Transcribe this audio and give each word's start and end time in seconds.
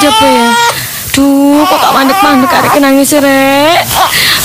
ya, 0.00 0.10
digendong 0.10 0.16
nang 0.16 0.16
jopo 0.16 0.26
ya. 0.26 0.48
Duh, 1.10 1.66
kok 1.66 1.78
tak 1.82 1.92
mandek-mandek 1.92 2.52
arek 2.54 2.74
nangis 2.78 3.12
rek. 3.18 3.82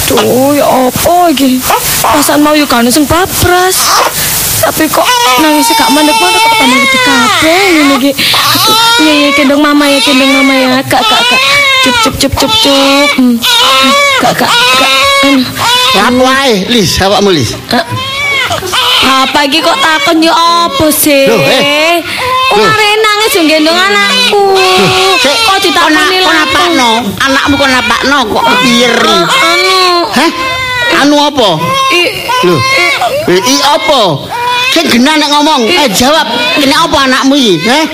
Duh, 0.09 0.57
ya 0.57 0.65
opo 0.65 1.29
iki? 1.29 1.61
Pasan 2.01 2.41
mau 2.41 2.57
yo 2.57 2.65
kan 2.65 2.89
sing 2.89 3.05
babras. 3.05 3.77
Tapi 4.65 4.89
kok 4.89 5.05
nangis 5.45 5.69
gak 5.77 5.89
mandek-mandek 5.93 6.41
kok 6.41 6.55
tambah 6.57 6.77
gede 6.81 6.99
kabeh 7.05 7.63
ngene 7.69 7.95
iki. 8.01 8.11
Iya 8.95 9.13
iya 9.13 9.29
gendong 9.37 9.61
mama 9.61 9.85
ya, 9.85 9.99
gendong 10.01 10.31
mama 10.41 10.53
ya. 10.57 10.81
Kak 10.89 11.03
kak 11.05 11.21
kak. 11.21 11.41
Cup 11.85 11.95
cup 12.01 12.15
cup 12.17 12.33
cup 12.33 12.53
cup. 12.65 13.09
Hmm. 13.21 13.37
Kak 14.23 14.33
kak 14.41 14.49
kak. 14.49 14.91
Anu. 15.25 15.41
Apa 15.95 16.21
wae, 16.21 16.65
Lis, 16.69 16.97
awakmu 16.99 17.29
Lis? 17.31 17.53
Eh, 17.71 17.85
Apa 19.05 19.45
iki 19.45 19.61
kok 19.61 19.77
takon 19.79 20.17
yo 20.21 20.33
apa 20.33 20.89
sih? 20.89 21.29
Loh, 21.29 21.39
eh. 21.39 22.01
Nangis 22.53 23.31
yo 23.35 23.41
gendong 23.49 23.77
anakku. 23.77 24.43
Kok 25.23 25.57
ditakoni 25.63 26.21
kok 26.21 26.33
napakno? 26.35 26.91
Anakmu 27.17 27.53
kok 27.57 27.69
napakno 27.73 28.17
kok 28.29 28.43
kepiyer? 28.43 28.95
Anu. 29.25 29.81
Hah? 30.13 30.31
Anu 31.01 31.15
apa? 31.17 31.49
I, 31.91 32.01
Lho. 32.45 32.55
I 33.33 33.55
apa? 33.65 34.01
Sing 34.75 34.91
genah 34.91 35.15
nek 35.15 35.31
ngomong, 35.31 35.71
eh 35.71 35.87
jawab, 35.87 36.27
kena 36.59 36.83
apa 36.83 37.07
anakmu 37.07 37.39
iki? 37.39 37.63
Heh? 37.63 37.87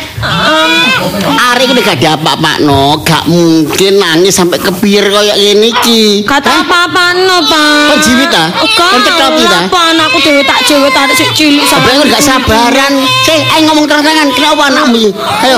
Arek 1.54 1.78
iki 1.78 1.82
gak 1.86 2.02
diapa-apakno, 2.02 2.98
gak 3.06 3.30
mungkin 3.30 4.02
nangis 4.02 4.34
sampai 4.34 4.58
kepiyer 4.58 5.06
kaya 5.14 5.38
ngene 5.38 5.70
iki. 5.70 6.26
kata 6.26 6.66
apa-apa 6.66 7.22
no, 7.22 7.38
Pak. 7.46 7.86
Kon 7.86 8.00
jiwit 8.02 8.34
ta? 8.34 8.50
Kon 8.58 8.98
tetoki 9.06 9.46
ta? 9.46 9.70
Apa 9.70 9.94
anakku 9.94 10.18
dhewe 10.26 10.42
tak 10.42 10.58
dhewe 10.66 10.90
tarik 10.90 11.14
sik 11.14 11.30
cilik 11.38 11.62
kon 11.70 12.10
gak 12.10 12.18
sabaran. 12.26 12.94
Sih, 13.30 13.38
ayo 13.46 13.62
ngomong 13.70 13.86
terang-terangan, 13.86 14.34
kenapa 14.34 14.74
anakmu 14.74 14.98
iki? 14.98 15.10
Ayo. 15.46 15.58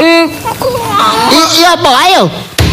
Eh, 0.00 0.24
I, 1.28 1.40
iya 1.60 1.76
apa? 1.76 1.90
Ayo. 2.08 2.22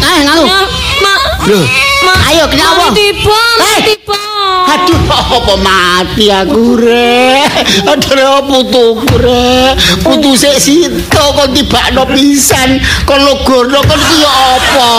Ayo 0.00 0.20
ngaku. 0.24 0.44
ya, 0.48 0.60
Mak. 1.04 1.18
Loh. 1.44 1.64
Mak. 2.08 2.18
Ayo, 2.32 2.44
kenapa? 2.48 2.88
Mari 2.88 2.96
tiba, 2.96 3.40
Eh. 3.60 3.80
tiba. 3.84 4.25
Aduh, 4.64 5.00
apa 5.12 5.54
mati 5.60 6.32
aku 6.32 6.80
re? 6.80 7.44
Aduh, 7.84 8.40
putuku 8.48 9.14
re. 9.20 9.76
Putu 10.00 10.32
sik 10.32 10.56
sito 10.56 11.24
kon 11.36 11.52
tibakno 11.52 12.08
pisan. 12.08 12.80
Kon 13.04 13.20
logorno 13.20 13.84
kon 13.84 14.00
iki 14.00 14.24
ya 14.24 14.32
apa? 14.56 14.90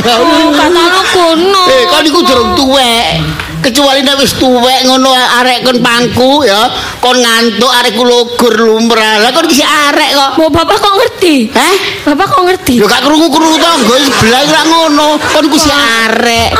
Ya 0.00 0.14
Allah. 0.16 0.68
Kata 0.72 1.02
kono. 1.12 1.62
Eh, 1.68 1.82
kon 1.92 2.04
iku 2.08 2.20
durung 2.24 2.52
tuwek. 2.56 3.20
Kecuali 3.64 4.04
nek 4.04 4.20
wis 4.20 4.36
tuwek 4.36 4.84
ngono 4.84 5.08
arek 5.16 5.64
kon 5.64 5.80
pangku 5.80 6.44
ya, 6.44 6.68
kon 7.00 7.16
ngantuk 7.16 7.72
arekku 7.72 8.04
logor 8.04 8.52
lumrah. 8.60 9.24
Lah 9.24 9.32
kon 9.32 9.48
iki 9.48 9.64
sik 9.64 9.70
arek 9.88 10.12
kok. 10.12 10.30
Mau 10.36 10.52
bapak 10.52 10.76
kok 10.84 10.94
ngerti? 11.00 11.48
Hah? 11.48 11.74
Bapak 12.12 12.36
kok 12.36 12.44
ngerti? 12.44 12.76
Yo 12.76 12.84
gak 12.84 13.00
krungu-krungu 13.00 13.56
tangga 13.56 13.96
sebelah 14.04 14.40
ora 14.44 14.62
ngono. 14.68 15.08
Kon 15.32 15.48
ku 15.48 15.56
si 15.56 15.72
arek. 15.72 16.52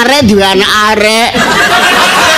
Arek 0.00 0.20
duwe 0.24 0.40
anak 0.40 0.70
arek. 0.96 1.30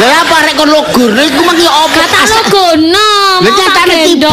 Lah 0.03 0.27
apa 0.27 0.35
arek 0.43 0.55
kon 0.59 0.75
logor 0.75 1.15
iku 1.15 1.41
mah 1.47 1.55
ki 1.55 1.67
apa? 1.71 2.03
Kata 2.03 2.21
lo 2.27 2.43
gono. 2.51 2.91
Lah, 2.91 3.39
mau 3.47 3.51
nyatane 3.55 3.95
tak 3.95 4.07
tiba. 4.11 4.31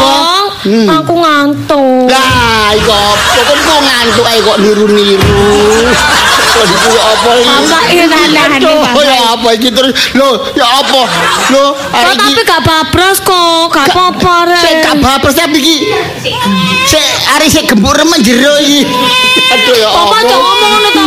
Hmm. 0.68 0.88
Aku 1.00 1.14
ngantuk. 1.16 2.12
Lah 2.12 2.76
iku 2.76 2.92
apa? 2.92 3.40
Kon 3.48 3.60
kok 3.64 3.80
ngantuk 3.88 4.26
ae 4.28 4.40
kok 4.44 4.58
niru-niru. 4.60 5.40
Kok 6.48 6.64
iku 6.68 6.88
ya 6.92 7.04
apa 7.08 7.30
iki? 7.40 7.56
Ya 9.08 9.16
apa 9.32 9.48
iki 9.56 9.70
terus? 9.72 9.94
Lho, 10.12 10.30
ya 10.60 10.68
apa? 10.84 11.02
Lho, 11.56 11.66
Kok 11.72 11.96
arek 11.96 12.16
tapi 12.20 12.32
iki 12.36 12.44
gak 12.44 12.62
babras 12.68 13.18
kok, 13.24 13.72
gak 13.72 13.88
apa-apa 13.88 14.36
rek. 14.52 14.64
Sik 14.64 14.76
gak 14.84 14.98
babres 15.00 15.36
tapi 15.40 15.58
iki. 15.64 15.76
Sik 16.84 17.10
arek 17.40 17.48
sik 17.48 17.64
gembur 17.72 17.96
remen 17.96 18.20
jero 18.20 18.60
iki. 18.60 18.84
Aduh 19.48 19.76
ya 19.80 19.88
apa? 19.88 20.16
Jangan 20.28 20.44
ngomong 20.44 20.70
ngono 20.76 20.90
ta, 20.92 21.04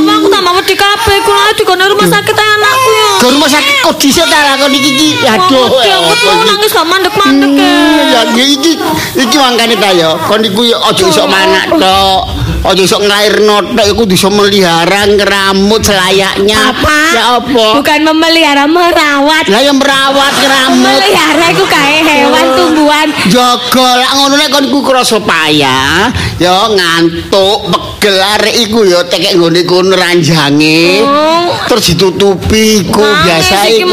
Wedi 0.71 0.79
kabeh 0.79 1.19
iku 1.19 1.35
lha 1.35 1.51
dikono 1.59 1.83
rumah 1.83 2.07
sakit 2.07 2.31
ae 2.31 2.47
anakku 2.55 2.91
ya. 2.95 3.11
Ke 3.19 3.27
rumah 3.35 3.51
sakit 3.51 3.75
kok 3.83 3.95
dhisik 3.99 4.23
ta 4.31 4.55
lakon 4.55 4.71
iki 4.71 4.91
iki. 4.95 5.27
Aduh. 5.27 5.67
Aku 5.67 5.83
iki? 5.83 6.47
nangis 6.47 6.71
gak 6.71 6.87
mandek-mandek 6.87 7.51
ya. 7.59 7.75
Hmm, 8.23 8.39
Ya 8.39 8.45
iki 8.47 8.79
iki 9.19 9.35
mangkane 9.35 9.75
ta 9.75 9.91
ya. 9.91 10.15
Kon 10.31 10.47
iku 10.47 10.63
aja 10.71 11.03
iso 11.03 11.27
manak 11.27 11.75
tok. 11.75 12.23
Aja 12.71 12.83
iso 12.87 13.03
nglairno 13.03 13.75
tok 13.75 13.87
iku 13.91 14.03
iso 14.15 14.31
melihara 14.31 15.11
ngeramut 15.11 15.83
selayaknya. 15.83 16.71
Apa? 16.71 16.99
Ya 17.19 17.23
apa? 17.43 17.67
Bukan 17.83 17.99
memelihara, 18.07 18.71
merawat. 18.71 19.51
Lah 19.51 19.67
ya 19.67 19.75
merawat 19.75 20.33
ngeramut. 20.39 20.87
Memelihara 20.87 21.47
iku 21.51 21.67
kayak 21.67 22.07
hewan 22.07 22.47
tumbuhan. 22.55 23.09
Jaga 23.27 24.07
lak 24.07 24.11
ngono 24.23 24.39
nek 24.39 24.49
kon 24.55 24.71
iku 24.71 24.87
krasa 24.87 25.19
payah, 25.19 26.15
ya 26.41 26.73
ngantuk, 26.73 27.69
pegel 27.69 28.17
arek 28.17 28.57
iku 28.65 28.89
ya 28.89 29.05
tekek 29.05 29.37
nggone 29.37 29.61
kono 29.69 29.93
ranjange. 29.93 31.05
Oh. 31.05 31.53
Terus 31.69 31.85
ditutupi 31.93 32.81
iku 32.81 33.05
biasa 33.05 33.69
iku. 33.69 33.93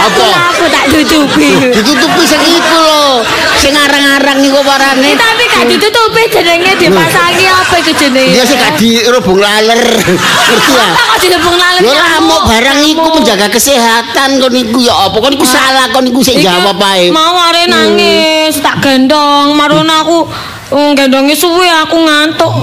Apa? 0.00 0.28
Aku 0.54 0.64
tak 0.70 0.84
tutupi. 0.94 1.50
Ditutupi 1.74 2.22
sing 2.24 2.40
iku 2.46 2.78
lho. 2.78 3.26
Sing 3.58 3.74
arang-arang 3.74 4.38
iku 4.38 4.62
parane. 4.62 5.18
Gak 5.50 5.64
ditutupi 5.68 6.22
jenenge 6.30 6.72
dipasangi 6.78 7.46
apa 7.46 7.74
iku 7.82 7.92
jenenge? 7.92 8.32
Dia 8.32 8.44
sih 8.46 8.56
gak 8.56 8.78
dirubung 8.80 9.38
laler. 9.42 9.82
Ngerti 9.82 10.72
ya? 10.72 10.88
Kok 10.94 11.18
dilebung 11.20 11.56
laler? 11.58 11.82
Yo 11.84 11.92
lamuk 11.92 12.42
barang 12.48 12.80
iku 12.86 13.08
menjaga 13.18 13.46
kesehatan 13.52 14.40
kon 14.40 14.54
iku 14.54 14.78
ya 14.80 14.94
apa 15.10 15.16
kon 15.20 15.34
iku 15.34 15.46
salah 15.46 15.90
kon 15.92 16.06
iku 16.08 16.20
sik 16.24 16.40
Iki 16.40 16.46
jawab 16.48 16.80
ae. 16.80 17.12
Mau 17.12 17.36
are 17.36 17.64
nangis, 17.68 18.56
tak 18.62 18.80
gendong, 18.80 19.52
maruna 19.52 20.06
aku 20.06 20.24
mm, 20.72 20.90
gendongi 20.96 21.34
suwe 21.36 21.68
aku 21.68 21.96
ngantuk. 21.98 22.54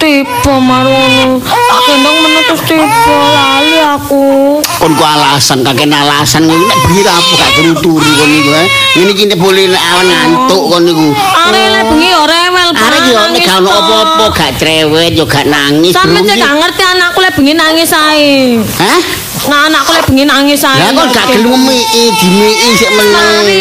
Tiba 0.00 0.54
marono. 0.60 1.38
Tak 1.40 1.80
gendong 1.86 2.18
menetus 2.20 2.60
tiba 2.66 3.16
lali 3.30 3.78
aku. 3.80 4.24
Kon 4.60 4.92
ku 4.98 5.04
alasan 5.04 5.64
kakek 5.64 5.88
alasan 5.88 6.44
ngono 6.50 6.64
nek 6.66 6.78
bengi 6.84 7.02
apa 7.06 7.32
gak 7.40 7.50
turu-turu 7.56 8.10
kon 8.18 8.30
iku 8.30 8.50
eh. 8.52 8.66
Ngene 8.98 9.10
iki 9.14 9.24
nek 9.30 9.38
boleh 9.38 9.64
nek 9.70 9.82
awan 9.94 10.06
ngantuk 10.10 10.62
kon 10.68 10.82
niku. 10.84 11.08
Are 11.14 11.62
le 11.72 11.80
bengi 11.88 12.08
ya 12.10 12.22
rewel 12.26 12.68
Arek 12.74 13.02
yo 13.06 13.22
nek 13.32 13.40
gak 13.46 13.56
ono 13.62 13.70
apa-apa 13.70 14.24
gak 14.34 14.50
cerewet 14.58 15.12
yo 15.14 15.24
gak 15.24 15.46
nangis. 15.46 15.94
Sampe 15.94 16.20
Bro. 16.20 16.28
cek 16.28 16.36
gak 16.42 16.54
ngerti 16.58 16.82
anakku 16.84 17.18
le 17.22 17.30
bengi 17.32 17.54
nangis 17.54 17.90
ae. 17.94 18.58
Hah? 18.60 19.00
Nah 19.48 19.60
anakku 19.70 19.90
le 19.94 20.00
bengi 20.10 20.24
nangis 20.26 20.62
ae. 20.66 20.78
Lah 20.78 20.90
kon 20.92 21.08
gak 21.14 21.26
gelem 21.32 21.54
mii 21.64 22.10
dimii 22.18 22.72
sik 22.76 22.90
meneng. 22.92 23.14
Mari. 23.14 23.56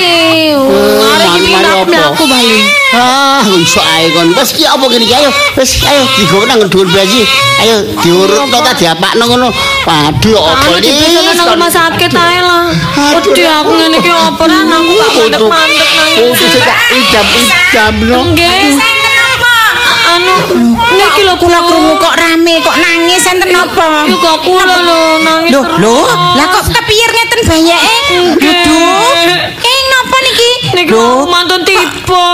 Are 1.07 1.25
iki 1.39 1.39
mari 1.55 1.71
pindah 1.87 2.03
apa? 2.09 2.13
aku 2.17 2.23
bali. 2.27 2.82
Ah, 2.93 3.41
iso 3.57 3.81
ae 3.81 4.13
kon. 4.13 4.29
Wes 4.37 4.53
ki 4.53 4.69
apa 4.69 4.85
kene 4.85 5.05
iki 5.05 5.15
ayo. 5.17 5.29
Wes 5.57 5.81
ayo 5.81 6.01
digowo 6.17 6.45
nang 6.45 6.61
dhuwur 6.69 6.85
bayi. 6.93 7.25
Ayo 7.65 7.89
diurut 8.05 8.37
to 8.53 8.57
ta 8.61 8.71
diapakno 8.77 9.23
ngono. 9.25 9.49
Waduh 9.83 10.37
apa 10.37 10.65
Anu 10.69 10.77
iki? 10.77 10.93
dibesok 10.93 11.33
nang 11.33 11.47
rumah 11.57 11.71
sakit 11.73 12.11
ae 12.13 12.39
lah. 12.45 12.69
Wedi 13.17 13.43
aku 13.49 13.71
ngene 13.73 13.97
iki 13.97 14.11
apa 14.13 14.43
ra 14.45 14.59
aku 14.61 14.91
gak 14.93 15.11
mandek-mandek 15.17 15.89
nangis. 15.97 16.17
Putu 16.21 16.45
sik 16.53 16.61
tak 16.61 16.79
idam-idam 16.93 17.93
no. 18.05 18.19
Nggih. 18.29 18.77
Anu 20.13 20.35
niki 20.93 21.21
lho 21.25 21.33
Kula 21.41 21.59
krungu 21.65 21.97
kok 21.97 22.13
rame 22.13 22.61
kok 22.61 22.77
nangis 22.77 23.25
enten 23.25 23.49
apa? 23.49 24.05
Yo 24.05 24.15
kok 24.21 24.45
kula 24.45 24.63
lho 24.85 24.99
nangis. 25.25 25.51
Loh, 25.51 25.65
loh, 25.81 26.05
lah 26.37 26.45
kok 26.53 26.69
kepiyer 26.69 27.09
ngeten 27.09 27.41
bayake? 27.49 27.97
Duduh. 28.37 29.62
Niki? 30.73 30.89
Niki 30.89 31.29
mantun 31.29 31.61
tiba. 31.61 32.25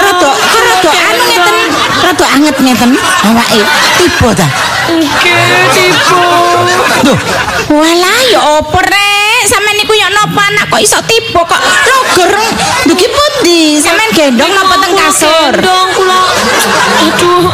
Rada 0.00 0.30
rada 0.32 0.90
anu 1.12 1.22
ngeten, 1.28 1.56
rada 2.00 2.26
anget 2.36 2.56
ngeten 2.56 2.90
awake. 3.28 3.60
Tiba 4.00 4.28
ta? 4.32 4.46
Nggih 4.88 5.66
tiba. 5.76 6.24
Loh, 7.04 7.18
walah 7.68 8.18
ya 8.32 8.40
apa 8.60 8.78
rek? 8.80 9.40
Sampeyan 9.44 9.76
niku 9.76 9.92
ya 9.92 10.08
napa 10.08 10.40
anak 10.48 10.72
kok 10.72 10.80
iso 10.80 10.98
tiba 11.04 11.44
kok 11.44 11.60
loger. 11.90 12.32
Dugi 12.88 13.06
pundi? 13.12 13.76
Sampeyan 13.76 14.10
gendong 14.16 14.52
napa 14.56 14.74
teng 14.80 14.96
kasur? 14.96 15.52
Gendong 15.60 15.90
kula. 15.92 16.20
Aduh. 17.12 17.44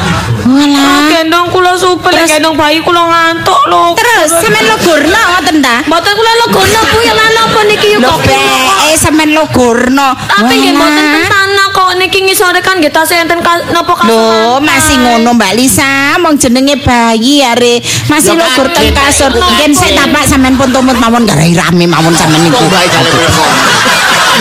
Walah. 0.48 1.12
Gendong 1.12 1.52
kula 1.52 1.76
supel 1.76 2.16
gendong 2.24 2.56
bayi 2.56 2.80
kula 2.80 3.04
ngantuk 3.04 3.62
lho. 3.68 3.92
Terus 4.00 4.32
sampeyan 4.40 4.64
logorno 4.72 5.20
ngoten 5.36 5.56
ta? 5.60 5.76
Mboten 5.84 6.12
kula 6.16 6.32
legono 6.40 6.80
Bu 6.88 6.98
ya 7.04 7.12
lan 7.12 7.36
apa 7.36 7.60
niki 7.68 7.86
yo 7.92 7.98
Lho 8.00 8.16
kok 8.16 8.78
eh 8.88 8.96
sampeyan 8.96 9.36
logorno. 9.36 10.08
Tapi 10.16 10.52
nggih 10.56 10.72
mboten 10.72 11.04
tentana 11.20 11.64
kok 11.68 11.90
niki 12.00 12.18
ngisore 12.24 12.60
kan 12.64 12.80
nggih 12.80 12.88
tasih 12.88 13.20
enten 13.20 13.44
napa 13.44 13.92
kasur. 13.92 14.08
Loh, 14.08 14.56
masih 14.64 14.96
ngono 14.96 15.36
Mbak 15.36 15.52
Lisa, 15.52 16.16
mong 16.16 16.40
jenenge 16.40 16.80
bayi 16.80 17.44
are 17.44 17.84
masih 18.08 18.32
logor 18.32 18.72
teng 18.72 18.88
kasur. 18.96 19.28
Yen 19.60 19.76
sik 19.76 19.92
tapak 19.92 20.24
sampean 20.24 20.56
pun 20.56 20.72
tumut 20.72 20.96
mawon 20.96 21.28
garai 21.28 21.52
rame 21.52 21.84
mawon 21.84 22.16
sampean 22.16 22.48
niku. 22.48 22.56
Kok 22.56 22.72
baik. 22.72 22.90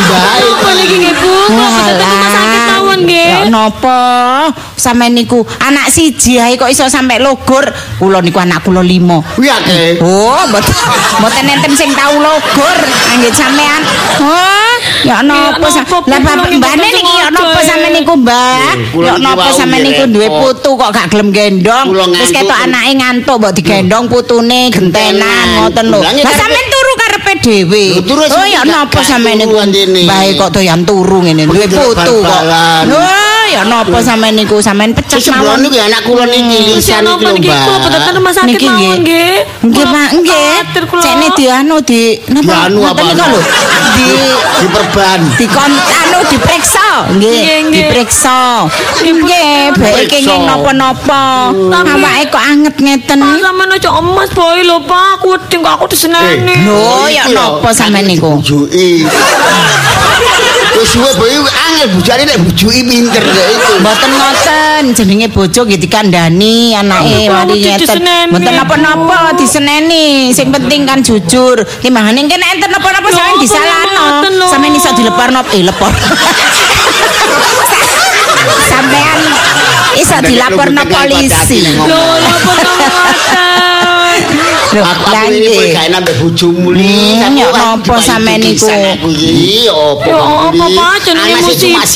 Apa 0.07 0.69
niki 0.71 0.95
nggih 1.03 1.13
Bu? 1.19 1.35
Kok 1.51 1.51
rumah 1.51 2.31
sakit 2.31 2.61
kemawon 2.97 3.27
Ya 3.27 3.45
nggih. 3.45 3.51
napa? 3.51 3.99
Sampeyan 4.75 5.13
niku 5.13 5.45
anak 5.59 5.89
siji 5.89 6.39
ae 6.41 6.57
kok 6.57 6.69
iso 6.69 6.87
sampe 6.89 7.19
logor. 7.21 7.65
Kula 7.99 8.21
niku 8.21 8.39
anak 8.41 8.63
kula 8.65 8.81
lima. 8.81 9.21
Kuwi 9.35 9.49
akeh. 9.49 10.01
Oh, 10.01 10.41
mboten 10.49 10.73
mboten 11.21 11.45
enten 11.49 11.73
sing 11.75 11.89
tau 11.93 12.17
logor 12.17 12.77
anggit 13.13 13.33
sampean. 13.33 13.81
Oh, 14.21 14.73
ya 15.05 15.21
napa 15.21 15.67
Lah 16.07 16.19
nggih 16.19 16.57
mbane 16.57 16.87
niki 16.89 17.13
ya 17.21 17.29
napa 17.29 17.59
ya. 17.61 17.75
niku, 17.93 18.13
Mbah? 18.17 18.73
Ya 18.97 19.13
napa 19.17 19.49
nggih 19.53 19.79
niku 19.81 20.03
duwe 20.09 20.27
putu 20.29 20.69
kok 20.77 20.89
gak 20.93 21.07
gelem 21.13 21.29
gendong. 21.29 21.93
Terus 21.93 22.31
ketok 22.33 22.57
anake 22.65 22.91
ngantuk 22.97 23.35
mbok 23.37 23.53
digendong 23.53 24.05
putune 24.09 24.69
gentenan 24.73 25.45
ngoten 25.61 25.85
lho. 25.91 25.99
Lah, 26.01 26.13
turu 26.71 26.86
karepe 27.27 27.43
dhewe. 27.43 27.83
Lho, 28.07 28.25
Oh 28.31 28.45
ya 28.47 28.63
napa 28.63 29.03
turu 29.03 29.35
niku? 29.35 29.57
andene. 29.59 30.07
Bae 30.07 30.33
kok 30.37 30.49
doyan 30.53 30.85
turu 30.85 31.19
ngene 31.23 31.43
duwe 31.47 31.67
putu 31.67 32.15
kok. 32.23 32.41
Oh 32.87 33.45
ya 33.51 33.63
napa 33.67 33.99
sampean 34.03 34.35
niku 34.35 34.61
sampean 34.63 34.93
pecet 34.95 35.19
Sing 35.21 35.33
mawon. 35.35 35.59
sebelum 35.59 35.59
niku 35.63 35.77
anak 35.81 36.01
kula 36.07 36.25
niki 36.27 36.55
ya 36.55 36.75
lisan 36.75 37.03
iki 37.03 37.23
lho, 37.25 37.31
niki 37.35 37.49
Mbak. 37.49 37.63
kula 37.63 37.77
betul 37.83 38.13
rumah 38.19 38.33
sakit 38.33 38.59
mawon 38.63 38.97
nggih. 39.03 39.35
nggih. 39.67 39.85
Pak, 39.87 40.09
nggih. 40.15 40.55
Cekne 41.03 41.27
dianu 41.35 41.75
di 41.83 42.01
napa? 42.31 42.47
Dianu 42.67 42.77
Ngoten 42.83 42.95
apa? 42.95 43.03
niku 43.03 43.25
lho. 43.31 43.39
Di 43.97 44.07
Diperban. 44.57 45.19
dikon 45.37 45.71
anu 45.73 46.19
diperiksa 46.29 46.86
nggih 47.13 47.69
diperiksa 47.73 48.65
nggih 49.01 49.73
Diperiksa. 49.75 50.09
kenging 50.11 50.43
napa-napa 50.47 51.53
awake 51.85 52.29
kok 52.33 52.43
anget 52.43 52.75
ngeten 52.81 53.19
Pak 53.21 53.37
sampean 53.43 53.71
aja 53.73 53.89
emas 53.99 54.29
boy 54.33 54.59
lho 54.63 54.77
Pak. 54.83 55.05
Aku 55.17 55.33
wedi 55.33 55.55
kok 55.57 55.73
aku 55.79 55.85
diseneni. 55.89 56.55
Lho, 56.67 57.09
ya 57.09 57.23
napa 57.31 57.69
sampean 57.73 58.05
niku? 58.05 58.37
Wis 60.77 60.93
suwe 60.93 61.09
bae 61.17 61.37
angel 61.41 61.87
bujane 61.97 62.23
nek 62.29 62.37
bujuki 62.45 62.85
pinter 62.85 63.25
itu. 63.25 63.73
Mboten 63.81 64.11
ngoten 64.13 64.83
jenenge 64.93 65.27
bojo 65.33 65.65
nggih 65.65 65.81
dikandani 65.81 66.77
anake 66.77 67.33
mari 67.33 67.57
ngeten. 67.65 67.81
diseneni. 67.81 68.29
Mboten 68.29 68.53
napa-napa 68.53 69.17
diseneni. 69.33 70.29
Sing 70.37 70.53
penting 70.53 70.85
kan 70.85 71.01
jujur. 71.01 71.65
Ki 71.81 71.89
mahane 71.89 72.29
nek 72.29 72.37
enten 72.37 72.69
napa-napa 72.69 73.09
sampean 73.09 73.33
apa 73.33 73.41
disalahno. 73.41 74.05
Sampeyan 74.53 74.77
iso 74.77 74.89
dileporno 74.93 75.41
eh 75.49 75.65
lepor. 75.65 75.93
Sampean 78.69 79.19
iso 79.97 80.17
dilaporno 80.21 80.81
polisi. 80.85 81.73
Lho, 81.73 82.01
lho. 82.21 83.56
Lho, 84.67 84.83
Aku 84.83 85.31
ini 85.31 85.47
boleh 85.47 85.69
gak 85.71 85.87
nambah 85.89 86.15
bojomu 86.19 86.75
li. 86.75 87.15
Ya 87.23 87.31
napa 87.31 87.95
sampean 87.97 88.43
niku? 88.43 88.67
Iki 88.67 89.71
opo. 89.71 90.03
Ya 90.03 90.19
apa, 90.67 90.87
jenenge 90.99 91.39
musibah. 91.39 91.87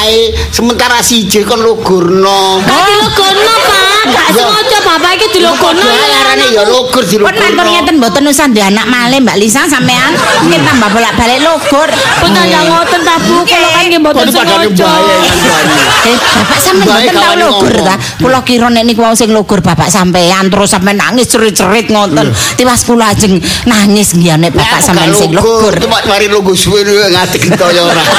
ae 0.00 0.32
sementara 0.48 1.04
siji 1.04 1.44
kon 1.44 1.60
logurno. 1.60 2.64
Gak 2.64 2.80
dilogono 2.88 3.54
Pak. 3.60 3.88
Gak 4.10 4.28
Ya. 4.30 4.46
sengaja 4.46 4.78
bapak 4.80 5.12
iki 5.18 5.26
dilogono. 5.36 5.82
Kok 5.82 6.08
larane 6.08 6.46
ya 6.48 6.62
logur 6.64 7.02
Pun 7.04 7.20
matur 7.20 7.36
dilogurno. 7.36 7.68
ngeten 7.68 7.94
mboten 8.00 8.24
usah 8.26 8.46
duwe 8.48 8.64
anak 8.64 8.86
malih 8.88 9.18
Mbak 9.20 9.36
Lisa 9.36 9.60
sampean. 9.66 10.16
Nggih 10.46 10.60
tambah 10.64 10.88
bolak-balik 10.88 11.40
logor. 11.44 11.88
Pun 12.16 12.30
kaya 12.32 12.60
ngoten 12.64 13.00
ta 13.02 13.14
Bu, 13.20 13.44
kula 13.44 13.68
kan 13.68 13.82
nggih 13.84 14.00
mboten 14.00 14.26
sengaja. 14.32 14.88
kan. 14.88 15.66
Eh, 16.00 16.16
bapak 16.16 16.58
sampean 16.58 16.80
mboten 16.80 17.14
tau 17.14 17.34
logor 17.36 17.74
ta? 17.76 17.94
Kula 18.16 18.40
kira 18.40 18.68
nek 18.72 18.84
niku 18.88 19.04
wau 19.04 19.12
sing 19.12 19.30
logor 19.30 19.60
bapak 19.60 19.92
sampean 19.92 20.48
terus 20.48 20.70
sampean 20.70 20.96
nangis 20.96 21.28
cerit-cerit 21.28 21.89
ngoten. 21.90 22.30
Tiwas 22.56 22.86
kula 22.86 23.12
ajeng 23.12 23.42
nangis 23.66 24.14
nggih 24.14 24.38
nek 24.38 24.54
bapak 24.54 24.80
sampean 24.80 25.12
sing 25.14 25.34
logor. 25.34 25.74
Cuma 25.76 25.98
mari 26.06 26.26
logo 26.30 26.54
suwe 26.54 26.86
ngatik 26.86 27.52
toyo 27.58 27.90
ora. 27.90 28.04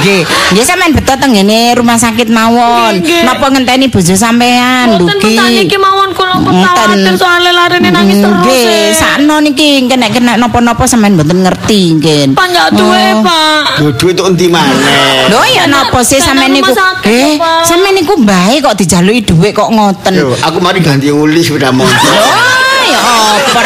Nggih, 0.00 0.22
nggih. 0.50 0.64
Sampean 0.66 0.92
beto 0.96 1.14
teng 1.14 1.30
ngene 1.34 1.78
rumah 1.78 1.98
sakit 1.98 2.28
mawon. 2.30 3.02
Napa 3.22 3.46
ngenteni 3.52 3.86
bojo 3.86 4.14
sampean 4.18 4.98
Mboten 4.98 5.18
petani 5.22 5.66
iki 5.66 5.78
mawon 5.78 6.10
kula 6.14 6.29
khawatir 6.48 7.14
soalnya 7.16 7.52
larene 7.52 7.88
nangis 7.92 8.18
terus. 8.20 8.40
Nggih, 8.40 8.64
eh. 8.64 8.88
sakno 8.96 9.36
niki 9.44 9.84
kena-kena 9.84 10.40
napa-napa 10.40 10.88
sampean 10.88 11.14
mboten 11.18 11.44
ngerti 11.44 11.80
nggih. 12.00 12.20
Pak 12.32 12.46
ndak 12.50 12.68
duwe, 12.74 13.04
Oh. 13.10 13.22
Pak. 13.26 13.62
Duit 13.80 13.94
duit 13.98 14.14
untuk 14.16 14.26
endi 14.32 14.46
maneh? 14.48 15.28
Lho 15.28 15.42
ya 15.50 15.64
napa 15.66 15.98
sih 16.00 16.20
Karena 16.20 16.46
sampean 16.46 16.50
niku? 16.54 16.72
Eh, 17.04 17.34
sampean 17.64 17.94
niku 17.96 18.14
bae 18.22 18.60
kok 18.60 18.74
dijaluki 18.78 19.20
dhuwit 19.26 19.52
kok 19.52 19.68
ngoten. 19.68 20.12
Yo, 20.14 20.32
aku 20.40 20.58
mari 20.62 20.80
ganti 20.80 21.10
uli 21.10 21.40
sepeda 21.42 21.72
motor. 21.74 21.90
Oh, 21.90 22.82
ya 22.86 22.98
apa 23.00 23.60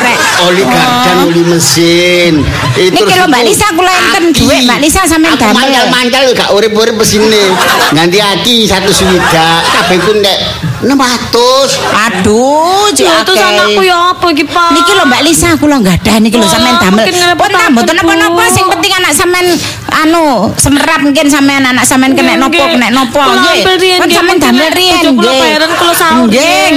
rek. 0.00 0.18
Oli 0.48 0.62
gardan, 0.64 1.16
oli 1.28 1.42
mesin. 1.44 2.34
Itu 2.74 2.96
Niki 2.96 3.12
lho 3.12 3.26
Mbak 3.28 3.42
Lisa 3.44 3.66
kula 3.76 3.92
enten 3.92 4.24
dhuwit 4.32 4.64
Mbak 4.64 4.78
Lisa 4.80 5.00
sampean 5.04 5.36
damel. 5.36 5.54
mancal-mancal 5.54 6.24
gak 6.32 6.50
urip-urip 6.56 6.96
pesine. 6.96 7.44
Ganti 7.92 8.18
aki 8.18 8.64
satu 8.64 8.90
swidak. 8.90 9.60
Kabeh 9.68 9.98
ku 10.00 10.12
nek 10.18 10.38
600. 10.80 11.76
Aduh, 12.08 12.88
jek 12.96 13.12
terus 13.28 13.36
anakku 13.36 13.84
ya 13.84 14.16
apa 14.16 14.26
iki, 14.32 14.44
Pak? 14.48 14.72
Niki 14.72 14.92
lho 14.96 15.04
Mbak 15.04 15.22
Lisa 15.28 15.48
kula 15.60 15.76
gadah 15.84 16.16
niki 16.24 16.36
lho 16.40 16.48
sampean 16.48 16.80
damel. 16.80 17.04
Pun 17.36 17.52
mboten 17.52 17.94
aku, 17.94 18.00
napa-napa 18.00 18.42
sing 18.48 18.64
penting 18.64 18.92
anak 18.96 19.12
sampean 19.12 19.46
anu 19.90 20.50
semerap 20.56 21.02
mungkin 21.02 21.26
sampean 21.26 21.66
anak 21.66 21.84
sampean 21.86 22.14
kena 22.14 22.38
nopo 22.38 22.58
kena 22.58 22.88
nopo 22.90 23.20
nggih. 23.20 23.62
Pun 23.66 23.76
nggih, 24.06 24.16
sampean 24.16 24.38
damel 24.38 24.70
kena 24.70 24.76
riyen 24.76 25.04
nggih. 25.14 25.40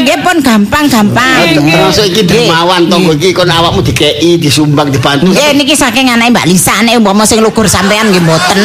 Nggih, 0.03 0.17
pun 0.25 0.37
gampang-gampang. 0.41 1.57
Termasuk 1.57 2.05
iki 2.09 2.21
dermawan 2.25 2.89
tonggo 2.89 3.13
iki 3.17 3.33
kon 3.33 3.49
awakmu 3.49 3.81
dikeki 3.85 4.37
disumbang 4.41 4.89
dibantu. 4.93 5.31
Nggih 5.31 5.57
niki 5.57 5.75
saking 5.75 6.09
anake 6.09 6.33
Mbak 6.33 6.45
Lisa 6.49 6.81
nek 6.81 6.97
umpama 6.97 7.25
sing 7.25 7.41
lugur 7.41 7.65
sampean 7.69 8.09
nggih 8.09 8.21
mboten. 8.21 8.59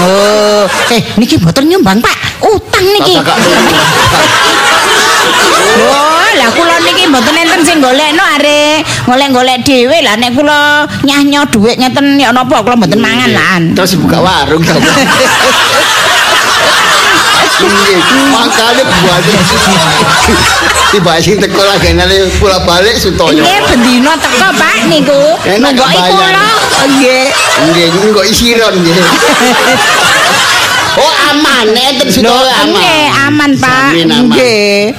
Oh, 0.00 0.64
eh 0.92 1.02
niki 1.16 1.40
mboten 1.40 1.68
nyumbang, 1.68 2.00
Pak. 2.00 2.16
Utang 2.44 2.84
niki. 2.84 3.16
Oh, 5.76 6.15
lah 6.36 6.48
kula 6.52 6.76
niki 6.84 7.08
mboten 7.08 7.34
enten 7.34 7.60
sing 7.64 7.78
golekno 7.80 8.22
are. 8.22 8.84
Golek-golek 9.08 9.64
dhewe 9.64 9.98
lah 10.04 10.14
nek 10.20 10.36
kula 10.36 10.84
nyah-nyoh 11.04 11.44
dhuwit 11.48 11.76
ngeten 11.80 12.20
ya 12.20 12.30
napa 12.30 12.60
kula 12.60 12.76
mboten 12.76 13.00
mangan 13.00 13.30
lan. 13.32 13.62
Terus 13.72 13.96
buka 13.96 14.20
warung 14.20 14.62
ta. 14.62 14.76
Iya, 17.56 17.98
makanya 18.36 18.84
buat 18.84 19.24
tiba 20.92 21.12
sing 21.24 21.40
teko 21.40 21.56
lagi 21.64 21.96
nane 21.96 22.28
pulang 22.36 22.60
balik 22.68 23.00
sutoyo. 23.00 23.40
Nggih 23.40 23.60
bendina 23.64 24.12
teko 24.20 24.48
Pak 24.52 24.92
niku. 24.92 25.20
Enak 25.40 25.72
kebayang. 25.72 26.12
kula. 26.12 26.48
Nggih. 26.84 27.24
Nggih, 27.72 28.12
kok 28.12 28.26
isiron 28.28 28.74
nggih. 28.76 28.96
Oh 30.96 31.12
aman, 31.28 31.66
enten 31.76 32.08
sutoyo 32.08 32.48
aman. 32.48 32.72
Nggih, 32.72 33.04
aman 33.28 33.50
Pak. 33.60 33.90
Nggih. 34.00 34.96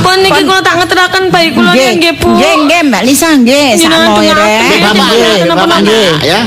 Pun 0.00 0.16
niki 0.24 0.42
kula 0.48 0.60
tak 0.64 0.80
ngeteraken 0.80 1.28
bayi 1.28 1.52
kula 1.52 1.76
Nggih, 1.76 2.12
Bu. 2.16 2.28
nggih, 2.32 2.54
nggih, 2.64 2.80
Mbak 2.88 3.02
Lisa 3.04 3.28
nggih, 3.36 3.76
sakno 3.76 4.16
nggih, 4.16 4.32
bapak, 4.32 5.06
Nggih, 5.12 5.44
bapak 5.44 5.66
napa, 5.68 5.76
nggih, 5.84 6.10
ya. 6.24 6.40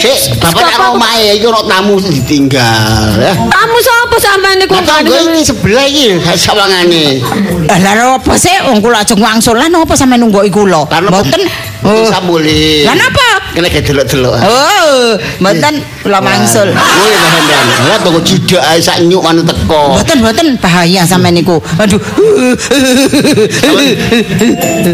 Sik, 0.00 0.40
bapak 0.40 0.62
nek 0.64 0.94
omahe 0.94 1.36
iki 1.36 1.46
ono 1.46 1.60
tamu 1.68 2.00
ditinggal 2.00 3.18
ya. 3.20 3.32
Kamu 3.36 3.76
sapa 3.82 4.16
sampean 4.18 4.56
niku? 4.58 4.74
Tanggo 4.82 5.12
iki 5.12 5.42
sebelah 5.44 5.84
iki 5.86 6.18
sawangane. 6.38 7.20
Lah 7.68 7.78
lha 7.80 8.04
apa 8.16 8.32
sih 8.38 8.54
wong 8.66 8.80
kula 8.80 9.04
ajeng 9.04 9.20
wangsul 9.20 9.58
lan 9.58 9.74
apa 9.74 9.94
sampe 9.94 10.16
nunggoki 10.18 10.50
kula? 10.50 10.88
Mboten. 10.88 11.42
Oh. 11.82 12.06
Sambule. 12.06 12.86
Lah 12.86 12.94
napa? 12.94 13.42
Kena 13.52 13.68
kayak 13.68 13.84
delok-delok. 13.90 14.38
Oh, 14.38 15.18
mboten 15.42 15.82
kula 16.06 16.18
mangsul. 16.22 16.70
Kuwi 16.70 17.12
bahan-bahan. 17.18 17.66
Lah 17.90 17.98
toko 18.00 18.18
cidak 18.22 18.62
ae 18.74 18.78
sak 18.80 19.02
nyuk 19.06 19.22
anu 19.26 19.42
teko. 19.44 19.98
Mboten 19.98 20.18
mboten 20.22 20.46
bahaya 20.62 21.02
sampe 21.06 21.28
niku. 21.34 21.58
Aduh. 21.78 22.00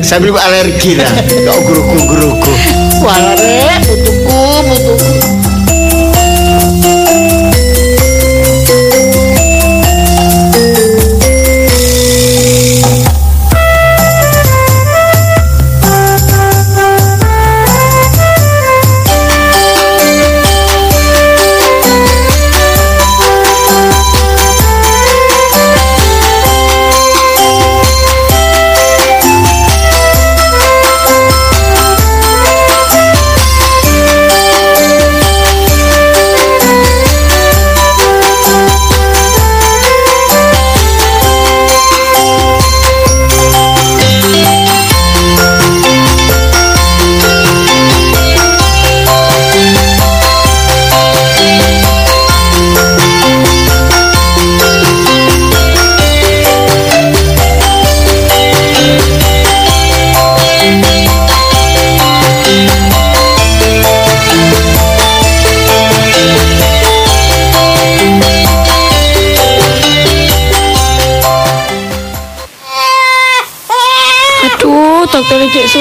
Sambil 0.00 0.32
alergi 0.36 0.96
lah. 0.96 1.12
Kok 1.28 1.58
guruku-guruku. 1.64 2.52
Wah, 2.98 3.14
rek, 3.38 3.78
Never 4.60 4.98
do. 4.98 5.37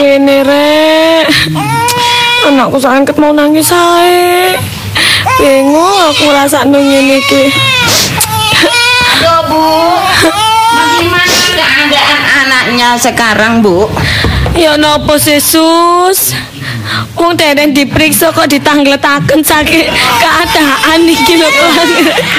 Suwene 0.08 0.40
rek. 0.40 1.28
Anakku 2.48 2.80
sakit 2.80 3.20
mau 3.20 3.36
nangis 3.36 3.76
ae. 3.76 4.56
Bingung 5.36 6.00
aku 6.08 6.32
rasakno 6.32 6.80
ngene 6.80 7.20
iki. 7.20 7.52
Yo, 9.20 9.36
Bu. 9.52 9.68
Bagaimana 10.72 11.36
keadaan 11.52 12.24
anaknya 12.24 12.90
sekarang, 12.96 13.60
Bu? 13.60 13.92
Ya 14.56 14.80
napa 14.80 15.20
sih 15.20 15.44
sus? 15.44 16.32
Wong 17.20 17.36
dereng 17.36 17.76
diperiksa 17.76 18.32
kok 18.32 18.48
ditangletaken 18.48 19.44
sakit 19.44 19.92
keadaan 20.24 21.04
iki 21.04 21.36
lho 21.36 21.52
Kang. 21.52 21.92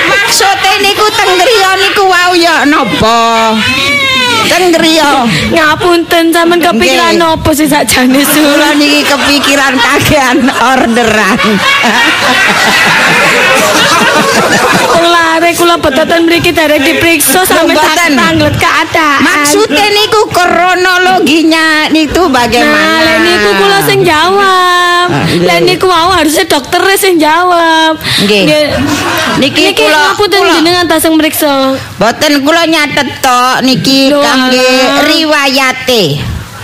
Maksudnya 0.08 0.72
niku 0.80 1.04
teng 1.12 1.36
griya 1.36 1.76
niku 1.76 2.08
wau 2.08 2.32
ya 2.32 2.64
napa? 2.64 3.52
Teng 4.48 4.72
griya. 4.72 5.22
Ngapunten 5.52 6.24
sampean 6.32 6.58
kepikiran 6.58 7.14
napa 7.14 7.50
sih 7.52 7.68
sakjane? 7.68 8.20
Kula 8.24 8.74
niki 8.74 9.04
kepikiran 9.04 9.74
kakean 9.76 10.38
orderan. 10.50 11.38
Lare 14.98 15.50
kula 15.54 15.76
betoten 15.78 16.26
mriki 16.26 16.50
dereng 16.50 16.82
diperiksa 16.82 17.46
sampe 17.46 17.70
Lho, 17.72 17.78
sakit 17.78 18.10
mboten. 18.10 18.12
tanglet 18.18 18.54
keadaan. 18.58 19.20
Maksudnya 19.22 19.86
niku 19.94 20.20
kronologinya 20.28 21.86
Nah, 21.88 22.28
bagaimana? 22.28 22.98
lek 23.04 23.18
niku 23.22 23.50
kula 23.56 23.78
sing 23.86 23.98
jawab. 24.04 25.06
Ah. 25.08 25.24
Lek 25.28 25.60
niku 25.64 25.86
mau 25.86 26.10
harusnya 26.12 26.44
dokter 26.44 26.82
sing 26.98 27.16
jawab. 27.16 27.96
Nggih. 28.24 28.44
Niki 29.38 29.72
kula 29.72 30.12
ngapunten 30.12 30.40
jenengan 30.60 30.84
tas 30.84 31.00
sing 31.00 31.14
mriksa. 31.14 31.78
boten 31.96 32.42
kula 32.42 32.66
nyatet 32.66 33.07
tok 33.20 33.56
niki 33.62 34.10
Lho, 34.10 34.20
kangge 34.22 34.68
riwayate. 35.06 36.02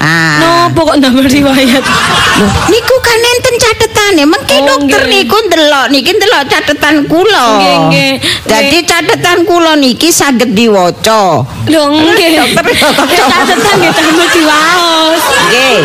Ah. 0.05 0.37
Nopo 0.69 0.85
kok 0.85 1.01
nambah 1.01 1.25
riwayat? 1.25 1.81
Loh, 1.81 2.51
niku 2.69 2.97
kan 3.01 3.17
enten 3.17 3.55
catetane. 3.57 4.23
Mengki 4.29 4.57
Oh, 4.61 4.67
dokter 4.69 5.01
nggih. 5.09 5.25
niku 5.25 5.37
ndelok 5.49 5.87
niki 5.89 6.11
ndelok 6.13 6.43
catetan 6.45 6.97
kula. 7.09 7.47
Nggih, 7.57 7.77
nggih. 7.89 8.13
Dadi 8.45 8.79
catetan 8.85 9.39
kula 9.49 9.73
niki 9.79 10.13
saged 10.13 10.53
diwaca. 10.53 11.47
Lho 11.65 11.83
nggih. 11.89 12.37
Dokter 12.37 13.23
catetan 13.33 13.75
nggih 13.81 13.93
tambah 13.95 14.29
diwaos. 14.29 15.23
Nggih. 15.49 15.79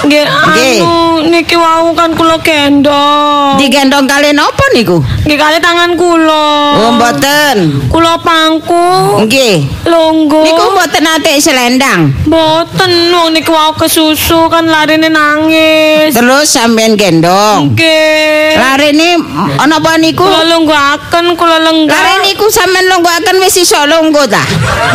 Nggih, 0.00 0.24
anu 0.24 1.28
niki 1.28 1.56
wau 1.60 1.92
kan 1.92 2.16
kula 2.16 2.40
gendong. 2.40 3.60
Digendong 3.60 4.08
kali 4.08 4.32
napa 4.32 4.64
niku? 4.72 4.96
Nggih 5.28 5.36
kali 5.36 5.60
tangan 5.60 5.92
kula. 5.92 6.48
Oh, 6.80 6.90
mboten. 6.96 7.84
Kula 7.92 8.16
pangku. 8.24 9.20
Nggih. 9.28 9.68
Longgo. 9.84 10.40
Niku 10.40 10.64
mboten 10.72 11.04
ate 11.04 11.36
selendang. 11.36 12.16
Mboten 12.24 13.12
wong 13.12 13.36
niki 13.36 13.52
wau 13.52 13.76
kesusu 13.76 14.48
kan 14.48 14.64
larine 14.64 15.12
nangis. 15.12 16.16
Terus 16.16 16.48
sampean 16.48 16.96
gendong. 16.96 17.76
Nggih. 17.76 18.56
Larene 18.56 19.20
ana 19.60 19.76
apa 19.84 20.00
niku? 20.00 20.24
Kula 20.24 20.48
longgaken, 20.48 21.36
kula 21.36 21.60
lenggah. 21.60 21.92
Lare 21.92 22.24
niku 22.24 22.48
sampean 22.48 22.88
longgoaken 22.88 23.36
wis 23.44 23.60
iso 23.60 23.84
longgo 23.84 24.24
ta? 24.24 24.40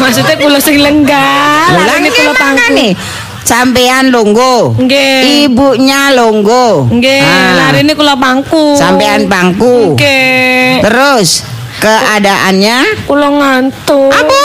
Maksudnya 0.01 0.33
kula 0.41 0.57
sing 0.57 0.81
lenggah, 0.81 1.69
larine 1.85 2.09
kula 2.09 2.33
pangku. 2.33 2.97
Sampean 3.45 4.09
longgo. 4.09 4.73
Nggih. 4.73 5.45
Ibunya 5.45 6.09
longgo. 6.11 6.89
Nggih, 6.89 7.21
Ah. 7.21 7.69
larine 7.69 7.93
kula 7.93 8.17
pangku. 8.17 8.73
Sampean 8.73 9.29
pangku. 9.29 9.93
Nggih. 9.93 10.81
Terus 10.81 11.45
keadaannya 11.77 13.05
Kula 13.05 13.29
ngantuk. 13.29 14.09
Abu, 14.09 14.41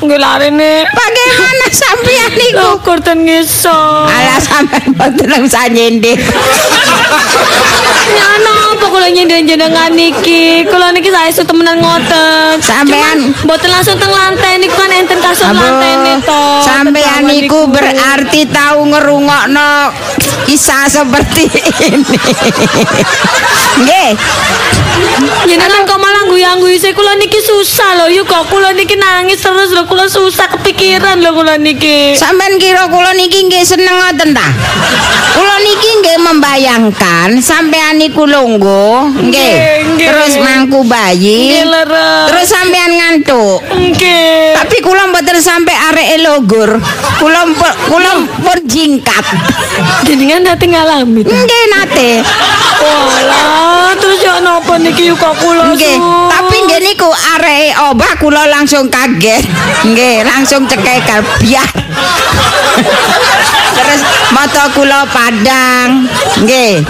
Nggih 0.00 0.16
larine 0.16 0.88
bagaimana 0.88 1.66
sampean 1.68 2.32
niku? 2.32 2.56
Lokur 2.64 2.98
ten 3.04 3.28
ngisor. 3.28 4.08
Alah 4.08 4.40
sampean 4.40 4.96
mboten 4.96 5.44
usah 5.44 5.68
nyindir. 5.68 6.16
Ya 8.06 8.30
kula 9.14 9.46
jenengan 9.46 9.90
niki? 9.94 10.66
Kula 10.66 10.90
niki 10.90 11.10
saestu 11.14 11.46
temenan 11.46 11.78
ngoten. 11.78 12.58
Sampean- 12.58 13.30
mboten 13.46 13.70
langsung 13.70 13.94
teng 13.98 14.10
lantai 14.10 14.58
niku 14.58 14.74
kan 14.74 14.90
enten 14.90 15.18
kasur 15.22 15.46
lantai 15.46 16.18
to. 16.26 16.42
sampean 16.66 17.22
niku 17.30 17.70
berarti 17.70 18.50
tahu 18.50 18.90
ngerungokno 18.90 19.94
kisah 20.46 20.90
seperti 20.90 21.46
ini. 21.86 22.18
Nggih. 23.82 24.10
Jenengan 25.46 25.82
kok 25.86 25.98
malah 26.00 26.25
guyu-guyu 26.36 26.76
sih 26.76 26.92
kula 26.92 27.16
niki 27.16 27.40
susah 27.40 27.96
lho. 27.96 28.06
Yuk 28.12 28.28
kok 28.28 28.52
kula 28.52 28.76
niki 28.76 28.92
nangis 29.00 29.40
terus 29.40 29.72
lho 29.72 29.88
kula 29.88 30.04
susah 30.04 30.52
kepikiran 30.52 31.24
lho 31.24 31.32
kula 31.32 31.56
niki. 31.56 32.12
Sampean 32.12 32.60
kira 32.60 32.84
kula 32.92 33.16
niki 33.16 33.48
nggih 33.48 33.64
seneng 33.64 33.96
ngoten 33.96 34.36
ta? 34.36 34.44
Kula 35.32 35.56
niki 35.64 35.88
nggih 36.04 36.16
membayangkan 36.20 37.40
sampean 37.40 37.96
niku 37.96 38.28
longgo, 38.28 39.08
nggih. 39.16 39.56
Terus 39.96 40.36
mangku 40.36 40.84
bayi. 40.84 41.64
Terus 42.28 42.46
sampean 42.52 42.92
ngantuk. 42.92 43.64
Nggih. 43.72 44.60
Tapi 44.60 44.76
kula 44.84 45.08
mboten 45.08 45.40
sampe 45.40 45.72
areke 45.72 46.20
logor. 46.20 46.76
Kula 47.16 47.48
kula 47.88 48.12
pun 48.44 48.60
jingkat. 48.68 49.24
Jenengan 50.04 50.52
nanti 50.52 50.68
ngalami. 50.68 51.24
Nggih 51.24 51.64
nate. 51.72 52.20
Walah, 52.76 53.96
terus 53.96 54.20
ya 54.20 54.36
napa 54.44 54.76
niki 54.76 55.08
yuk 55.08 55.16
kok 55.16 55.32
kula? 55.40 55.72
Tapi 56.28 56.56
nggih 56.66 56.80
niku 56.82 57.08
areke 57.08 57.74
obah 57.88 58.12
kula 58.18 58.44
langsung 58.50 58.86
kaget. 58.86 59.44
Nggih, 59.86 60.26
langsung 60.26 60.66
cekekan 60.66 61.22
biar. 61.40 61.70
Terus 63.76 64.00
mata 64.32 64.70
kula 64.72 65.06
padang. 65.10 66.08
Nggih. 66.42 66.84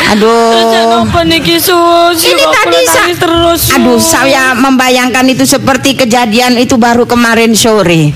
Ya 0.00 0.16
Aduh. 0.18 1.06
niki 1.22 1.54
sus? 1.62 2.18
Ini 2.18 2.44
tadi 2.50 2.78
sa- 2.82 3.06
terus. 3.14 3.62
Sus? 3.62 3.74
Aduh, 3.78 3.98
saya 4.02 4.58
membayangkan 4.58 5.22
itu 5.30 5.46
seperti 5.46 5.94
kejadian 5.94 6.58
itu 6.58 6.74
baru 6.74 7.06
kemarin 7.06 7.54
sore. 7.54 8.10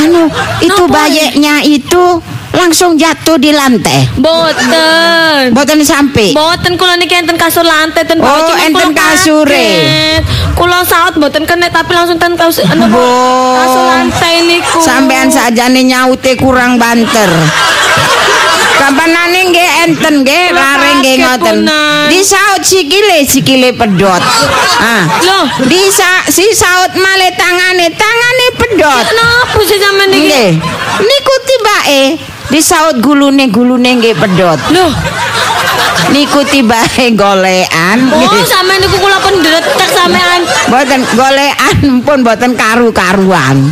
Anu, 0.00 0.32
itu 0.64 0.82
Napa? 0.88 0.96
bayeknya 1.04 1.60
itu 1.60 2.24
langsung 2.50 2.98
jatuh 2.98 3.38
di 3.38 3.54
lantai. 3.54 4.10
Boten. 4.18 5.54
Boten 5.54 5.80
sampai. 5.86 6.34
Boten 6.34 6.74
kula 6.74 6.98
niki 6.98 7.14
enten 7.14 7.38
kasur 7.38 7.62
lantai 7.62 8.02
ten 8.02 8.18
bawah 8.18 8.50
Oh, 8.50 8.56
enten 8.58 8.90
kasure. 8.90 9.66
Kula 10.58 10.82
saut 10.82 11.14
boten 11.16 11.46
kena 11.46 11.70
tapi 11.70 11.94
langsung 11.94 12.18
ten 12.18 12.34
kasur 12.34 12.66
Bo. 12.66 13.06
kasur 13.58 13.84
lantai 13.86 14.34
niku. 14.46 14.78
Sampean 14.82 15.30
sajane 15.30 15.86
nyaute 15.86 16.34
kurang 16.36 16.76
banter. 16.76 17.30
Kampanane 18.80 19.52
nggih 19.52 19.70
enten 19.84 20.24
nggih, 20.24 20.56
lare 20.56 20.90
nggih 21.04 21.16
ngoten. 21.20 21.56
Punan. 21.62 22.08
Disaut 22.08 22.64
sikile 22.64 23.28
sikile 23.28 23.76
pedot. 23.76 24.22
Ah. 24.80 25.04
Loh. 25.20 25.44
Disa 25.68 26.24
si 26.32 26.48
saut 26.56 26.88
male 26.96 27.28
tangane, 27.36 27.92
tangane 27.92 28.46
pedot. 28.56 29.04
Kenapa 29.04 29.60
sih 29.68 29.78
sampean 29.78 30.08
niki? 30.10 30.24
Nggih. 30.26 30.50
Niku 31.04 31.34
tibake 31.44 32.02
disaut 32.50 32.98
gulune 32.98 33.48
gulune 33.48 33.96
nggih 33.98 34.14
pedot. 34.18 34.58
Loh, 34.74 34.90
Niku 36.10 36.42
tibake 36.42 37.14
golekan. 37.14 37.98
oh 38.10 38.42
sampean 38.42 38.82
niku 38.82 38.98
kula 38.98 39.22
pendretek 39.22 39.90
sampean. 39.94 40.42
Boten 40.66 41.06
golekan 41.14 42.02
pun 42.02 42.18
boten 42.26 42.58
karu-karuan. 42.58 43.70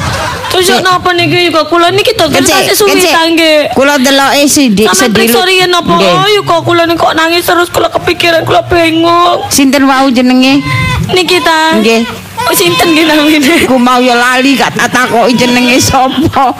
Terus 0.48 0.70
yo 0.70 0.78
napa 0.80 1.10
niki 1.18 1.50
kok 1.50 1.66
kula 1.66 1.90
niki 1.90 2.14
kasih 2.14 2.78
suwita 2.78 3.26
nggih. 3.34 3.74
Kula 3.74 3.98
deloke 3.98 4.46
sidik 4.46 4.86
Sampean 4.94 5.12
periksa 5.18 5.42
riyen 5.42 5.74
napa? 5.74 5.98
Nggih. 5.98 6.14
Oh, 6.14 6.28
yo 6.30 6.42
kok 6.46 6.62
kula 6.62 6.86
niki 6.86 7.00
kok 7.02 7.14
nangis 7.18 7.42
terus 7.42 7.68
kula 7.74 7.90
kepikiran 7.90 8.46
kula 8.46 8.62
bingung. 8.70 9.42
Sinten 9.50 9.90
wau 9.90 10.06
jenenge? 10.06 10.62
Niki 11.10 11.42
ta. 11.42 11.74
Nggih. 11.74 12.06
Oh, 12.46 12.54
sinten 12.54 12.94
nggih 12.94 13.04
namine? 13.08 13.66
Ku 13.66 13.74
mau 13.82 13.98
ya 13.98 14.14
lali 14.14 14.54
gak 14.54 14.78
tak 14.78 14.94
takoki 14.94 15.34
jenenge 15.34 15.74
sapa. 15.82 16.54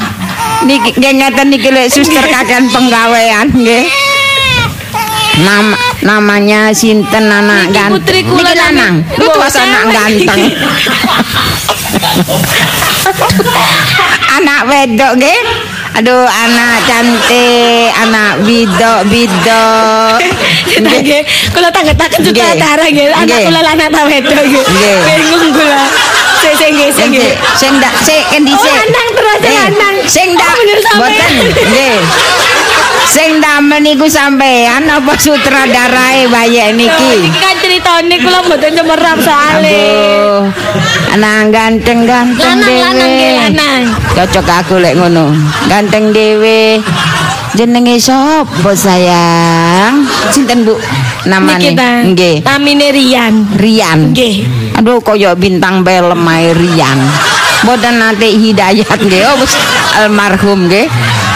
Niki 0.66 0.90
nggih 0.98 1.12
ngeten 1.22 1.46
niki 1.54 1.70
lek 1.70 1.86
suster 1.88 2.24
kakean 2.26 2.66
penggawean 2.70 3.46
nggih. 3.54 3.86
Nama 5.38 5.76
namanya 6.02 6.74
sinten 6.74 7.30
anak 7.30 7.70
Niki 7.70 7.74
ganteng. 7.78 8.02
putri 8.02 8.20
kula 8.26 8.52
lanang. 8.58 8.94
Lu 9.22 9.30
anak 9.54 9.84
ganteng. 9.94 10.42
anak 14.34 14.60
wedok 14.66 15.12
nggih. 15.14 15.40
Aduh, 15.98 16.30
anak 16.30 16.86
cantik, 16.86 17.90
anak 17.98 18.38
bidok-bidok. 18.46 20.22
Nggih, 20.78 21.22
kula 21.50 21.74
tangget-tangget 21.74 22.22
Nggih. 22.22 22.34
sutradara 22.38 22.86
nggih. 22.86 23.06
Anak 23.14 23.38
kula 23.46 23.60
lanang 23.66 23.90
ta 23.90 24.02
wedok. 24.06 24.42
Nggih. 24.46 24.98
Bingung 25.06 25.50
kula. 25.54 25.82
Sing 26.38 26.54
sing 26.54 26.70
nggih, 26.72 26.90
sing 26.90 27.08
nggih. 27.10 27.32
Sing 27.54 27.72
ndak 27.76 27.94
sik 28.00 28.24
endi 28.32 28.52
Oh, 28.52 28.58
sik. 28.58 28.72
lanang 28.72 29.08
terus, 29.12 29.38
lanang. 29.42 29.94
Sing 30.06 30.28
ndak 30.32 30.48
Oh, 30.48 30.56
bener 30.56 30.78
sampean. 30.80 31.02
boten 31.02 31.32
nggih. 31.66 31.96
Sing 33.08 33.30
damen 33.40 33.82
iku 33.84 34.06
sampean 34.06 34.84
apa 34.86 35.12
sutradarae 35.16 36.28
bayi 36.28 36.70
niki? 36.72 37.12
Iki 37.24 37.38
kan 37.40 37.56
ceritane 37.58 38.14
kula 38.20 38.38
mboten 38.44 38.72
cemerap 38.76 39.18
soalé. 39.18 39.80
Anak 41.08 41.32
Lanang 42.36 42.68
lanang 42.78 43.10
nggih 43.10 43.32
dhewe. 43.42 43.80
Cocok 44.14 44.46
aku 44.46 44.74
lek 44.78 44.94
ngono. 44.94 45.32
Ganteng 45.66 46.12
dhewe. 46.12 46.78
Jenenge 47.56 47.96
sapa 47.98 48.70
sayang? 48.76 49.57
Sinten 50.32 50.64
Bu? 50.64 50.74
Namane? 51.26 51.72
Nggih. 52.12 52.44
Namine 52.44 52.88
Rian. 52.92 53.34
Rian. 53.56 54.12
Nggih. 54.12 54.34
Aduh 54.78 55.00
koyo 55.00 55.34
bintang 55.34 55.82
film 55.82 56.22
ae 56.28 56.52
Rian. 56.54 56.98
Mboten 57.66 57.98
nate 57.98 58.28
hidayat 58.30 58.98
nggih. 58.98 59.22
Oh 59.26 59.36
almarhum 59.98 60.68
nggih. 60.68 60.86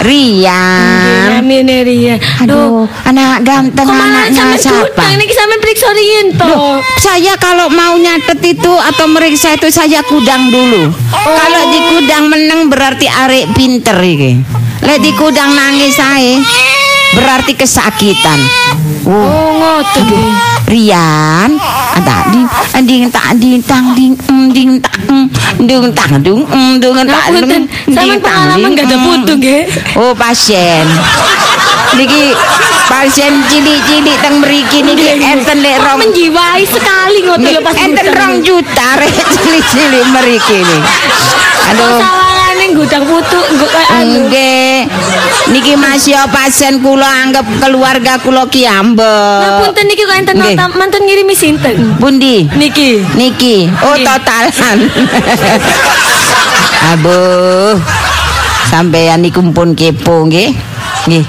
Rian. 0.03 1.39
Namine 1.39 1.83
Rian. 1.83 2.17
Aduh, 2.43 2.87
anak 3.07 3.43
ganteng 3.47 3.87
anaknya 3.87 4.55
siapa? 4.59 4.99
gudang 4.99 5.15
niki 5.19 5.33
sampe 5.35 5.55
periksa 5.63 5.89
Rian 5.95 6.27
to. 6.35 6.79
Saya 6.99 7.33
kalau 7.39 7.67
mau 7.71 7.95
nyatet 7.95 8.39
itu 8.43 8.73
atau 8.73 9.05
meriksa 9.07 9.55
itu 9.55 9.67
saya 9.71 10.03
kudang 10.03 10.51
dulu. 10.51 10.91
Kalau 11.11 11.63
di 11.71 11.79
kudang 11.91 12.27
meneng 12.31 12.67
berarti 12.67 13.07
arek 13.07 13.51
pinter 13.55 13.95
iki. 13.99 14.39
Lek 14.83 14.99
di 14.99 15.11
kudang 15.15 15.55
nangis 15.55 15.95
saya 15.95 16.43
berarti 17.15 17.53
kesakitan. 17.55 18.39
Oh, 19.03 19.57
ngoten. 19.57 20.07
Rian, 20.63 21.59
ada 21.93 22.17
ding 22.31 22.47
ding 22.87 23.03
tak 23.11 23.35
ding 23.37 23.59
tang 23.61 23.93
ding 23.93 24.15
ding 24.55 24.79
tak 24.79 24.95
em, 25.11 25.27
dung 25.67 25.91
tang 25.91 26.23
dung 26.23 26.41
em, 26.49 26.79
dung 26.79 26.97
tak 27.03 27.29
dung 27.35 27.45
Ngapunten, 27.45 27.63
sampean 27.93 28.19
pengalaman 28.23 28.69
gak 28.73 28.87
ada 28.87 28.97
putu 29.03 29.33
nggih. 29.37 29.61
Oh 29.99 30.15
pasien. 30.15 30.87
Niki 31.93 32.33
pasien 32.89 33.43
cilik-cilik 33.51 34.17
teng 34.23 34.41
mriki 34.41 34.81
niki 34.81 35.19
enten 35.19 35.61
lek 35.61 35.77
rong 35.83 35.99
menjiwai 35.99 36.63
sekali 36.65 37.27
ngoten 37.27 37.49
lho 37.53 37.61
pas 37.61 37.77
enten 37.77 38.07
rong 38.09 38.33
juta 38.41 38.87
rek 38.97 39.13
cilik-cilik 39.35 40.05
mriki 40.09 40.57
nih. 40.63 40.81
Aduh. 41.75 42.22
Gudang 42.73 43.05
putu 43.05 43.39
nggo. 43.53 43.67
Nggih. 44.01 44.89
Niki 45.53 45.73
masih 45.77 46.17
pasien 46.33 46.81
kula 46.81 47.05
anggap 47.05 47.45
keluarga 47.61 48.17
kula 48.17 48.49
ki 48.49 48.65
ambek. 48.65 49.39
Ngapunten 49.45 49.85
niki 49.85 50.03
kok 50.03 50.17
enten 50.17 50.35
Nggih. 50.35 50.57
nota 50.57 50.65
manten 50.73 51.01
ngirimi 51.05 51.35
sinten? 51.37 51.75
Bundi. 52.01 52.49
Niki. 52.57 53.05
Niki, 53.13 53.69
oh 53.85 53.93
Nggih. 53.93 54.05
totalan. 54.09 54.77
Aduh. 56.91 57.77
Sampeyan 58.67 59.21
niku 59.21 59.39
pun 59.53 59.77
kepo 59.77 60.25
nggih. 60.25 60.57
Nggih. 61.05 61.23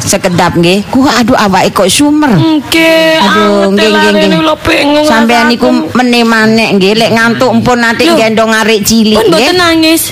Sekedap 0.00 0.56
nggih. 0.56 0.88
Ku 0.88 1.04
aduh 1.04 1.36
awake 1.36 1.76
kok 1.76 1.92
sumer. 1.92 2.32
Nggih. 2.32 3.20
Aduh, 3.20 3.76
nggih 3.76 3.92
nggih 3.92 4.12
nggih. 4.24 5.04
Sampeyan 5.04 5.52
niku 5.52 5.68
meneh-maneh 5.92 6.72
nggih 6.74 6.96
lek 6.96 7.12
ngantuk 7.12 7.52
pun 7.60 7.76
Loh. 7.76 8.16
gendong 8.16 8.56
arek 8.56 8.80
cilik 8.82 9.20
pun 9.20 9.28
mboten 9.28 9.44
nggih. 9.44 9.54
nangis. 9.54 10.02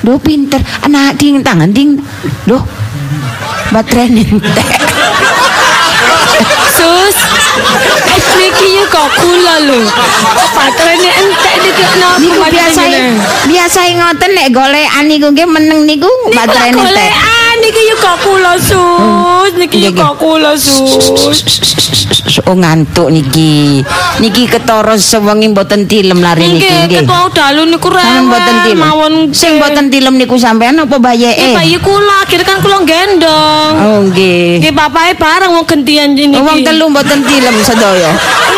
Duh 0.00 0.18
pinter. 0.20 0.60
Anak 0.84 1.20
ding 1.20 1.44
tangan 1.44 1.70
ding. 1.72 2.00
Duh. 2.48 2.62
Baterai 3.70 4.08
entek. 4.08 4.50
Sus. 6.76 7.16
Niki 8.40 8.80
yo 8.80 8.84
kok 8.88 9.08
kula 9.20 9.54
lho. 9.68 9.78
Patrene 10.56 11.10
entek 11.20 11.54
napa 12.00 12.16
Niku 12.18 12.40
biasa 12.48 12.82
biasa 13.44 13.80
ngoten 14.00 14.30
nek 14.32 14.48
golekan 14.50 15.04
niku 15.06 15.28
nggih 15.30 15.48
meneng 15.48 15.80
niku 15.84 16.08
baterai 16.32 16.72
entek. 16.72 17.39
Niki 17.70 17.86
yo 17.86 17.96
kok 17.96 18.16
kula 18.18 18.52
sus. 18.58 19.50
Niki 19.54 19.78
yo 19.78 19.90
kok 19.94 20.18
kula 20.18 20.58
sus. 20.58 21.38
Oh 22.42 22.58
ngantuk 22.58 23.14
niki. 23.14 23.78
Niki 24.18 24.50
ketara 24.50 24.98
sewengi 24.98 25.46
mboten 25.46 25.86
tilem 25.86 26.18
lari 26.18 26.50
niki 26.50 26.66
Nggih, 26.66 26.82
nggih. 26.82 26.98
ketua 27.06 27.30
dalu 27.30 27.70
niku 27.70 27.86
rewel 27.88 28.26
mboten 28.26 28.56
tilem. 28.66 28.82
mawon. 28.82 29.12
Sing 29.30 29.54
mboten 29.54 29.86
tilem 29.86 30.18
niku 30.18 30.34
sampean 30.34 30.82
apa 30.82 30.90
Eh, 30.90 30.98
bayeke? 30.98 31.50
bayi 31.54 31.78
kula 31.78 32.26
akhirnya 32.26 32.42
kan 32.44 32.58
kula 32.58 32.78
gendong. 32.82 33.72
Oh 33.78 33.98
nggih. 34.04 34.58
Nggih 34.58 34.74
bapake 34.74 35.14
bareng 35.14 35.50
wong 35.54 35.64
gantian 35.64 36.08
niki. 36.10 36.34
Oh, 36.34 36.42
Wong 36.42 36.66
telu 36.66 36.90
mboten 36.90 37.22
tilem 37.22 37.54
sedaya. 37.62 38.10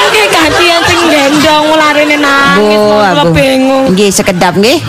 Nggih 0.09 0.27
gantian 0.27 0.81
sing 0.89 1.01
gendong 1.07 1.67
larene 1.71 2.17
nangis. 2.17 2.81
Kula 2.81 3.09
abu. 3.13 3.29
bingung. 3.31 3.85
Nggih 3.93 4.09
sekedap 4.09 4.57
nggih. 4.57 4.81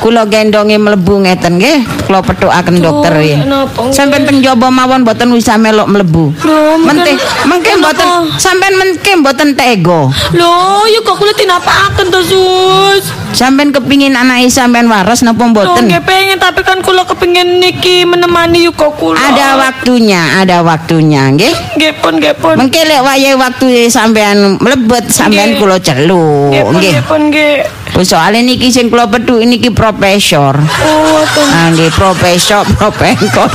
Kula 0.00 0.24
gendonge 0.24 0.74
mlebu 0.74 1.20
ngeten 1.20 1.60
nggih. 1.60 1.84
Kula 2.04 2.24
pethukaken 2.24 2.80
dokter 2.80 3.12
Duh, 3.12 3.20
nggih. 3.20 3.36
napa 3.44 3.80
nggih? 3.82 3.92
Sampeyan 3.92 4.24
teng 4.24 4.38
jaba 4.40 4.68
mawon 4.68 5.04
mboten 5.04 5.28
bisa 5.30 5.54
melok 5.54 5.86
mlebu. 5.86 6.32
Lho, 6.40 6.80
Mengke 6.80 7.20
kenapa? 7.68 8.24
sampeyan 8.36 8.74
mengke 8.74 9.12
mboten 9.14 9.52
tega. 9.52 10.08
Lho, 10.32 10.56
yuk 10.88 11.04
kok 11.04 11.16
kula 11.16 11.32
tinapakaken 11.32 12.08
to, 12.08 12.20
Sus. 12.22 13.04
Sampeyan 13.30 13.70
kepingin 13.70 14.12
anake 14.12 14.48
sampeyan 14.48 14.88
waras 14.88 15.20
napa 15.20 15.36
Lho, 15.38 15.52
mboten? 15.52 15.84
nggih 15.84 16.00
pengen 16.00 16.40
tapi 16.40 16.60
kan 16.62 16.80
kula 16.80 17.04
kepengin 17.04 17.60
niki 17.60 18.02
menemani 18.02 18.64
yuk 18.64 18.74
kok 18.74 18.96
kula. 18.96 19.20
Ada 19.20 19.60
waktunya, 19.60 20.40
ada 20.40 20.64
waktunya 20.64 21.28
nggih. 21.28 21.52
Nggih 21.76 21.92
pun, 22.00 22.16
nggih 22.16 22.34
pun. 22.34 22.56
Mengke 22.56 22.80
lek 22.80 23.00
wayahe 23.00 23.36
waktu 23.36 23.66
sampean 23.86 24.56
mlebet 24.56 25.06
sampean 25.08 25.52
Nggih. 25.52 25.60
kula 25.60 25.76
celuk 25.76 26.48
Nggih 26.48 26.64
pun, 26.64 26.72
nggih. 26.72 26.88
nggih 26.90 27.04
pun, 27.04 27.20
nggih. 27.28 27.54
Soale 28.00 28.40
niki 28.40 28.72
sing 28.72 28.88
kula 28.88 29.04
pethu 29.12 29.44
niki 29.44 29.68
profesor. 29.76 30.56
Oh, 30.56 31.00
ngoten. 31.12 31.46
Ah 31.52 31.66
nggih 31.68 31.92
profesor, 31.92 32.64
profesor. 32.78 33.48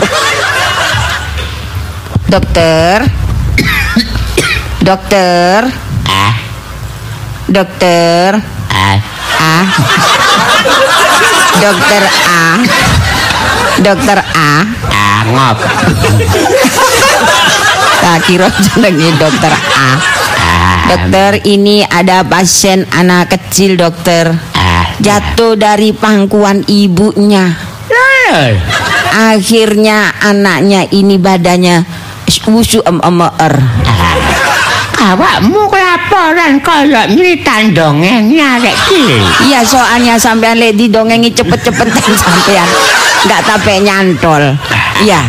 Dokter. 2.29 3.05
Dokter. 4.85 5.59
Ah, 6.05 6.33
Dokter. 7.49 8.31
ah. 8.69 8.97
A. 9.35 9.55
Dokter 11.61 12.03
A. 12.29 12.45
Dokter 13.81 14.19
A. 14.21 14.53
Ah, 14.93 15.19
ngop. 15.25 15.57
Tak 18.01 18.17
kira 18.29 18.47
jenenge 18.61 19.09
dokter 19.17 19.53
A. 19.73 19.89
Dokter, 20.85 21.41
ini 21.49 21.81
ada 21.81 22.21
pasien 22.21 22.85
anak 22.93 23.33
kecil, 23.33 23.73
dokter. 23.75 24.29
Ah, 24.53 24.85
Jatuh 25.01 25.57
dari 25.57 25.91
pangkuan 25.91 26.61
ibunya. 26.69 27.57
Akhirnya 29.15 30.11
anaknya 30.19 30.85
ini 30.91 31.15
badannya 31.15 31.85
wusu 32.49 32.81
em 32.85 32.99
emer. 33.01 33.53
Awakmu 34.95 35.69
kelaparan 35.69 36.57
kaya 36.65 37.05
nyritan 37.05 37.75
dongeng 37.77 38.31
nyarek 38.33 38.73
cilik. 38.89 39.21
Iya 39.45 39.61
soalnya 39.61 40.17
sampean 40.17 40.57
lek 40.57 40.73
didongengi 40.73 41.29
cepet-cepetan 41.29 42.13
sampean 42.23 42.67
nggak 43.29 43.41
tape 43.45 43.73
nyantol. 43.85 44.57
Iya, 45.05 45.21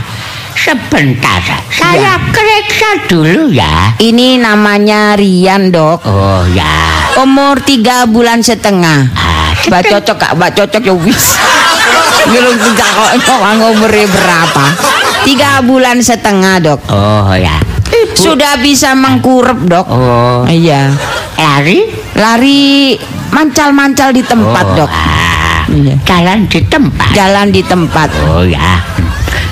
Sebentar, 0.67 1.39
saya 1.71 2.19
periksa 2.35 3.07
dulu 3.07 3.55
ya. 3.55 3.95
ini 4.03 4.35
namanya 4.35 5.15
Rian 5.15 5.71
dok. 5.71 6.03
Oh 6.03 6.43
ya. 6.51 6.67
Umur 7.23 7.63
tiga 7.63 8.03
bulan 8.03 8.43
setengah. 8.43 9.07
Ah, 9.15 9.55
Mbak 9.71 9.83
cocok 9.87 10.17
kak, 10.19 10.33
mbak 10.35 10.59
cocok 10.59 10.83
ya 10.83 10.95
wis. 11.07 11.39
Belum 12.35 12.59
kok 12.59 13.41
umurnya 13.63 14.11
berapa? 14.11 14.65
Tiga 15.23 15.63
bulan 15.63 16.03
setengah 16.03 16.59
dok. 16.59 16.83
Oh 16.91 17.31
ya. 17.39 17.63
Sudah 18.19 18.59
bisa 18.59 18.91
mengkurep 18.99 19.71
dok. 19.71 19.87
Oh, 19.87 20.43
Iya. 20.51 20.91
lari? 21.39 21.87
Lari 22.19 22.99
mancal-mancal 23.31 24.11
di 24.11 24.27
tempat 24.27 24.67
Oh, 24.75 24.83
dok. 24.83 24.91
Ah, 24.91 25.63
Iya. 25.71 25.95
jalan 26.03 26.51
di 26.51 26.59
tempat. 26.67 27.11
Jalan 27.15 27.55
di 27.55 27.63
tempat. 27.63 28.11
Oh 28.27 28.43
ya. 28.43 28.83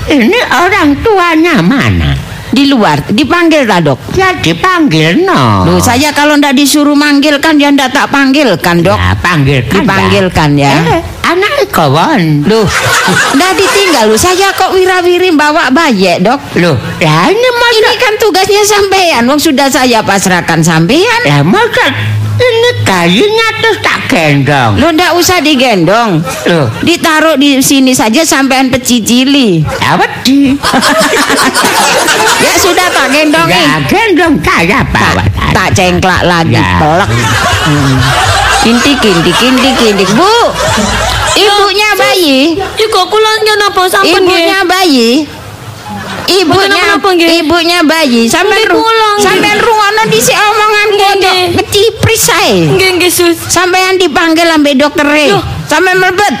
Ini 0.05 0.39
orang 0.53 1.01
tuanya 1.01 1.65
mana? 1.65 2.13
Di 2.55 2.71
luar. 2.71 3.03
Dipanggil 3.11 3.67
tak 3.67 3.83
dok? 3.83 3.99
Ya 4.15 4.31
dipanggil 4.39 5.27
no. 5.27 5.67
Loh, 5.67 5.79
saya 5.81 6.15
kalau 6.15 6.39
ndak 6.39 6.55
disuruh 6.55 6.95
manggil 6.95 7.41
kan 7.43 7.59
dia 7.59 7.67
ndak 7.67 7.91
tak 7.91 8.07
panggilkan 8.13 8.79
dok. 8.79 8.95
Ya, 8.95 9.11
panggilkan 9.19 9.75
Dipanggilkan 9.83 10.49
ya. 10.55 10.71
Eh, 10.87 11.01
anak 11.25 11.67
kawan. 11.73 12.47
Loh, 12.47 12.63
ndak 13.35 13.51
ditinggal 13.59 14.07
loh. 14.13 14.19
Saya 14.19 14.55
kok 14.55 14.71
wirawiri 14.71 15.35
bawa 15.35 15.67
bayi 15.73 16.15
dok. 16.23 16.39
Loh, 16.61 16.79
lah 17.03 17.27
ini 17.27 17.49
masa 17.59 17.75
Ini 17.75 17.91
kan 17.99 18.13
tugasnya 18.23 18.63
sampean. 18.63 19.27
Wong 19.27 19.41
sudah 19.41 19.67
saya 19.67 19.99
pasrahkan 19.99 20.63
sampean. 20.63 21.21
lah 21.27 21.43
masa 21.43 21.91
ini 22.85 22.93
kayunya 23.25 23.47
terus 23.59 23.77
tak 23.81 23.99
gendong. 24.05 24.77
Lo 24.77 24.93
ndak 24.93 25.17
usah 25.17 25.41
digendong. 25.41 26.21
Loh, 26.45 26.69
Ditaruh 26.81 27.33
di 27.35 27.57
sini 27.59 27.91
saja 27.91 28.21
sampean 28.21 28.69
pecicili. 28.69 29.65
awedi. 29.81 30.53
Ya 32.35 32.53
sudah 32.61 32.87
tak 32.87 33.09
gendongi. 33.09 33.57
Ya 33.57 33.81
gendong 33.83 34.37
saya 34.39 34.85
bawa. 34.85 35.23
Tak 35.49 35.73
cengklak 35.73 36.21
lagi 36.23 36.53
Ya. 36.53 36.77
pelek. 36.77 37.09
Hmm. 37.65 37.95
Kintik 38.61 38.97
kintik 38.99 39.33
kintik 39.33 39.73
kintik. 39.75 40.09
Bu. 40.13 40.29
Ibunya 41.35 41.89
bayi. 41.95 42.55
Kok 42.77 43.05
kula 43.07 43.31
nyen 43.41 43.59
apa 43.65 43.81
sampun 43.87 44.21
nggih? 44.23 44.39
Ibunya 44.39 44.59
bayi. 44.63 45.09
Ibunya 46.25 46.97
ibunya 47.37 47.79
bayi 47.85 48.25
sampean 48.25 48.57
Nggih, 48.57 48.71
ru 48.73 48.81
kula, 48.81 49.09
nggih. 49.13 49.23
sampean 49.23 49.57
rungono 49.61 50.03
dhisik 50.09 50.33
omongan 50.33 50.87
Nggih, 50.89 51.05
kok 51.05 51.13
nggih. 51.21 52.91
nggih 52.97 53.11
sus. 53.11 53.37
Sampean 53.47 54.01
dipanggil 54.01 54.47
ambe 54.49 54.73
dokter 54.73 55.05
e. 55.05 55.29
Loh. 55.29 55.43
Sampean 55.69 56.01
mlebet. 56.01 56.33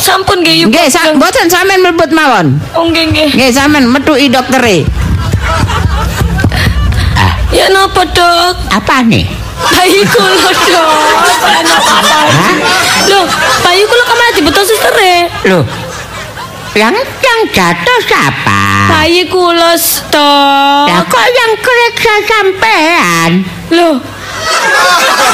Sampun 0.00 0.40
nggih 0.42 0.66
yuk. 0.66 0.68
Nggih, 0.74 0.86
sa 0.90 1.12
mboten 1.14 1.46
sampean 1.46 1.80
mlebet 1.80 2.10
mawon. 2.10 2.58
Oh 2.74 2.88
nggih 2.88 3.04
nggih. 3.10 3.28
Nggih, 3.36 3.50
sampean 3.54 3.86
metuki 3.86 4.26
dokter 4.28 4.60
e. 4.66 4.78
Ya 7.50 7.66
napa 7.68 8.06
dok? 8.06 8.54
Apa 8.70 9.02
nih? 9.02 9.26
Bayi 9.70 10.00
kula 10.06 10.50
dok. 13.10 13.26
Bayi 13.60 13.82
kula 13.84 14.02
ke 14.06 14.14
mana 14.14 14.30
dibetul 14.34 14.64
suster 14.64 14.94
e? 14.96 15.16
Loh. 15.50 15.62
Yang 16.70 17.02
yang 17.02 17.42
jatuh 17.50 17.98
siapa? 18.06 18.62
Bayi 18.86 19.26
kula 19.26 19.74
dok. 20.10 20.86
Ya 20.86 20.98
kok 21.02 21.26
yang 21.26 21.52
keriksa 21.58 22.14
sampean? 22.30 23.30
Loh. 23.74 23.98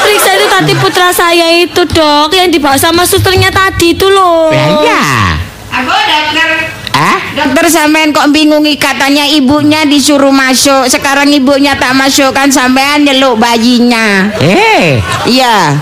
Periksa 0.00 0.40
itu 0.40 0.46
tadi 0.48 0.72
putra 0.80 1.12
saya 1.12 1.60
itu 1.60 1.84
dok 1.84 2.32
yang 2.32 2.48
dibawa 2.48 2.80
sama 2.80 3.04
susternya 3.04 3.52
tadi 3.52 3.92
itu 3.92 4.08
loh. 4.08 4.48
Ya. 4.80 5.36
Aku 5.76 5.92
dokter 5.92 6.72
Ah? 6.96 7.20
Dokter 7.36 7.68
sampean 7.68 8.16
kok 8.16 8.32
bingungi 8.32 8.80
katanya 8.80 9.28
ibunya 9.28 9.84
disuruh 9.84 10.32
masuk. 10.32 10.88
Sekarang 10.88 11.28
ibunya 11.28 11.76
tak 11.76 11.92
masukkan 11.92 12.48
sampean 12.48 13.04
nyeluk 13.04 13.36
bayinya. 13.36 14.32
Eh, 14.40 15.04
Iya. 15.28 15.76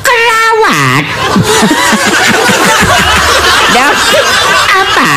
kerawat. 0.00 1.04
Dok, 3.76 3.94
Apa? 4.72 5.10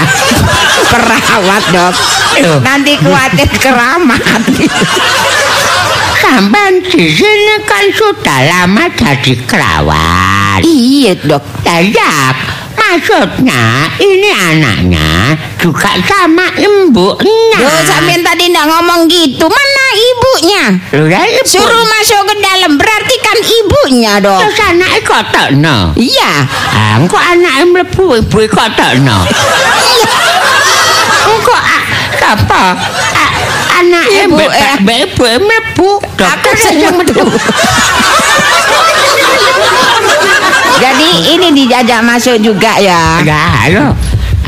perawat, 0.91 1.63
Dok. 1.71 1.95
Loh. 2.43 2.59
Nanti 2.59 2.99
khawatir 2.99 3.47
keramat. 3.55 4.19
Sampean 6.19 6.83
di 6.83 7.07
sini 7.07 7.55
kan 7.63 7.85
sudah 7.95 8.39
lama 8.43 8.83
jadi 8.91 9.33
kerawat. 9.47 10.59
iya, 10.67 11.15
Dok. 11.15 11.63
Dayak, 11.63 12.35
maksudnya 12.89 13.85
ini 14.01 14.29
anaknya 14.33 15.37
juga 15.61 15.93
sama 16.09 16.49
ibunya. 16.57 17.59
Loh, 17.61 17.81
sampean 17.85 18.25
tadi 18.25 18.49
ndak 18.49 18.65
ngomong 18.65 19.05
gitu. 19.05 19.45
Mana 19.45 19.85
ibunya? 19.93 20.63
Loh, 20.97 21.05
ya 21.05 21.21
ibu. 21.29 21.45
Suruh 21.45 21.85
masuk 21.85 22.21
ke 22.25 22.35
dalam 22.41 22.81
berarti 22.81 23.15
kan 23.21 23.37
ibunya, 23.37 24.13
Dok. 24.17 24.41
Terus 24.41 24.59
anaknya 24.73 24.99
kok 25.05 25.23
tekno? 25.29 25.77
Iya. 25.93 26.33
Ah, 26.73 26.97
kok 27.05 27.21
anaknya 27.21 27.65
mlebu 27.69 28.05
ibu 28.25 28.37
kok 28.49 28.69
tekno? 28.73 29.17
Engko 31.29 31.57
apa? 32.29 32.77
Anaknya 33.79 34.27
Ibu, 34.29 34.37
eh. 34.37 34.75
ibu 35.07 35.23
mlebu. 35.23 35.89
Aku 36.19 36.49
yang 36.77 36.93
metu. 36.99 37.23
Jadi 40.79 41.09
ini 41.29 41.47
dijajak 41.53 41.99
masuk 42.01 42.39
juga 42.39 42.79
ya. 42.79 43.19
Ya, 43.21 43.41
ayo. 43.67 43.85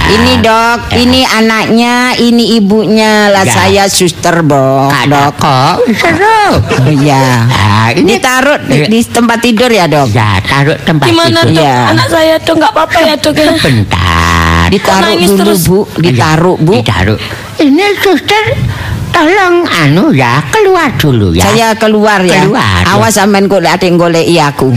Ini 0.02 0.44
dok, 0.44 0.92
ini 0.92 1.24
anaknya, 1.24 2.12
ini 2.18 2.60
ibunya 2.60 3.32
lah 3.32 3.48
Ya. 3.48 3.54
saya 3.54 3.84
suster 3.88 4.44
bok, 4.44 4.92
Ada 4.92 5.32
dok. 5.32 5.40
kok 5.40 5.76
seru. 5.96 6.44
Iya. 7.00 7.48
Ah, 7.48 7.88
ini 7.96 8.20
Ditaruh 8.20 8.60
di, 8.66 8.92
di 8.92 9.00
tempat 9.06 9.40
tidur 9.40 9.72
ya 9.72 9.88
dok. 9.88 10.12
Ya, 10.12 10.42
taruh 10.44 10.76
tempat 10.84 11.06
Gimana 11.08 11.48
tidur. 11.48 11.56
dok? 11.56 11.64
Iya. 11.64 11.76
Anak 11.96 12.08
saya 12.12 12.36
dok 12.42 12.56
nggak 12.60 12.72
apa-apa 12.76 12.98
ya 13.00 13.16
dok 13.16 13.34
ya? 13.40 13.54
Bentar. 13.56 14.64
Ditaruh 14.68 15.04
nangis 15.06 15.30
dulu 15.32 15.40
terus? 15.48 15.62
bu, 15.68 15.80
ditaruh 15.96 16.58
bu. 16.60 16.72
Ditaruh. 16.76 17.20
Ini 17.62 17.86
suster 18.04 18.44
tolong 19.16 19.56
anu 19.70 20.12
ya 20.12 20.44
keluar 20.50 20.92
dulu 20.98 21.38
ya. 21.38 21.46
Saya 21.46 21.68
keluar 21.78 22.20
ya. 22.26 22.44
Keluar. 22.44 22.84
Awas 22.90 23.16
sampean 23.16 23.48
kok 23.48 23.64
ada 23.64 23.80
yang 23.80 23.96
golek 23.96 24.28
aku. 24.28 24.76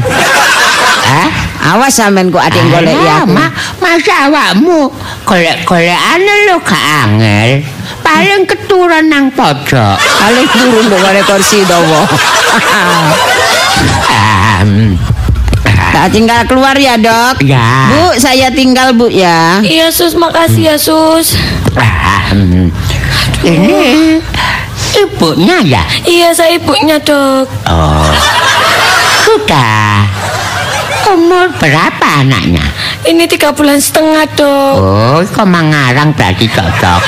Hah? 1.04 1.43
Awas 1.64 1.96
sampean 1.96 2.28
kok 2.28 2.44
ada 2.44 2.60
yang 2.60 2.68
golek 2.68 2.92
Alah, 2.92 3.24
aku. 3.24 3.32
ma, 3.32 3.48
masa 3.80 4.28
awakmu 4.28 4.92
golek-golekan 5.24 6.20
lo 6.44 6.60
gak 6.60 6.84
angel. 7.08 7.64
Paling 8.04 8.44
keturun 8.44 9.08
nang 9.08 9.32
pojok. 9.32 9.96
Paling 9.96 10.46
turun 10.52 10.92
dong 10.92 11.00
ada 11.00 11.24
kursi 11.24 11.64
hmm. 14.60 14.92
Tak 15.94 16.12
tinggal 16.12 16.44
keluar 16.44 16.76
ya 16.76 17.00
dok. 17.00 17.40
Ya. 17.40 17.88
Bu, 17.88 18.12
saya 18.20 18.52
tinggal 18.52 18.92
bu 18.92 19.08
ya. 19.08 19.64
Iya 19.64 19.88
sus, 19.88 20.12
makasih 20.12 20.68
ya 20.68 20.76
sus. 20.76 21.40
Ini 23.40 24.20
ibunya 25.00 25.56
ya? 25.64 25.82
Iya 26.04 26.28
saya 26.36 26.60
ibunya 26.60 27.00
dok. 27.00 27.48
Oh. 27.64 28.04
Sudah. 29.24 30.23
Umur 31.14 31.46
berapa 31.62 32.26
anaknya? 32.26 32.66
Ini 33.06 33.30
tiga 33.30 33.54
bulan 33.54 33.78
setengah 33.78 34.26
dok. 34.34 34.74
Oh, 34.82 35.22
kok 35.22 35.46
mengarang 35.46 36.10
berarti 36.10 36.50
cocok. 36.50 37.02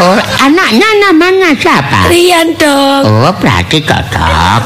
Oh, 0.00 0.16
anaknya 0.40 0.88
namanya 0.96 1.52
siapa? 1.52 2.08
Rian 2.08 2.56
dok. 2.56 3.04
Oh, 3.04 3.32
berarti 3.36 3.84
cocok. 3.84 4.60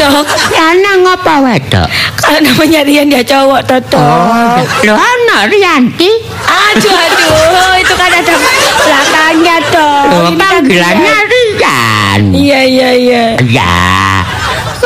Dok, 0.00 0.24
Lanang 0.56 1.04
apa 1.04 1.34
wedok? 1.44 1.88
kalau 2.16 2.40
namanya 2.40 2.80
Rian 2.80 3.12
dia 3.12 3.20
cowok 3.20 3.60
toh 3.68 3.80
dok. 3.92 4.00
Oh, 4.00 4.56
lho 4.88 4.96
ana 4.96 5.44
Rianti. 5.44 6.08
Aduh 6.48 6.88
aduh, 6.88 7.76
itu 7.76 7.94
kan 8.00 8.10
ada 8.16 8.34
belakangnya 8.80 9.56
dok. 9.68 10.04
Kan 10.08 10.34
panggilannya 10.40 11.16
Rian. 11.28 11.52
Rian. 11.52 12.20
Iya 12.32 12.60
iya 12.64 12.90
iya. 12.96 13.24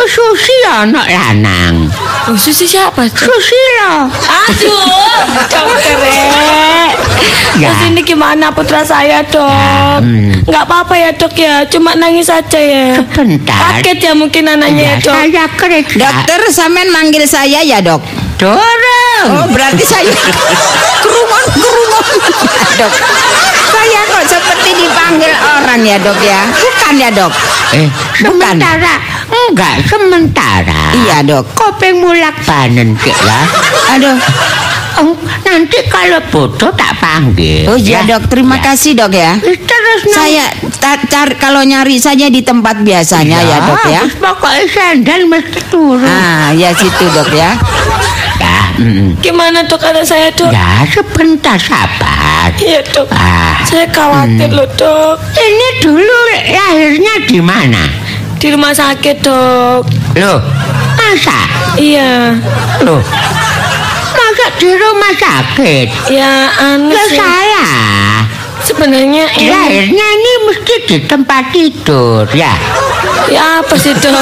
Ya. 0.06 0.14
Susi 0.14 0.54
ana 0.64 1.02
lanang. 1.02 1.90
Oh, 2.30 2.38
Susi 2.38 2.62
siapa? 2.62 3.02
Susilo. 3.10 4.06
Aduh, 4.06 4.86
dokter. 5.50 5.98
Ya. 7.58 7.72
Terus 7.72 7.82
ini 7.88 8.00
gimana 8.04 8.52
putra 8.52 8.84
saya 8.84 9.24
dok? 9.24 9.98
Hmm. 9.98 10.44
Nggak 10.46 10.62
apa-apa 10.62 10.94
ya 10.94 11.10
dok 11.10 11.34
ya, 11.34 11.66
cuma 11.66 11.96
nangis 11.96 12.28
saja 12.28 12.54
ya. 12.54 13.00
Sebentar. 13.02 13.82
Kaget 13.82 13.98
ya 13.98 14.12
mungkin 14.14 14.44
anaknya 14.46 14.78
ya 14.78 14.86
Ya, 14.86 15.02
dok. 15.02 15.10
saya 15.10 15.44
kerja. 15.50 15.98
Dokter 15.98 16.40
sampean 16.52 16.88
manggil 16.92 17.26
saya 17.26 17.64
ya 17.64 17.82
dok. 17.82 17.98
Dorong. 18.38 19.26
Oh 19.26 19.46
berarti 19.50 19.82
saya 19.82 20.06
kerungon 21.02 21.44
kerungon 21.50 22.06
dok. 22.78 22.92
Saya 23.66 24.00
kok 24.06 24.24
seperti 24.28 24.70
dipanggil 24.76 25.32
orang 25.34 25.80
ya 25.82 25.96
dok 25.98 26.18
ya? 26.20 26.40
Bukan 26.52 26.94
ya 26.94 27.08
dok? 27.10 27.32
Eh, 27.72 27.88
Bukan. 28.22 28.60
sementara. 28.60 28.94
Enggak, 29.26 29.82
sementara. 29.84 30.94
Iya 30.96 31.18
dok. 31.22 31.44
Kopeng 31.52 31.98
mulak 31.98 32.36
banen 32.42 32.94
ke 32.94 33.10
ya. 33.10 33.40
Aduh. 33.92 34.16
Oh, 34.96 35.12
nanti 35.42 35.76
kalau 35.86 36.16
butuh 36.26 36.72
tak 36.72 36.96
panggil. 36.96 37.68
Oh 37.68 37.76
iya 37.76 38.00
ya. 38.00 38.16
dok. 38.16 38.28
Terima 38.28 38.56
Ya. 38.56 38.62
kasih 38.64 38.92
dok 38.94 39.12
ya. 39.12 39.36
Terus 39.36 40.00
Saya 40.08 40.46
ta- 40.74 41.04
cari 41.04 41.36
kalau 41.36 41.60
nyari 41.60 41.96
saja 41.96 42.26
di 42.26 42.40
tempat 42.40 42.80
biasanya 42.80 43.38
ya 43.40 43.58
dok 43.62 43.82
ya. 43.84 44.02
Pokoknya 44.16 44.64
sandal 44.66 45.20
mesti 45.26 45.60
turun. 45.66 46.00
Ah 46.02 46.48
ya 46.50 46.72
situ 46.72 47.04
dok 47.06 47.28
ya. 47.30 47.50
Ya, 48.36 48.58
mm, 48.76 49.20
Gimana 49.20 49.64
dok 49.64 49.80
anak 49.80 50.04
saya 50.04 50.28
dok? 50.30 50.48
ya 50.48 50.84
sebentar 50.86 51.56
sabar. 51.56 52.52
Iya 52.56 52.80
dok. 52.86 53.08
Ah, 53.10 53.60
Saya 53.62 53.88
khawatir 53.88 54.48
loh 54.48 54.68
dok. 54.70 55.16
ini 55.34 55.68
dulu 55.82 56.18
lahirnya 56.46 57.14
di 57.26 57.40
mana? 57.40 57.84
Di 58.36 58.52
rumah 58.52 58.70
sakit 58.70 59.16
dok. 59.20 59.82
Loh, 60.14 60.38
masa? 60.94 61.38
Iya. 61.76 62.36
Loh, 62.84 63.00
masa 64.12 64.46
di 64.56 64.70
rumah 64.72 65.12
sakit? 65.12 65.86
Ya 66.08 66.52
anu 66.54 66.92
Ya 66.92 67.04
sih. 67.08 67.16
salah. 67.16 67.72
Sebenarnya 68.60 69.30
ini 69.38 69.46
Lahirnya 69.48 70.06
ini 70.10 70.32
mesti 70.44 70.74
di 70.84 70.96
tempat 71.06 71.54
tidur 71.54 72.26
ya. 72.34 72.50
ya 73.26 73.62
apa 73.62 73.74
sih 73.74 73.94
dok? 73.94 74.14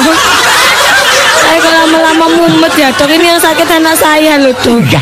Saya 1.35 1.57
kalau 1.59 1.77
lama-lama 1.85 2.25
mumet 2.31 2.73
ya 2.73 2.89
dok. 2.91 3.09
Ini 3.09 3.35
yang 3.35 3.41
sakit 3.41 3.67
anak 3.67 3.95
saya 3.95 4.39
loh 4.39 4.53
dok. 4.55 4.79
Ya, 4.87 5.01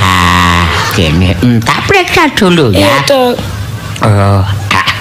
gini, 0.92 1.36
tak 1.62 1.86
periksa 1.86 2.28
dulu 2.34 2.72
Iya 2.72 2.82
ya. 2.82 2.98
dok. 3.06 3.36
Oh, 4.04 4.42
ah, 4.44 4.92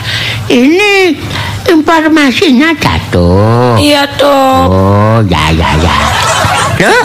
ini 0.46 1.16
informasinya 1.68 2.74
jatuh. 2.76 3.78
Iya 3.78 4.02
dok. 4.18 4.66
Oh, 4.70 5.18
ya 5.26 5.50
ya 5.54 5.70
ya. 5.78 5.96
Loh, 6.82 7.04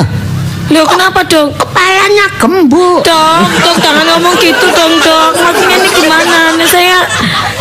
Loh 0.73 0.85
kenapa 0.89 1.23
dok? 1.23 1.53
kepalanya 1.55 2.25
gembuk. 2.41 3.05
Dok, 3.05 3.39
dok 3.63 3.75
jangan 3.79 4.05
ngomong 4.15 4.35
gitu 4.41 4.65
dong 4.73 4.93
dok. 4.99 5.31
Maksudnya 5.37 5.77
ini 5.79 5.89
gimana? 5.95 6.37
Ini 6.57 6.65
saya 6.67 6.97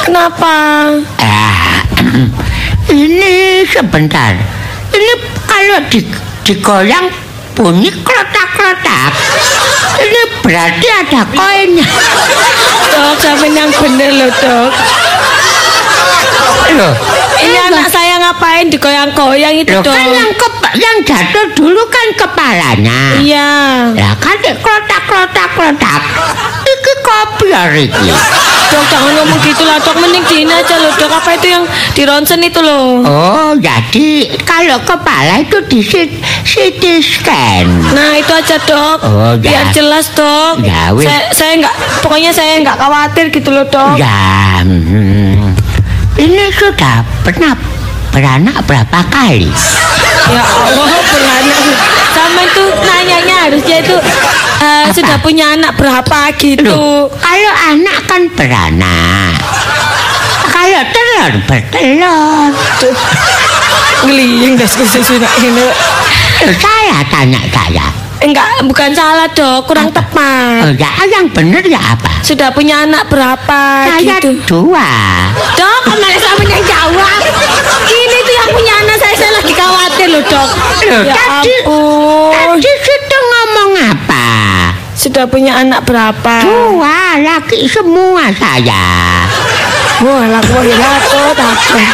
kenapa? 0.02 0.54
Ah, 1.20 1.82
ini 2.92 3.62
sebentar. 3.68 4.34
Ini 4.90 5.12
kalau 5.44 5.78
di, 5.92 6.00
digoyang 6.42 7.06
bunyi 7.54 7.90
klotak-klotak. 8.02 9.12
Ini 9.96 10.22
berarti 10.44 10.86
ada 10.90 11.20
koinnya. 11.30 11.88
Dok, 12.90 13.14
sampai 13.20 13.50
yang 13.52 13.70
bener 13.72 14.10
loh 14.14 14.30
dok. 14.40 14.72
Loh, 16.68 16.92
Ini 17.36 17.58
anak 17.64 17.86
saya 17.86 18.18
ngapain 18.18 18.66
digoyang-goyang 18.66 19.54
itu 19.56 19.70
loh 19.70 19.80
dok? 19.80 19.92
kan 19.92 20.08
yang 20.10 20.32
kepa- 20.34 20.74
yang 20.74 20.96
jatuh 21.00 21.46
dulu 21.52 21.78
kan 21.86 22.06
kepalanya. 22.16 23.00
Iya. 23.16 23.50
Lah 23.92 24.14
kan 24.16 24.34
dek 24.36 24.58
klotak 24.58 25.02
klotak 25.04 25.48
klotak. 25.52 26.00
Iki 26.62 26.92
kopi 26.98 27.46
ya 27.46 27.62
Riki. 27.68 28.08
Dok 28.66 28.84
jangan 28.84 29.12
ngomong 29.14 29.40
gitu 29.40 29.62
lah 29.62 29.78
dok. 29.78 29.94
Mending 29.96 30.24
diin 30.26 30.50
aja 30.50 30.74
loh 30.76 30.90
dok. 30.92 31.12
Apa 31.12 31.30
itu 31.34 31.46
yang 31.48 31.64
di 31.92 32.02
ronsen 32.02 32.42
itu 32.42 32.58
loh? 32.58 33.00
Oh, 33.00 33.50
jadi 33.54 34.08
kalau 34.42 34.82
kepala 34.82 35.38
itu 35.38 35.60
di 35.64 35.80
sit- 35.80 36.18
CT 36.42 36.82
scan. 36.98 37.64
Nah 37.94 38.16
itu 38.16 38.32
aja 38.32 38.56
dok. 38.58 38.98
Oh, 39.02 39.32
ya. 39.34 39.38
Biar 39.38 39.64
jelas 39.70 40.10
dok. 40.10 40.60
Ya, 40.60 40.90
saya, 40.90 41.20
saya 41.30 41.52
nggak, 41.58 41.74
pokoknya 42.02 42.30
saya 42.30 42.58
nggak 42.58 42.76
khawatir 42.76 43.24
gitu 43.30 43.48
loh 43.50 43.64
dok. 43.64 43.94
Ya, 43.96 44.60
hmm. 44.60 45.45
Ini 46.16 46.48
sudah 46.52 47.04
pernah 47.20 47.52
beranak 48.12 48.64
berapa 48.64 48.98
kali? 49.12 49.52
Ya 50.32 50.42
Allah 50.42 50.90
beranak. 50.96 51.64
Sama 52.16 52.40
itu 52.48 52.64
nanyanya 52.80 53.36
harusnya 53.46 53.76
itu 53.84 53.96
eh, 54.64 54.86
sudah 54.96 55.16
punya 55.20 55.52
anak 55.52 55.76
berapa 55.76 56.32
gitu. 56.40 56.64
Loh, 56.64 57.12
kalau 57.20 57.52
anak 57.68 57.98
kan 58.08 58.22
beranak. 58.32 59.36
Kalau 60.48 60.82
telur 60.88 61.32
bertelur. 61.44 62.50
Ngeliying 64.08 64.56
dah 64.56 64.68
sudah 64.68 65.32
ini. 65.44 65.66
Saya 66.56 67.04
tanya 67.12 67.40
saya. 67.52 68.05
Enggak, 68.16 68.64
bukan 68.64 68.96
salah 68.96 69.28
dok, 69.28 69.68
kurang 69.68 69.92
Oh, 69.92 69.94
tepat. 69.94 70.72
ya, 70.80 70.88
yang 71.04 71.28
benar 71.28 71.60
ya 71.68 71.76
apa? 71.76 72.08
Sudah 72.24 72.48
punya 72.48 72.88
anak 72.88 73.12
berapa 73.12 73.60
Saya 73.92 74.16
gitu. 74.16 74.40
dua. 74.48 74.88
Dok, 75.52 75.80
malah 75.92 76.16
sama 76.16 76.42
yang 76.48 76.64
jawab. 76.64 77.20
Ini 77.86 78.18
tuh 78.24 78.34
yang 78.34 78.50
punya 78.56 78.72
anak 78.80 78.96
saya, 78.96 79.14
saya 79.20 79.32
lagi 79.36 79.52
khawatir 79.52 80.08
loh 80.08 80.22
dok. 80.24 80.48
Loh, 80.88 81.02
ya 81.04 81.14
tadi, 81.14 81.52
ampun. 81.60 82.32
tadi 82.32 82.72
situ 82.82 83.18
ngomong 83.20 83.70
apa? 83.84 84.26
Sudah 84.96 85.24
punya 85.28 85.60
anak 85.60 85.84
berapa? 85.84 86.34
Dua 86.40 87.20
laki 87.20 87.68
semua 87.68 88.32
saya. 88.32 88.84
Wah, 90.00 90.24
laku 90.28 90.56
wah 90.56 90.98
tuh 91.04 91.30
takut. 91.36 91.84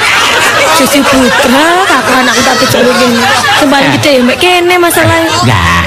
Susi 0.79 1.03
putra, 1.03 1.67
kakak 1.87 2.17
anak 2.25 2.37
tapi 2.41 2.65
jadi 2.71 2.91
gini. 2.95 3.21
Kembali 3.61 3.87
kita 3.99 4.09
ya, 4.09 4.21
mbak 4.25 4.39
kene 4.41 4.75
masalahnya. 4.81 5.31
Ya, 5.47 5.55
ah 5.55 5.82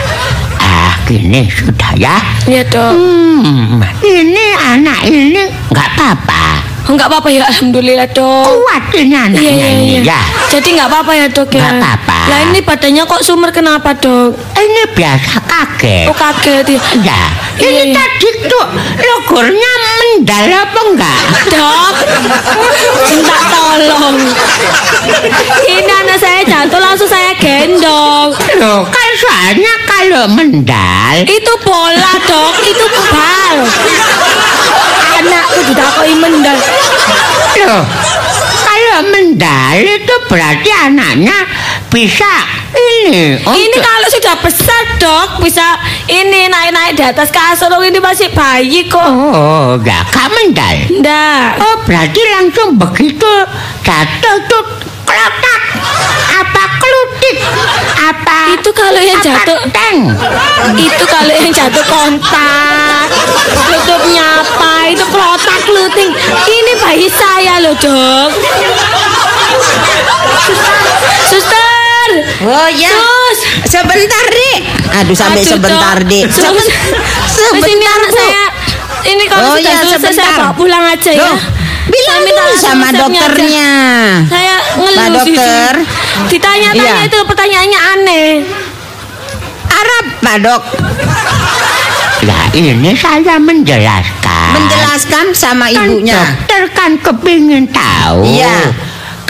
gini 1.06 1.46
sudah 1.48 1.92
ya. 1.96 2.18
Iya 2.50 2.66
dok. 2.66 2.92
Hmm, 2.98 3.78
ini 4.02 4.46
anak 4.58 5.00
ini 5.06 5.44
nggak 5.70 5.88
apa-apa. 5.96 6.44
Oh, 6.86 6.94
enggak 6.94 7.10
apa-apa 7.10 7.30
ya, 7.34 7.42
alhamdulillah 7.50 8.10
dok. 8.14 8.46
Kuat 8.46 8.84
ini 8.94 9.16
anaknya 9.18 9.42
Iya, 9.42 9.54
iya, 9.54 9.68
ini 9.74 9.86
iya. 10.02 10.18
ya. 10.18 10.20
Jadi 10.54 10.68
nggak 10.78 10.90
apa-apa 10.90 11.12
ya 11.18 11.26
dok 11.30 11.50
ya? 11.54 11.62
Nggak 11.62 11.74
apa-apa. 11.82 12.15
Lah 12.26 12.40
ini 12.50 12.60
badannya 12.66 13.04
kok 13.06 13.22
sumber 13.22 13.54
kenapa 13.54 13.94
dok? 13.94 14.34
Ini 14.58 14.84
biasa 14.98 15.34
kaget. 15.46 16.06
Oh 16.10 16.16
kaget 16.18 16.66
ya. 16.74 16.82
Ya, 17.06 17.22
ini 17.62 17.94
iya. 17.94 17.96
tadi 17.96 18.30
tuh 18.50 18.66
logornya 18.98 19.72
mendal 19.86 20.46
apa 20.50 20.80
enggak? 20.90 21.22
Dok, 21.54 21.96
minta 23.06 23.38
tolong. 23.52 24.18
Ini 25.70 25.92
anak 26.02 26.18
saya 26.18 26.42
jatuh 26.42 26.82
langsung 26.82 27.06
saya 27.06 27.38
gendong. 27.38 28.34
Loh, 28.58 28.82
kan 28.90 29.10
soalnya 29.22 29.74
kalau 29.86 30.26
mendal 30.34 31.16
Itu 31.30 31.54
bola 31.62 32.14
dok, 32.26 32.56
itu 32.66 32.86
bal. 33.14 33.58
Anakku 35.22 35.60
didakoi 35.70 36.14
mendal. 36.18 36.58
Loh, 37.70 37.86
kalau 38.66 39.00
mendal 39.12 39.78
itu 39.80 40.16
berarti 40.28 40.70
anaknya 40.72 41.38
bisa 41.96 42.34
ini. 42.76 43.40
Ini 43.40 43.48
untuk- 43.48 43.80
kalau 43.80 44.08
sudah 44.12 44.36
besar 44.44 44.84
dok, 45.00 45.40
bisa 45.40 45.80
ini 46.12 46.52
naik-naik 46.52 47.00
di 47.00 47.04
atas 47.08 47.32
kasur. 47.32 47.72
Oh, 47.72 47.80
Ini 47.80 48.04
masih 48.04 48.36
bayi 48.36 48.92
kok. 48.92 49.00
Oh, 49.00 49.80
enggak, 49.80 50.04
gak 50.12 50.28
mendal. 50.28 50.76
Nggak. 50.92 51.48
Oh, 51.64 51.76
berarti 51.88 52.22
langsung 52.36 52.76
begitu 52.76 53.32
jatuh 53.80 54.38
tuh 54.52 54.64
kelotak. 55.08 55.62
Apa 56.36 56.64
kelutik? 56.84 57.38
Apa 57.96 58.60
Itu 58.60 58.72
kalau 58.76 59.00
yang 59.00 59.20
apa 59.24 59.28
jatuh 59.32 59.60
tank? 59.72 60.00
itu 60.76 61.04
kalau 61.08 61.32
yang 61.32 61.54
jatuh 61.54 61.86
kontak 61.88 63.08
tutup 63.72 64.02
nyapa 64.12 64.92
itu 64.92 65.06
kelotak 65.08 65.62
luting 65.70 66.12
ini 66.46 66.74
bayi 66.82 67.08
saya 67.08 67.62
loh 67.62 67.76
dok 67.78 68.30
suster 71.30 71.85
Oh 72.44 72.70
ya. 72.70 72.92
sus 72.92 73.40
Sebentar, 73.68 74.26
Dik. 74.28 74.62
Aduh, 74.96 75.14
sampai 75.14 75.42
Aduh, 75.42 75.52
sebentar. 75.54 75.98
Dik. 76.02 76.26
Sus. 76.28 76.66
Seben- 77.26 77.54
Terus 77.56 77.66
ini 77.68 77.86
anak 77.86 78.10
Bu. 78.10 78.16
saya 78.16 78.44
ini 79.06 79.24
kalau 79.26 79.44
Oh, 79.44 79.56
sudah 79.56 79.70
iya, 79.70 79.82
selesai 79.84 80.02
saya 80.02 80.14
sebentar. 80.16 80.40
bawa 80.42 80.54
pulang 80.56 80.84
aja 80.84 81.12
ya 81.12 81.22
Loh, 81.22 81.38
bilang 81.86 82.16
Saya 82.16 82.26
minta 82.26 82.42
dulu 82.42 82.56
sama 82.58 82.74
resepnya 82.82 82.90
aja. 82.90 83.00
dokternya. 83.00 83.72
saya 84.26 84.56
Pak 84.58 84.82
ngeluh 85.06 85.24
sih 85.24 85.36
dokter. 85.36 85.74
ditanya-tanya 86.28 86.94
Iya. 86.96 87.06
itu 87.06 87.20
pertanyaannya 87.22 87.80
aneh 87.92 88.30
Arab, 89.68 90.06
Pak 90.20 90.36
Dok. 90.42 90.62
Nah, 92.24 92.44
ini 92.52 92.72
saya 92.96 93.36
menjelaskan. 93.38 94.50
Menjelaskan 94.56 95.26
sama 95.32 95.68
Kan 95.68 95.86
ibunya. 95.86 96.16
dokter 96.16 96.62
kan 96.72 96.92
kepingin 96.98 97.70
tahu. 97.70 98.26
Iya. 98.26 98.72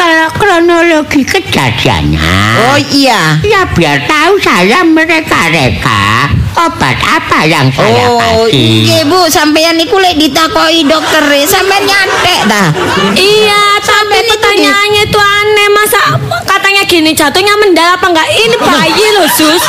Kalau 0.05 0.29
kronologi 0.37 1.25
kejadiannya. 1.25 2.21
Oh 2.69 2.77
iya. 2.93 3.41
Ya 3.41 3.65
biar 3.65 4.05
tahu 4.05 4.37
saya 4.37 4.85
mereka-reka 4.85 6.29
obat 6.53 6.93
apa 7.01 7.49
yang 7.49 7.73
saya 7.73 8.05
Oh, 8.13 8.45
kasih. 8.45 8.85
iya 8.85 9.01
Bu, 9.09 9.25
sampeyan 9.25 9.73
niku 9.75 9.97
lek 9.97 10.13
ditakoi 10.15 10.85
dokter 10.85 11.25
e, 11.33 11.41
sampeyan 11.49 11.89
nyatek 11.89 12.41
dah. 12.45 12.69
Iya, 13.17 13.81
tapi 13.81 14.29
pertanyaannya 14.29 15.09
itu 15.09 15.17
aneh. 15.17 15.67
Masa 15.73 16.01
katanya 16.45 16.85
gini 16.85 17.09
jatuhnya 17.11 17.57
mendal 17.57 17.97
apa 17.97 18.05
enggak? 18.05 18.29
Ini 18.29 18.55
bayi 18.61 19.05
loh, 19.17 19.25
Sus. 19.27 19.63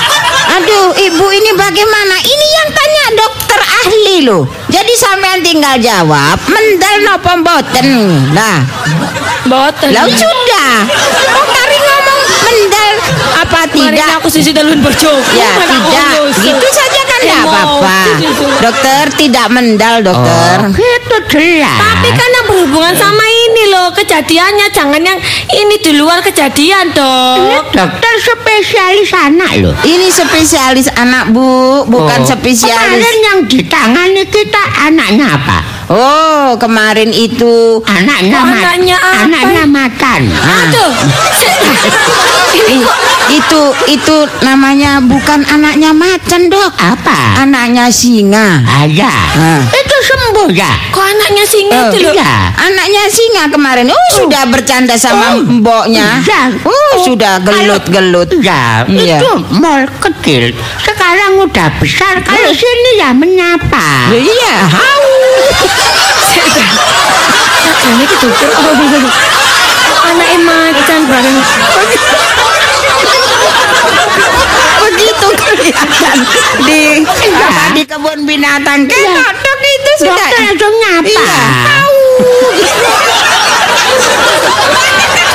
Aduh, 0.52 0.92
Ibu 0.94 1.26
ini 1.32 1.50
bagaimana? 1.56 2.16
Ini 2.20 2.46
yang 2.60 2.68
tanya 2.70 3.04
dokter 3.24 3.60
ahli 3.64 4.16
loh. 4.22 4.44
Jadi 4.68 4.92
sampean 4.94 5.40
tinggal 5.40 5.80
jawab, 5.80 6.36
mendal 6.46 6.96
napa 7.02 7.32
mboten. 7.34 7.88
Nah, 8.30 8.62
Boten. 9.44 9.90
lah 9.92 10.06
sudah. 10.06 10.74
Kok 11.26 11.46
kari 11.46 11.78
ngomong 11.78 12.20
mendal 12.42 12.94
apa 13.36 13.60
Kemarin 13.68 13.94
tidak? 13.94 14.08
aku 14.18 14.28
sisi 14.28 14.50
dalun 14.50 14.80
berjogo. 14.80 15.22
Ya, 15.32 15.50
mana 15.54 15.66
tidak. 15.68 16.10
Gitu 16.34 16.66
saja 16.68 17.00
kan 17.04 17.18
enggak 17.20 17.42
apa-apa. 17.44 17.98
Dokter 18.58 19.04
tidak 19.14 19.46
mendal, 19.48 19.94
dokter. 20.02 20.56
Oh, 20.62 20.72
itu 20.72 21.16
jelas. 21.28 21.78
Tapi 21.78 22.08
kan 22.10 22.28
yang 22.32 22.46
berhubungan 22.46 22.94
sama 22.94 23.22
ini 23.22 23.62
loh 23.68 23.88
kejadiannya. 23.92 24.66
Jangan 24.70 25.00
yang 25.00 25.18
ini 25.52 25.76
di 25.78 25.92
luar 25.94 26.18
kejadian 26.20 26.90
ini 26.90 26.96
dok. 26.96 27.70
dokter 27.70 28.14
spesialis 28.18 29.10
anak 29.12 29.50
loh. 29.60 29.74
Ini 29.82 30.08
spesialis 30.08 30.88
anak, 30.90 31.30
Bu, 31.30 31.84
bukan 31.86 32.20
Oh, 32.22 32.28
spesialis. 32.28 32.74
Kemarin 32.74 33.16
yang 33.20 33.38
ditangani 33.44 34.24
kita 34.26 34.62
anaknya 34.82 35.26
apa? 35.36 35.58
Oh, 35.86 36.58
kemarin 36.58 37.14
itu 37.14 37.78
Anaknya 37.86 38.42
anaknya 38.42 38.98
apa? 38.98 39.22
Anaknya 39.22 39.64
makan. 39.70 40.20
Ah. 40.34 40.66
Aduh. 40.66 40.92
Itu 43.30 43.62
itu 43.90 44.16
namanya 44.42 45.02
bukan 45.02 45.42
anaknya 45.46 45.90
macan, 45.90 46.46
Dok. 46.46 46.72
Apa? 46.78 47.42
Anaknya 47.42 47.90
singa. 47.90 48.62
Ayah. 48.62 49.20
Ah. 49.34 49.62
Itu 49.66 49.96
sembuh 50.06 50.48
ya? 50.54 50.70
kok 50.92 51.02
anaknya 51.02 51.44
singa 51.44 51.76
Oh, 51.76 51.90
itu. 51.92 52.10
Iya. 52.14 52.34
Anaknya 52.54 53.02
singa 53.10 53.44
kemarin. 53.50 53.86
Oh, 53.90 54.10
sudah 54.14 54.42
bercanda 54.48 54.94
sama 54.96 55.36
mboknya. 55.40 56.22
Iya. 56.22 56.42
Oh, 56.64 56.92
sudah 57.02 57.42
gelut-gelut. 57.42 58.30
Ya, 58.40 58.86
Iya. 58.86 59.18
itu 59.18 59.30
mall 59.58 59.84
kecil. 60.00 60.54
Sekarang 60.82 61.42
udah 61.42 61.68
besar. 61.82 62.22
Kalau 62.22 62.52
sini 62.54 62.90
ya 63.00 63.10
menyapa. 63.12 64.12
Iya, 64.14 64.54
hau. 64.70 65.02
Ini. 67.86 68.06
Oh, 68.06 70.02
anaknya 70.10 70.38
macan 70.42 71.00
bareng. 71.06 71.38
Begitu 74.86 75.28
kelihatan 75.34 76.16
di 76.64 76.82
di 77.74 77.82
kebun 77.84 78.24
binatang. 78.24 78.86
Kan 78.86 78.96
Iya. 78.96 79.12
dokter 79.18 79.56
itu 79.60 79.90
sudah 80.06 80.14
Dokter 80.16 80.40
langsung 80.46 80.74
nyapa. 80.80 81.24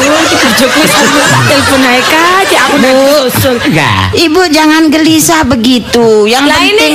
Iya, 0.02 0.86
sambil 0.88 1.26
telepon 1.46 1.82
aja. 1.86 2.22
Aku 2.66 2.74
udah 2.78 2.94
Bu. 2.94 3.54
Ya. 3.70 3.94
Ibu 4.14 4.42
jangan 4.50 4.90
gelisah 4.90 5.42
begitu. 5.46 6.26
Yang 6.26 6.46
Lah 6.50 6.58
penting 6.58 6.78
ini 6.78 6.90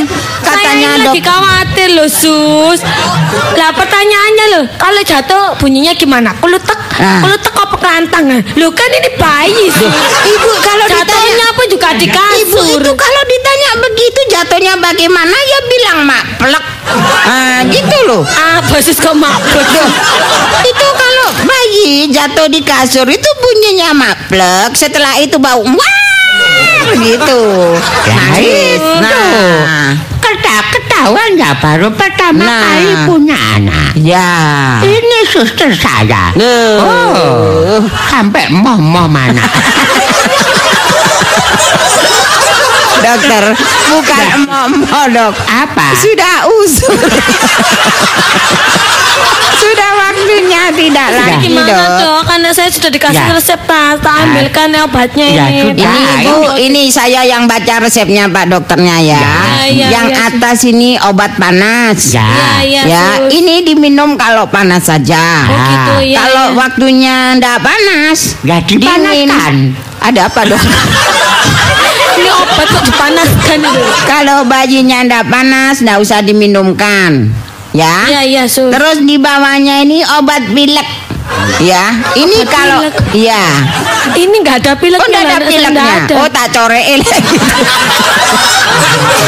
katanya 0.46 0.88
saya 0.94 1.02
lagi 1.02 1.20
khawatir 1.20 1.88
loh 1.92 2.08
sus. 2.08 2.80
Lah 3.56 3.70
pertanyaannya 3.72 4.46
loh, 4.54 4.64
kalau 4.78 5.00
jatuh 5.02 5.58
bunyinya 5.58 5.92
gimana? 5.92 6.30
Kulutek, 6.38 6.78
Ah. 6.96 7.20
kulutek 7.20 7.52
apa 7.52 7.76
kelantang? 7.76 8.24
Loh 8.54 8.70
kan 8.70 8.88
ini 8.88 9.10
bayi 9.16 9.64
sus. 9.68 9.90
Ibu 10.24 10.50
kalau 10.62 10.86
ditanya 10.86 11.04
Jatuhnya 11.06 11.44
apa 11.50 11.62
juga 11.66 11.88
di 11.94 12.06
Ibu 12.06 12.16
kasur. 12.16 12.80
itu 12.80 12.92
kalau 12.94 13.22
ditanya 13.26 13.70
begitu 13.82 14.20
jatuhnya 14.30 14.72
bagaimana 14.76 15.36
ya 15.36 15.58
bilang 15.66 15.98
mak 16.04 16.24
plek. 16.38 16.64
Ah, 17.26 17.60
gitu 17.66 17.96
loh. 18.06 18.22
Apa 18.24 18.76
sus 18.78 18.96
kok 18.96 19.12
mabuk? 19.12 19.66
Itu 20.62 20.86
kalau 20.94 21.28
bayi 21.42 22.06
jatuh 22.08 22.46
di 22.46 22.60
kasur 22.62 23.04
itu 23.04 23.28
bunyinya 23.42 23.90
maplek, 23.92 24.70
setelah 24.72 25.18
itu 25.18 25.36
bau 25.36 25.60
wah 25.60 25.94
begitu. 26.86 27.40
Nangis. 28.06 28.80
Nah, 29.02 29.98
Keta 30.26 30.58
ketahuan 30.74 31.38
ya 31.38 31.54
baru 31.54 31.86
pertama 31.94 32.42
Nah. 32.42 32.58
kali 32.58 32.92
punya 33.06 33.38
anak. 33.54 33.94
ya. 33.94 34.82
Ini 34.82 35.18
suster 35.24 35.70
saya. 35.70 36.34
Loh. 36.34 36.82
Oh, 36.82 37.78
sampai 38.10 38.50
momo 38.50 39.06
mana? 39.06 39.38
Dokter, 42.96 43.54
bukan 43.86 44.26
momo 44.50 45.00
dok. 45.14 45.34
Apa? 45.46 45.94
Sudah 45.94 46.36
usur. 46.50 46.90
Sudah 49.62 49.90
waktunya 50.46 50.62
tidak 50.72 51.08
lagi 51.12 51.48
Gimana 51.48 51.66
dok. 51.68 51.98
dok? 51.98 52.20
Karena 52.24 52.50
saya 52.54 52.68
sudah 52.70 52.90
dikasih 52.90 53.18
Ya. 53.18 53.32
resep 53.32 53.60
tas, 53.66 53.96
tak 53.98 54.14
ambilkan 54.22 54.68
ya 54.70 54.80
obatnya 54.84 55.26
Ya, 55.26 55.44
ini. 55.48 55.60
Ini 55.72 55.82
Ya, 55.82 55.92
ibu, 56.22 56.36
ini 56.56 56.82
saya 56.88 57.20
yang 57.24 57.44
baca 57.44 57.74
resepnya 57.80 58.30
Pak 58.30 58.46
dokternya 58.48 58.96
ya. 59.00 59.18
Ya, 59.18 59.36
ya, 59.66 59.86
yang 59.90 60.06
ya, 60.08 60.30
atas 60.30 60.62
ini 60.64 60.94
obat 61.02 61.34
panas. 61.34 61.98
Ya. 62.12 62.22
Ya, 62.22 62.52
ya, 62.62 62.82
Ya, 62.86 63.04
ini 63.28 63.62
diminum 63.62 64.14
kalau 64.14 64.46
panas 64.46 64.86
saja. 64.86 65.46
Oh 65.46 65.58
gitu 65.66 66.14
ya. 66.14 66.22
kalau 66.22 66.46
ya. 66.50 66.56
waktunya 66.56 67.16
ndak 67.34 67.58
panas, 67.60 68.38
Ya, 68.42 68.62
dipanaskan. 68.62 69.74
Ada 69.98 70.30
apa 70.30 70.40
dok? 70.46 70.60
ini 72.16 72.30
obat 72.30 72.66
kok 72.68 72.84
dipanaskan 72.84 73.58
itu. 73.58 73.82
kalau 74.06 74.46
bayinya 74.46 75.02
ndak 75.02 75.24
panas, 75.26 75.82
ndak 75.82 75.98
usah 75.98 76.22
diminumkan. 76.22 77.32
Ya. 77.76 77.94
Iya 78.08 78.20
iya 78.24 78.44
sus. 78.48 78.72
Terus 78.72 79.04
di 79.04 79.20
bawahnya 79.20 79.84
ini 79.84 80.00
obat 80.16 80.48
pilek. 80.48 80.88
Ya, 81.58 81.90
ini 82.14 82.38
Obat 82.38 82.48
kalau 82.48 82.78
pilek. 82.86 82.94
ya. 83.18 83.42
Ini 84.14 84.34
nggak 84.40 84.56
ada 84.62 84.72
pileknya. 84.78 85.02
Oh, 85.02 85.10
ndak 85.10 85.20
ada 85.20 85.36
Nggak 85.36 85.50
pileknya. 85.50 85.84
ada. 86.06 86.14
Oh, 86.16 86.28
tak 86.30 86.46
coreke 86.54 86.94
lagi. 86.96 87.36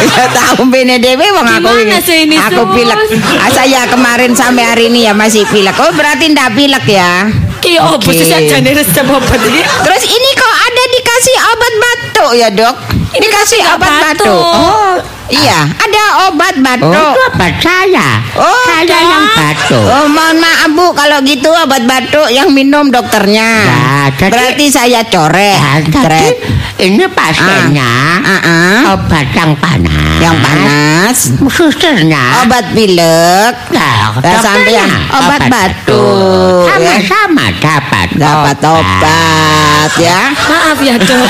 Ya 0.08 0.26
tahu 0.30 0.66
bene 0.70 0.98
dewe 0.98 1.26
wong 1.30 1.46
aku 1.48 1.68
Gimana 1.74 1.98
sih 2.00 2.24
ini, 2.24 2.36
Aku 2.38 2.70
pilek. 2.70 2.96
Ah, 3.38 3.50
saya 3.50 3.86
kemarin 3.86 4.32
sampai 4.32 4.64
hari 4.64 4.84
ini 4.88 5.04
ya 5.04 5.12
masih 5.12 5.42
pilek. 5.50 5.74
Oh, 5.76 5.90
berarti 5.92 6.30
ndak 6.30 6.54
pilek 6.54 6.86
ya. 6.86 7.28
Ki 7.58 7.74
opo 7.76 8.06
nih 8.06 8.72
resep 8.72 9.02
obat 9.04 9.40
ini? 9.42 9.60
Terus 9.60 10.02
ini 10.06 10.28
kok 10.32 10.54
ada 10.54 10.82
dikasih 10.88 11.36
obat 11.44 11.74
batuk 11.76 12.30
ya, 12.38 12.48
Dok? 12.48 12.76
Ini 13.10 13.20
dikasih 13.20 13.58
nggak 13.60 13.76
obat 13.76 13.92
batuk. 14.00 14.26
batuk. 14.30 14.42
Oh, 14.54 14.94
iya, 15.30 15.60
ada 15.68 16.02
obat 16.26 16.54
Oh, 16.54 16.62
batuk. 16.64 16.92
itu 16.94 17.20
obat 17.28 17.54
saya. 17.58 18.08
Oh, 18.34 18.64
saya 18.66 18.84
Dok. 18.84 19.02
yang 19.04 19.24
batuk. 19.30 19.84
Oh, 19.84 20.06
mohon 20.06 20.36
maaf 20.36 20.68
Bu, 20.70 20.86
kalau 20.92 21.18
gitu 21.22 21.50
obat 21.50 21.82
batuk 21.84 22.28
yang 22.28 22.48
minum 22.48 22.88
dokternya. 22.88 23.50
Ya, 23.60 23.88
jadi- 24.12 24.32
Berarti 24.32 24.66
saya 24.68 25.00
coret. 25.04 25.56
Ya, 25.56 25.72
jadi 25.80 25.92
Coret. 25.94 26.34
ini 26.78 27.04
pasiennya 27.08 27.92
Ah, 28.18 28.32
ah. 28.38 28.78
obat 28.92 29.26
yang 29.30 29.52
panas. 29.54 30.18
Yang 30.18 30.36
panas. 30.38 31.16
Susternya 31.48 32.42
Obat 32.42 32.72
pilek. 32.72 33.54
Nah, 33.70 34.12
Nah, 34.14 34.38
sampean 34.38 34.88
dokternya 34.88 35.14
obat 35.14 35.40
batuk, 35.46 36.66
ya. 36.66 36.74
Sama-sama 36.98 37.44
dapat 37.54 38.08
Dapat 38.14 38.58
obat 38.62 39.90
ya. 39.96 40.20
Maaf 40.34 40.78
ya 40.78 40.94
dok. 40.96 41.28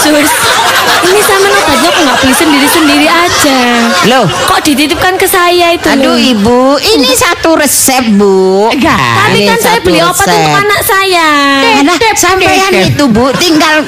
Sus, 0.00 0.30
ini 1.02 1.20
sama 1.20 1.46
obatnya 1.52 1.90
kok 1.90 2.00
nggak 2.00 2.18
beli 2.18 2.34
sendiri-sendiri 2.34 3.06
aja. 3.06 3.60
Loh, 4.06 4.24
Kok 4.46 4.60
dititipkan 4.62 5.14
ke 5.14 5.26
saya 5.26 5.72
itu? 5.72 5.86
aduh 5.86 6.10
loh? 6.10 6.16
Ibu, 6.16 6.60
ini 6.78 7.10
satu 7.12 7.54
resep, 7.54 8.04
Bu. 8.10 8.72
Ya. 8.74 8.96
Tapi 8.96 9.38
Ini 9.38 9.46
kan 9.46 9.58
saya 9.58 9.78
beli 9.80 10.00
obat 10.00 10.16
resep. 10.22 10.34
untuk 10.34 10.56
anak 10.58 10.80
saya. 10.82 11.28
Nah, 11.80 11.96
sampean 12.14 12.70
Titip. 12.70 12.90
itu 12.90 13.04
Bu, 13.06 13.28
tinggal 13.34 13.84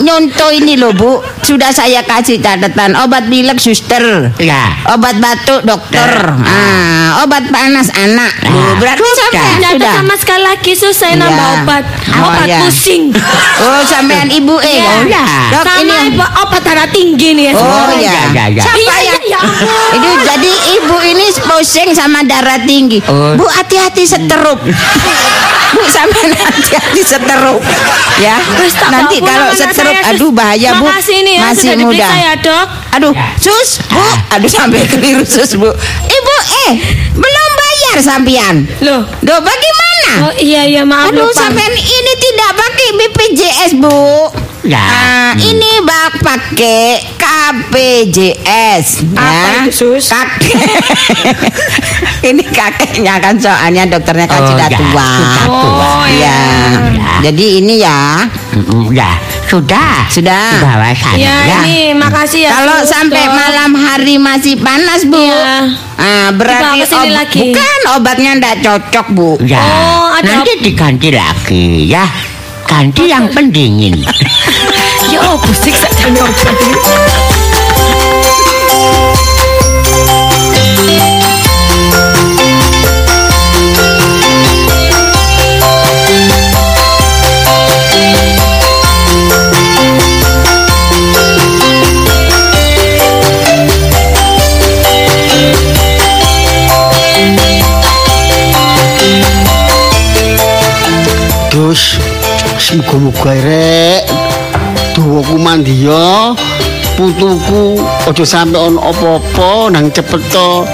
nyontoh 0.00 0.50
ini 0.50 0.76
loh 0.76 0.92
Bu. 0.92 1.12
Sudah 1.40 1.70
saya 1.70 2.00
kasih 2.02 2.38
catatan 2.38 2.92
obat 2.96 3.26
pilek 3.26 3.56
suster. 3.56 4.32
Ya. 4.36 4.76
Obat 4.90 5.16
batuk 5.18 5.60
dokter. 5.62 6.08
Ah, 6.40 7.20
obat 7.20 7.48
panas 7.48 7.88
anak. 7.90 8.32
Bu, 8.42 8.60
berarti 8.78 9.10
sampean 9.14 9.60
sudah. 9.70 9.92
sama 9.98 10.14
sekali 10.14 10.42
lagi 10.44 10.72
sus 10.72 10.92
saya 10.94 11.14
Iya. 11.14 11.20
nambah 11.20 11.46
obat. 11.58 11.84
Oh, 12.12 12.26
obat 12.26 12.46
iya. 12.46 12.58
pusing. 12.60 13.12
Oh, 13.56 13.80
sampean 13.82 14.28
ibu 14.28 14.56
eh. 14.58 14.72
Iya. 14.74 14.92
ya? 15.06 15.24
Dok, 15.54 15.62
sama 15.62 15.80
ini 15.80 15.94
ibu 16.10 16.24
obat 16.24 16.62
darah 16.62 16.88
tinggi 16.88 17.28
nih 17.32 17.44
ya. 17.46 17.52
Oh, 17.54 17.62
Oh, 17.62 17.94
ya. 17.94 18.10
ya, 18.10 18.22
ya, 18.28 18.44
ya. 18.50 18.62
Siapa 18.62 18.78
Iya, 18.80 18.96
yang 19.06 19.22
iya, 19.22 19.38
ya. 19.38 19.40
Itu 19.94 20.10
jadi 20.20 20.52
ibu 20.74 20.96
ini 21.00 21.26
pusing 21.40 21.90
sama 21.90 22.20
darah 22.22 22.58
tinggi. 22.60 22.98
Oh. 23.06 23.34
Bu 23.34 23.46
hati-hati 23.46 24.02
seterup. 24.02 24.58
Bu 25.74 25.82
sampai 25.90 26.30
hati-hati 26.30 27.02
seterup. 27.02 27.58
Ya. 28.16 28.38
Nanti 28.90 29.18
kalau 29.18 29.50
seterup 29.50 29.90
saya, 29.90 30.10
aduh 30.10 30.30
bahaya 30.30 30.78
Bu. 30.78 30.86
Nih 30.86 31.34
ya 31.34 31.50
Masih 31.50 31.74
sudah 31.74 31.76
muda. 31.76 31.90
diperiksa 31.98 32.14
ya 32.16 32.32
dok. 32.38 32.66
Aduh, 32.94 33.12
sus, 33.36 33.70
Bu. 33.86 34.06
Aduh 34.30 34.46
sampai 34.46 34.86
keliru 34.86 35.26
sus, 35.26 35.54
Bu. 35.54 35.66
Ibu 36.06 36.34
eh 36.66 36.72
belum 37.10 37.50
bayar 37.54 37.96
sampean. 37.98 38.70
Loh. 38.82 39.02
Duh, 39.18 39.40
bagaimana? 39.42 40.30
Oh 40.30 40.34
iya 40.38 40.62
iya 40.62 40.86
maaf 40.86 41.10
Aduh, 41.10 41.26
sampean 41.34 41.74
ini 41.74 42.12
tidak 42.22 42.50
pakai 42.54 42.88
BPJS, 42.94 43.70
Bu. 43.74 44.30
Ya. 44.64 44.80
Ah, 44.80 45.32
ini 45.36 45.76
bak 45.80 46.24
pakai 46.24 46.96
KPJS 47.20 49.04
Apa 49.12 49.20
ya. 49.20 49.44
itu, 49.62 49.70
Sus? 49.70 50.08
Kakek. 50.08 50.56
ini 52.30 52.40
kakeknya 52.42 53.20
kan 53.20 53.36
soalnya 53.36 53.84
dokternya 53.86 54.24
kan 54.24 54.40
Oh, 54.40 54.48
sudah 54.48 54.66
ya, 54.66 54.78
tua. 54.78 54.88
sudah 55.12 55.36
tua. 55.44 55.84
Oh, 56.00 56.04
Ya. 56.06 56.40
Ya. 56.90 57.12
Jadi 57.22 57.46
ini 57.60 57.74
ya. 57.78 58.24
Ya, 58.90 59.10
sudah. 59.46 60.08
Sudah. 60.08 60.56
Sana 60.56 61.12
Ya, 61.14 61.44
ya. 61.44 61.58
ini 61.60 61.92
makasih 61.92 62.48
ya. 62.48 62.50
Kalau 62.54 62.80
sampai 62.82 63.20
dok. 63.22 63.32
malam 63.34 63.70
hari 63.74 64.16
masih 64.16 64.56
panas, 64.58 65.04
Bu. 65.04 65.20
Iya. 65.20 65.76
Ah, 65.94 66.28
berarti 66.32 66.88
ob- 66.88 67.12
lagi. 67.12 67.38
bukan 67.44 67.78
obatnya 67.92 68.30
ndak 68.34 68.56
cocok, 68.60 69.06
Bu. 69.12 69.30
Ya. 69.42 69.60
Oh, 69.60 70.08
ada 70.10 70.40
Nanti 70.40 70.56
diganti 70.58 71.12
lagi 71.12 71.84
ya. 71.86 72.08
Kanti 72.66 73.08
yang 73.12 73.28
pendingin. 73.30 73.96
ya 75.12 75.20
opo 75.32 75.50
sik 75.52 75.76
sak 75.76 75.92
jane 76.00 76.20
opo 76.20 76.48
semoga-moga 102.64 103.32
rek 103.44 104.02
dawaku 104.96 105.36
mandiya 105.36 106.32
putuku 106.96 107.76
aja 108.08 108.24
sampe 108.24 108.56
ono 108.56 108.80
apa-apa 108.80 109.68
nang 109.74 109.92
cepet 109.92 110.22
to 110.32 110.64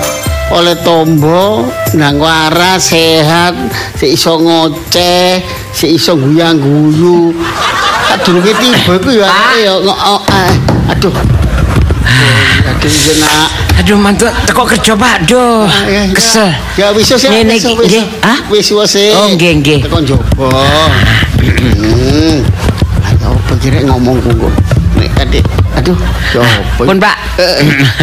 oleh 0.55 0.77
tombo 0.87 1.67
nang 1.99 2.19
waras 2.23 2.95
sehat 2.95 3.55
si 3.99 4.15
iso 4.15 4.39
ngoceh 4.39 5.43
si 5.75 5.99
iso 5.99 6.15
guyang-guyu 6.15 7.35
kadurunge 8.07 8.53
tiba 8.59 8.95
iku 8.95 9.11
ya 9.11 9.29
ya 9.59 9.73
ngo- 9.79 9.99
oh, 9.99 10.21
eh, 10.31 10.53
aduh 10.95 11.15
aduh 12.71 12.91
jenak 12.91 13.51
Aduh 13.81 13.97
mantu 13.97 14.29
teko 14.45 14.69
kerja 14.69 14.93
Pak. 14.93 15.25
Aduh. 15.25 15.65
Ya, 15.89 16.05
ya. 16.05 16.13
Kesel. 16.13 16.53
Ya 16.77 16.93
wis 16.93 17.09
wis 17.09 17.25
Ngene 17.33 17.57
iki. 17.57 18.05
Hah? 18.21 18.45
Wis 18.53 18.69
wis. 18.77 18.93
Oh, 19.17 19.33
nggih, 19.33 19.57
nggih. 19.65 19.89
Tekan 19.89 20.05
jopo. 20.05 20.53
Ayo 21.41 23.33
pikir 23.49 23.81
ngomong 23.89 24.21
kok. 24.21 24.53
Nek 25.01 25.11
adik. 25.17 25.45
Aduh, 25.73 25.97
jopo. 26.35 26.85
Pun 26.85 26.99
Pak. 27.01 27.17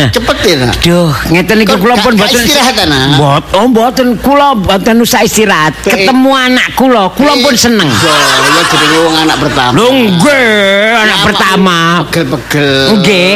Cepet 0.09 0.37
ya. 0.47 0.65
Aduh, 0.65 1.13
ngeten 1.29 1.61
Kok 1.61 1.77
kula 1.77 1.95
pun 2.01 2.17
boten 2.17 2.41
istirahat, 2.41 2.73
Nak? 2.89 3.21
Bot, 3.21 3.43
oh 3.53 3.65
mboten 3.69 4.17
kula 4.17 4.57
boten 4.57 4.97
usah 4.97 5.21
istirahat. 5.21 5.77
Ke- 5.85 5.93
Ketemu 5.93 6.31
anak 6.33 6.73
kula, 6.73 7.11
kula 7.13 7.37
pun 7.37 7.53
seneng. 7.53 7.85
Ya 7.85 8.61
jadi 8.65 8.97
wong 8.97 9.15
anak 9.21 9.37
pertama. 9.37 9.71
Lho 9.77 9.87
nggih, 9.93 10.91
anak 10.97 11.19
pertama. 11.21 11.77
Pegel-pegel. 12.09 12.97
Nggih. 12.97 13.33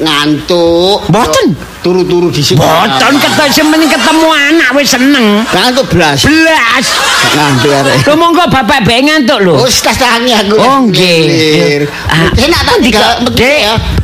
Ngantuk. 0.00 1.06
Mboten. 1.08 1.46
Turu-turu 1.80 2.28
di 2.28 2.44
sini. 2.44 2.60
Boten 2.60 3.16
ketemu 3.16 3.48
semen 3.48 3.80
ketemu 3.88 4.28
anak 4.28 4.68
wis 4.76 4.92
seneng. 4.92 5.40
Ngantuk 5.48 5.88
belas. 5.96 6.28
Belas. 6.28 6.84
Ngantuk 7.32 7.72
arek. 7.72 7.96
Lho 8.04 8.14
monggo 8.20 8.44
bapak 8.52 8.84
bae 8.84 9.00
ngantuk 9.00 9.40
lho. 9.40 9.64
Oh, 9.64 9.68
tas 9.68 9.96
tangi 9.96 10.36
aku. 10.36 10.60
Oh, 10.60 10.84
nggih. 10.84 11.88
Ah, 12.04 12.28
Enak 12.36 12.60
kok, 12.68 12.76
begini 13.32 13.36
Dek? 13.36 13.60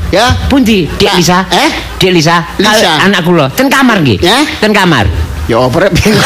ya. 0.09 0.27
Pundi, 0.49 0.89
Dik 0.97 1.13
Lisa? 1.21 1.45
eh? 1.53 1.69
Dik 2.01 2.13
Lisa. 2.17 2.45
Anak 3.05 3.21
kula 3.29 3.53
ten 3.53 3.69
kamar 3.69 4.01
nggih. 4.01 4.25
Ten 4.61 4.73
kamar. 4.73 5.05
Ya 5.47 5.61
oprek 5.61 5.93
bingung. 5.93 6.23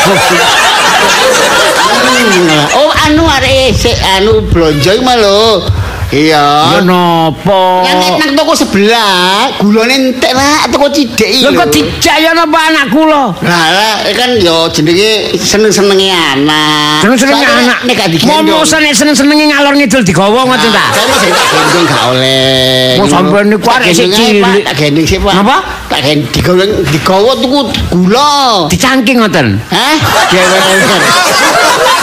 Oh, 2.76 2.90
anu 3.08 3.24
arek 3.26 3.72
sik 3.74 3.96
anu 4.16 4.44
blonjo 4.52 4.92
iki 4.92 5.14
lho. 5.18 5.64
Iya. 6.10 6.46
Ya 6.74 6.80
napa? 6.82 7.86
Yang 7.86 8.18
nang 8.18 8.30
toko 8.34 8.52
sebelah, 8.58 9.54
gulane 9.62 10.10
entek 10.10 10.34
lah 10.34 10.66
toko 10.66 10.90
cidek 10.90 11.38
iki. 11.38 11.46
Lho 11.46 11.54
lho. 11.54 11.62
kok 11.62 11.68
dijak 11.70 12.16
ya 12.18 12.34
napa 12.34 12.58
anak 12.66 12.90
kula? 12.90 13.30
Lah 13.46 13.66
lah 13.70 13.94
kan 14.18 14.34
yo 14.42 14.66
jenenge 14.74 15.38
seneng-senenge 15.38 16.10
anak. 16.10 17.06
Seneng-senenge 17.06 17.46
anak. 17.46 17.78
Nek 17.86 17.94
gak 17.94 18.08
digendong. 18.10 18.42
Momo 18.42 18.66
nek 18.66 18.94
seneng-senenge 18.94 19.44
ngalor 19.54 19.74
ngidul 19.78 20.02
digawa 20.02 20.40
ngoten 20.50 20.70
ta? 20.74 20.86
Saya 20.90 21.06
masih 21.14 21.30
tak 21.30 21.46
gendong 21.54 21.86
gak 21.86 22.02
oleh. 22.10 22.98
Oh, 22.98 23.06
sampean 23.06 23.44
niku 23.46 23.68
arek 23.70 23.90
sik 23.94 24.10
Pak. 24.10 24.18
cilik. 24.18 24.62
Tak 24.66 24.74
gendong 24.74 25.06
sih, 25.06 25.18
Pak. 25.22 25.34
Napa? 25.38 25.56
Tak 25.86 26.00
gendong 26.02 26.26
digawa 26.34 26.64
digawa 26.90 27.32
tuku 27.38 27.60
gula. 27.94 28.32
Dicangking 28.66 29.22
ngoten. 29.22 29.46
Hah? 29.70 29.96
Gewer-gewer. 30.26 31.02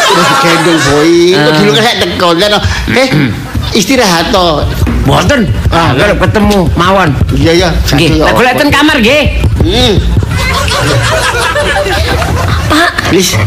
Terus 0.08 0.32
gendong 0.40 0.80
boy. 0.96 1.16
Kok 1.36 1.52
dulu 1.60 1.70
kan 1.76 1.84
saya 1.84 1.96
teko 2.00 2.30
kan. 2.40 2.52
Eh, 2.96 3.10
istirahat 3.78 4.34
to. 4.34 4.66
Mboten. 5.06 5.48
Ah, 5.70 5.94
kalau 5.94 6.16
ketemu 6.20 6.60
mawon. 6.74 7.10
Iya 7.38 7.54
ya. 7.54 7.70
Nggih, 7.94 8.20
tak 8.20 8.34
golek 8.34 8.54
ten 8.58 8.70
kamar 8.74 8.98
nggih. 9.00 9.24
Hmm. 9.62 9.94
Pak, 12.68 12.90
Please. 13.08 13.38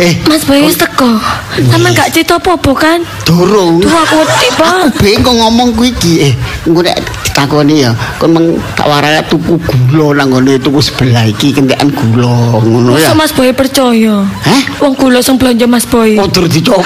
Eh, 0.00 0.16
Mas 0.24 0.48
Boy 0.48 0.64
wis 0.64 0.80
teko. 0.80 1.20
Sampeyan 1.68 1.92
gak 1.92 2.08
cerita 2.08 2.40
apa-apa 2.40 2.72
kan? 2.72 2.98
dorong. 3.28 3.84
Duh 3.84 3.92
aku 3.92 4.24
wedi, 4.24 4.48
Pak. 4.56 4.96
Bingung 4.96 5.36
ngomong 5.36 5.76
kuwi 5.76 5.92
iki. 5.92 6.12
Eh, 6.24 6.32
engko 6.64 6.80
nek 6.80 6.96
ditakoni 7.20 7.84
ya, 7.84 7.92
kon 8.16 8.32
meng 8.32 8.46
tak 8.72 8.88
warai 8.88 9.20
tuku 9.28 9.60
gula 9.60 10.16
nang 10.16 10.32
ngene 10.32 10.56
tuku 10.56 10.80
sebelah 10.80 11.28
iki 11.28 11.52
kentekan 11.52 11.92
gula 11.92 12.56
ngono 12.64 12.96
ya. 12.96 13.12
Mas 13.12 13.28
Boy 13.36 13.52
percaya? 13.52 14.24
Hah? 14.24 14.62
Wong 14.80 14.96
gula 14.96 15.20
sing 15.20 15.36
belanja 15.36 15.68
Mas 15.68 15.84
Boy. 15.84 16.16
Kotor 16.16 16.48
dicoba. 16.48 16.80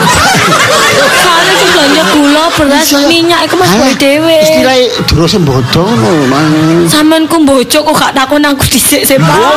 Soalnya 1.14 1.54
sing 1.54 1.70
belanja 1.70 2.02
gula, 2.18 2.44
beras, 2.58 2.82
Bisa. 2.90 2.98
minyak 3.06 3.40
iku 3.46 3.54
Mas 3.62 3.70
Alah, 3.78 3.94
dhewe. 3.94 4.38
Istilahnya 4.42 4.86
durose 5.06 5.38
bodoh 5.38 5.86
ngono, 5.86 6.26
Mang. 6.26 6.50
Sampeyan 6.90 7.30
ku 7.30 7.38
mbocok 7.46 7.82
kok 7.86 7.94
gak 7.94 8.12
takon 8.18 8.42
aku 8.42 8.66
dhisik 8.66 9.06
Pak. 9.22 9.54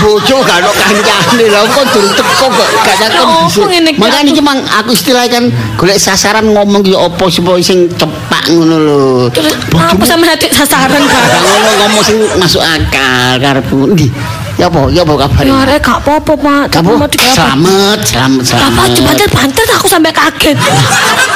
Bojo 0.00 0.36
gak 0.44 0.58
ono 0.60 0.70
kancane 1.02 1.44
lho 1.50 1.60
kok 1.66 1.84
durung 1.90 2.14
teko 2.14 2.46
kok 2.52 2.68
gak 2.84 2.96
takon 3.02 3.26
dhisik. 3.48 3.96
Makane 3.98 4.28
iki 4.30 4.42
mang 4.44 4.58
aku 4.62 4.94
istilahnya 4.94 5.30
kan 5.32 5.44
golek 5.74 5.98
sasaran 5.98 6.46
ngomong 6.52 6.84
ki 6.84 6.94
apa 6.94 7.24
supaya 7.26 7.58
sing 7.58 7.90
cepak 7.96 8.44
ngono 8.52 8.76
lho. 8.78 9.02
Terus 9.32 9.54
aku 9.72 10.04
sama 10.06 10.30
hati 10.30 10.46
sasaran 10.52 11.00
Gak 11.00 11.10
kan. 11.10 11.24
ngomong 11.42 11.74
ngomong 11.82 12.02
sing 12.04 12.18
masuk 12.38 12.62
akal 12.62 13.40
karepmu. 13.40 13.96
Ndi? 13.96 14.08
Ya 14.54 14.70
apa? 14.70 14.86
Ya 14.94 15.02
apa 15.02 15.14
kabar? 15.26 15.42
Ya 15.42 15.54
arek 15.66 15.82
gak 15.82 15.98
apa-apa, 16.06 16.32
Pak. 16.38 16.78
Mau 16.86 17.10
didapat. 17.10 17.34
selamat, 17.34 17.98
selamat, 18.06 18.42
selamat. 18.46 18.70
Bapak 18.70 18.86
jembatan 18.94 19.28
pantes 19.34 19.68
aku 19.74 19.86
sampai 19.90 20.14
kaget. 20.14 20.54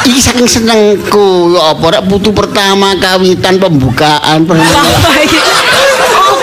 Iki 0.07 0.21
saking 0.23 0.47
senengku, 0.47 1.51
ya 1.51 1.75
apa 1.75 1.99
rek 1.99 2.07
putu 2.07 2.31
pertama 2.31 2.95
kawitan 2.95 3.59
pembukaan. 3.59 4.47
Bapak 4.47 5.19
iki. 5.27 5.39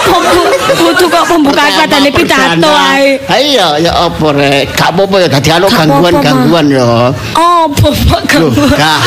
Apa 0.05 0.17
Bu? 0.21 0.41
butuh 0.75 1.07
kok 1.09 1.23
pembukaan 1.29 1.71
padane 1.85 2.09
pidato 2.13 2.69
ae. 2.69 3.17
Ha 3.25 3.35
iya 3.41 3.67
ya 3.81 3.91
apa 4.05 4.27
rek? 4.33 4.73
Gak 4.77 4.89
apa-apa 4.93 5.15
ya 5.23 5.27
dadi 5.29 5.49
ana 5.49 5.65
Gak 5.65 5.77
gangguan-gangguan 5.81 6.65
ya. 6.69 7.09
Oh, 7.37 7.63
Bapak 7.65 8.21
Loh, 8.37 8.51
kamu. 8.53 8.65
gak 8.77 8.99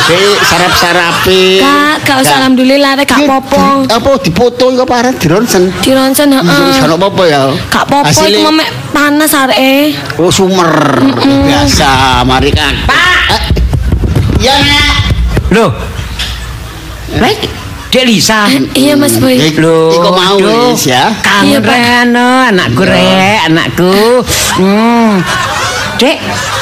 sarap-sarape. 0.43 1.63
Kak, 1.63 1.95
gak 2.03 2.17
usah 2.23 2.35
alhamdulillah 2.43 2.91
rek 2.99 3.07
gak 3.07 3.19
Iki 3.23 3.27
apa-apa. 3.27 3.63
Apa 3.87 4.09
difoto 4.19 4.65
iku 4.71 4.83
apa 4.83 4.95
arek 5.03 5.15
di 5.23 5.27
ronsen? 5.31 5.63
Di 5.79 5.91
ronsen 5.95 6.27
Iya, 6.35 6.41
heeh. 6.43 6.83
gak 6.83 6.99
apa-apa 6.99 7.23
ya. 7.27 7.41
Gak 7.71 7.83
apa-apa 7.87 8.21
iku 8.27 8.39
memek 8.51 8.69
panas 8.91 9.31
areke. 9.31 9.95
Oh 10.19 10.31
sumer 10.31 10.99
biasa 11.23 12.23
mari 12.27 12.51
kan. 12.51 12.75
Pak. 12.83 13.55
Ya 14.39 14.55
nak. 14.59 14.95
Loh. 15.51 15.71
Baik, 17.09 17.41
Dek 17.89 18.05
Lisa. 18.05 18.45
Iya 18.77 18.93
Mas 18.93 19.17
Boy. 19.17 19.33
Eh, 19.33 19.57
Loh, 19.57 19.89
Iko 19.89 20.09
mau 20.13 20.37
wis 20.37 20.85
ya. 20.85 21.09
Kangen 21.25 21.57
Pak. 21.57 21.73
reno 21.73 22.27
anakku 22.45 22.85
rek, 22.85 23.49
anakku. 23.49 24.21
Hmm. 24.61 25.17
Dek, 25.97 26.17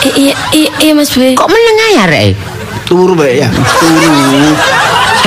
I- 0.07 0.31
Iya 0.55 0.69
iya 0.79 0.91
Mas 0.95 1.11
Boy. 1.11 1.35
kok 1.35 1.51
meneng 1.51 1.77
ae 1.83 2.03
rek? 2.07 2.31
Turu 2.87 3.11
bae 3.11 3.43
ya. 3.43 3.51
Turu. 3.51 4.07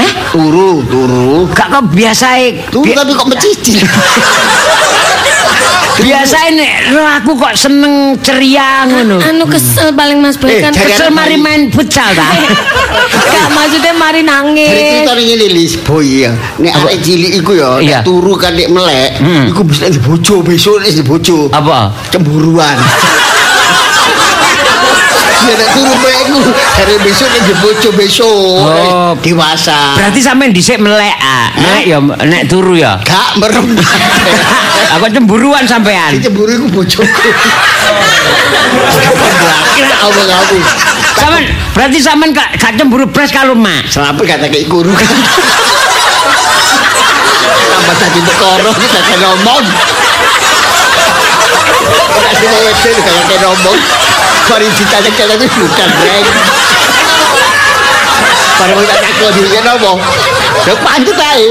Hah? 0.01 0.13
Turu, 0.33 0.69
turu. 0.89 1.45
Gak 1.53 1.69
kok 1.69 1.85
biasae. 1.93 2.65
Turu 2.73 2.89
tapi 2.89 3.13
kok 3.13 3.29
mecicil. 3.29 3.85
biasae 6.01 6.51
nek 6.57 6.73
aku 7.21 7.37
kok 7.37 7.55
seneng 7.55 8.17
ceria 8.21 8.85
ngono. 8.89 9.21
Anu 9.21 9.45
kesel 9.47 9.93
paling 9.93 10.19
Mas 10.19 10.37
Boy 10.37 10.51
Eh, 10.51 10.61
kan. 10.61 10.73
Kesel 10.73 11.11
mari 11.11 11.37
main 11.37 11.69
futsal 11.71 12.11
ta. 12.13 12.27
Gak 13.31 13.49
maksudnya 13.53 13.93
mari 13.93 14.23
nangis. 14.23 14.71
cerita 14.71 15.15
ini 15.15 15.35
Lilis 15.37 15.75
boy 15.81 16.27
ya. 16.27 16.33
Nek 16.59 16.73
arek 16.75 16.97
cilik 17.01 17.33
iku 17.39 17.53
ya, 17.55 17.71
nek 17.79 18.03
turu 18.03 18.35
kan 18.35 18.53
nek 18.55 18.69
melek, 18.69 19.11
Hmm. 19.21 19.49
iku 19.49 19.63
bisa 19.63 19.87
dibojo 19.87 20.41
besok 20.41 20.81
nek 20.81 20.93
dibojo. 20.95 21.49
Apa? 21.53 21.93
Cemburuan. 22.11 22.77
Ya 25.51 25.59
nek 25.59 25.71
turu 25.75 25.95
melek 25.99 26.19
iku 26.31 26.39
dari 26.79 26.95
besok 27.03 27.27
nek 27.27 27.43
dibojo 27.43 27.91
besok. 27.99 28.63
Oh. 28.63 29.13
Dewasa. 29.19 29.99
Berarti 29.99 30.23
sampean 30.23 30.55
dhisik 30.55 30.79
melek 30.79 31.11
ah. 31.19 31.51
Melek 31.59 31.85
ya 31.91 31.99
nek 31.99 32.43
turu 32.47 32.79
ya. 32.79 33.03
Gak 33.03 33.35
merem. 33.43 33.75
Aku 34.95 35.11
cemburuan 35.11 35.67
sampean. 35.67 36.23
Cemburu 36.23 36.55
iku 36.55 36.67
bojoku. 36.71 37.31
Kira 39.75 39.97
apa 39.99 40.23
kamu? 40.23 40.59
Sampean 41.19 41.45
berarti 41.75 41.99
sampean 41.99 42.31
gak, 42.31 42.55
gak 42.55 42.79
cemburu 42.79 43.11
blas 43.11 43.35
kalau 43.35 43.59
mak. 43.59 43.91
Selamat 43.91 44.23
kata 44.23 44.47
kayak 44.47 44.71
guru 44.71 44.95
kan. 44.95 45.11
Tambah 47.75 47.97
tadi 47.99 48.21
tekoro 48.23 48.71
kita 48.71 48.99
kayak 49.03 49.19
ngomong. 49.19 49.65
Kasih 52.39 52.47
mau 52.47 52.71
kayak 53.03 53.25
kayak 53.27 53.41
ngomong. 53.43 53.79
Mari 54.51 54.67
ditanya 54.75 55.11
kita 55.15 55.35
itu 55.39 55.47
bukan 55.63 55.89
reng. 56.03 56.27
Pada 58.59 58.73
mau 58.75 58.85
tanya 58.85 59.09
aku 59.09 59.25
dirinya 59.39 59.61
ngomong. 59.73 59.99
Ya 60.67 60.75
panjut 60.83 61.17
aja. 61.17 61.49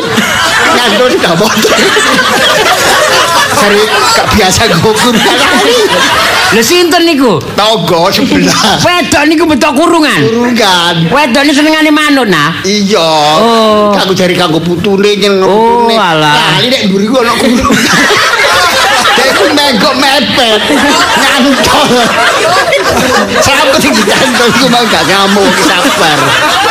Nyanto 0.75 1.05
tidak 1.09 1.33
motor. 1.39 1.79
Sari 3.55 3.81
gak 3.87 4.27
biasa 4.35 4.61
gugur. 4.83 5.15
Lha 6.49 6.61
sinten 6.61 7.07
niku? 7.07 7.39
Togo 7.55 8.11
sebelah. 8.11 8.77
Wedok 8.83 9.23
niku 9.31 9.43
betok 9.47 9.73
kurungan. 9.79 10.19
Kurungan. 10.29 10.95
Wedok 11.09 11.41
ini 11.47 11.53
senengane 11.55 11.89
manut 11.89 12.27
nah. 12.27 12.61
Iya. 12.67 13.09
Oh. 13.39 13.95
Kanggo 13.95 14.13
jari 14.13 14.35
kanggo 14.35 14.59
putune 14.59 15.15
nyen 15.17 15.39
Oh, 15.41 15.87
alah. 15.89 16.59
Kali 16.59 16.67
nek 16.67 16.81
mburi 16.91 17.07
ku 17.07 17.15
ana 17.23 17.33
kurung. 17.37 17.77
Deku 19.17 19.43
menggok 19.55 19.93
mepet. 19.97 20.61
Nyantol. 21.17 21.89
Sampe 23.39 23.77
sing 23.79 23.93
ditantol 23.93 24.49
ku 24.57 24.65
mau 24.67 24.83
gak 24.87 25.03
ngamuk 25.05 25.53
sabar. 25.61 26.19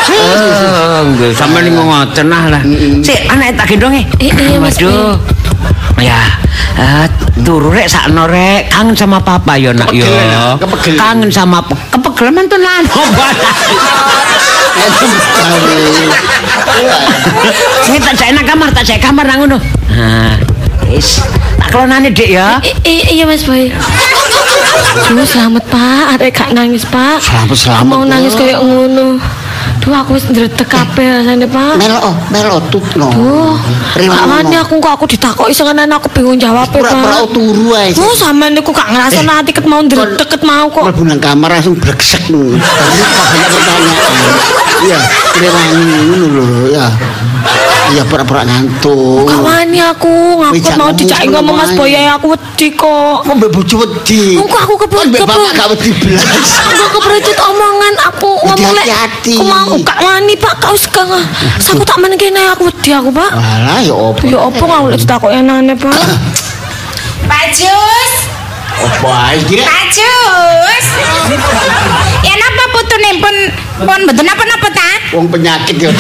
Oh, 0.09 1.05
nggih, 1.15 1.31
sampean 1.37 1.69
niku 1.69 1.83
ngoten 1.85 2.27
lah. 2.33 2.61
Sik, 3.05 3.29
anake 3.29 3.53
tak 3.55 3.67
gendonge. 3.71 4.03
I- 4.19 4.33
iya, 4.33 4.59
Mas 4.59 4.77
Waduh. 4.81 5.15
Ya, 5.99 6.39
eh, 6.79 7.07
turu 7.43 7.75
rek 7.75 7.91
sakno 7.91 8.25
rek, 8.25 8.71
kangen 8.71 8.95
sama 8.95 9.19
papa 9.19 9.59
ya 9.59 9.75
nak 9.75 9.91
yo. 9.91 10.07
Kangen 10.97 11.29
sama 11.29 11.59
pe- 11.61 11.77
kepegelen 11.91 12.35
mantun 12.35 12.63
lan. 12.63 12.83
Sing 17.85 17.99
tak 17.99 18.15
jek 18.15 18.31
nang 18.35 18.47
kamar, 18.47 18.69
tak 18.71 18.85
jek 18.87 19.01
kamar 19.03 19.25
nang 19.27 19.39
ngono. 19.45 19.59
Nah, 19.91 20.37
wis. 20.87 21.19
Tak 21.59 21.69
kelonane 21.75 22.15
Dik 22.15 22.31
ya. 22.31 22.63
Iya 22.85 23.25
Mas 23.27 23.43
Boy. 23.43 23.73
Duh 24.89 25.27
selamat 25.29 25.65
Pak, 25.69 26.03
arek 26.17 26.33
gak 26.33 26.51
nangis 26.57 26.89
Pak. 26.89 27.21
Selamat, 27.21 27.57
selamat, 27.61 27.93
Mau 27.93 28.03
nangis 28.09 28.33
Pak. 28.33 28.41
kayak 28.41 28.59
ngono. 28.65 29.21
Duh 29.85 29.93
aku 29.93 30.17
wis 30.17 30.25
ndretek 30.33 30.65
kabeh 30.65 31.05
rasane 31.21 31.45
Pak. 31.45 31.77
Melo, 31.77 32.13
melo 32.33 32.57
tutno. 32.73 33.13
Duh, 33.13 33.53
ngomong. 34.01 34.49
aku 34.49 34.75
kok 34.81 34.93
aku 34.97 35.05
ditakoki 35.05 35.53
sing 35.53 35.69
ana 35.69 35.85
aku 35.93 36.09
bingung 36.09 36.41
jawab 36.41 36.73
Pak. 36.73 37.29
turu 37.37 37.77
ae. 37.77 37.93
Oh 38.01 38.17
sampean 38.17 38.57
niku 38.57 38.73
gak 38.73 38.89
ngerasa 38.89 39.21
nanti 39.29 39.53
ket 39.53 39.69
mau 39.69 39.85
ndretek 39.85 40.41
mau 40.41 40.73
kok. 40.73 40.89
Mlebu 40.89 41.03
nang 41.05 41.21
kamar 41.21 41.53
langsung 41.53 41.77
bregsek 41.77 42.33
ngono. 42.33 42.57
Banyak 42.57 43.49
pertanyaan. 43.53 44.13
Iya, 44.79 44.99
rewangi 45.37 45.85
ngono 46.07 46.27
lho, 46.33 46.45
ya. 46.73 46.87
Ya 47.89 48.05
pura-pura 48.05 48.45
ngantuk. 48.45 49.25
Gak 49.25 49.41
wani 49.41 49.81
aku 49.81 50.13
ngakut 50.37 50.61
jangan 50.61 50.77
mau 50.77 50.91
dicak 50.93 51.19
sama 51.25 51.33
ngomong 51.41 51.57
Mas 51.57 51.71
wani. 51.73 51.79
Boy 51.81 51.97
aku 52.05 52.27
wedi 52.37 52.67
kok. 52.77 53.17
Kok 53.25 53.35
mbek 53.41 53.51
bojo 53.51 53.75
wedi? 53.81 54.23
Engko 54.37 54.57
aku 54.61 54.75
kebut 54.85 55.05
Mbek 55.09 55.21
bapak 55.25 55.51
gak 55.57 55.69
wedi 55.73 55.91
belas. 55.97 56.49
Aku 56.69 56.87
keberecut 57.01 57.39
omongan 57.49 57.95
aku 58.05 58.31
ngomong 58.45 58.73
lek. 58.77 58.85
hati-hati. 58.85 59.35
Aku 59.41 59.45
mau 59.49 59.73
gak 59.81 59.99
wani 60.05 60.35
Pak 60.37 60.55
kau 60.61 60.77
sekarang. 60.77 61.25
Aku 61.57 61.83
tak 61.83 61.97
meneng 61.97 62.21
kene 62.21 62.41
aku 62.53 62.69
wedi 62.69 62.91
aku 62.93 63.09
Pak. 63.09 63.31
Alah 63.33 63.81
ya 63.81 63.95
opo? 63.97 64.21
Ya 64.29 64.39
opo 64.45 64.63
aku 64.69 64.87
lek 64.93 65.01
takok 65.09 65.33
enane 65.33 65.73
Pak. 65.73 65.97
Pak 67.25 67.45
Jus, 67.53 68.13
Opo 68.79 69.09
ae 69.11 69.37
iki? 69.41 69.65
Pak 69.65 69.85
Jus. 69.91 70.87
Ya 72.19 72.35
napa 72.35 72.65
putune 72.75 73.11
pun 73.23 73.35
pun 73.79 74.01
mboten 74.05 74.25
napa-napa 74.27 74.69
ta? 74.75 74.91
Wong 75.15 75.27
penyakit 75.31 75.77
ya. 75.79 75.91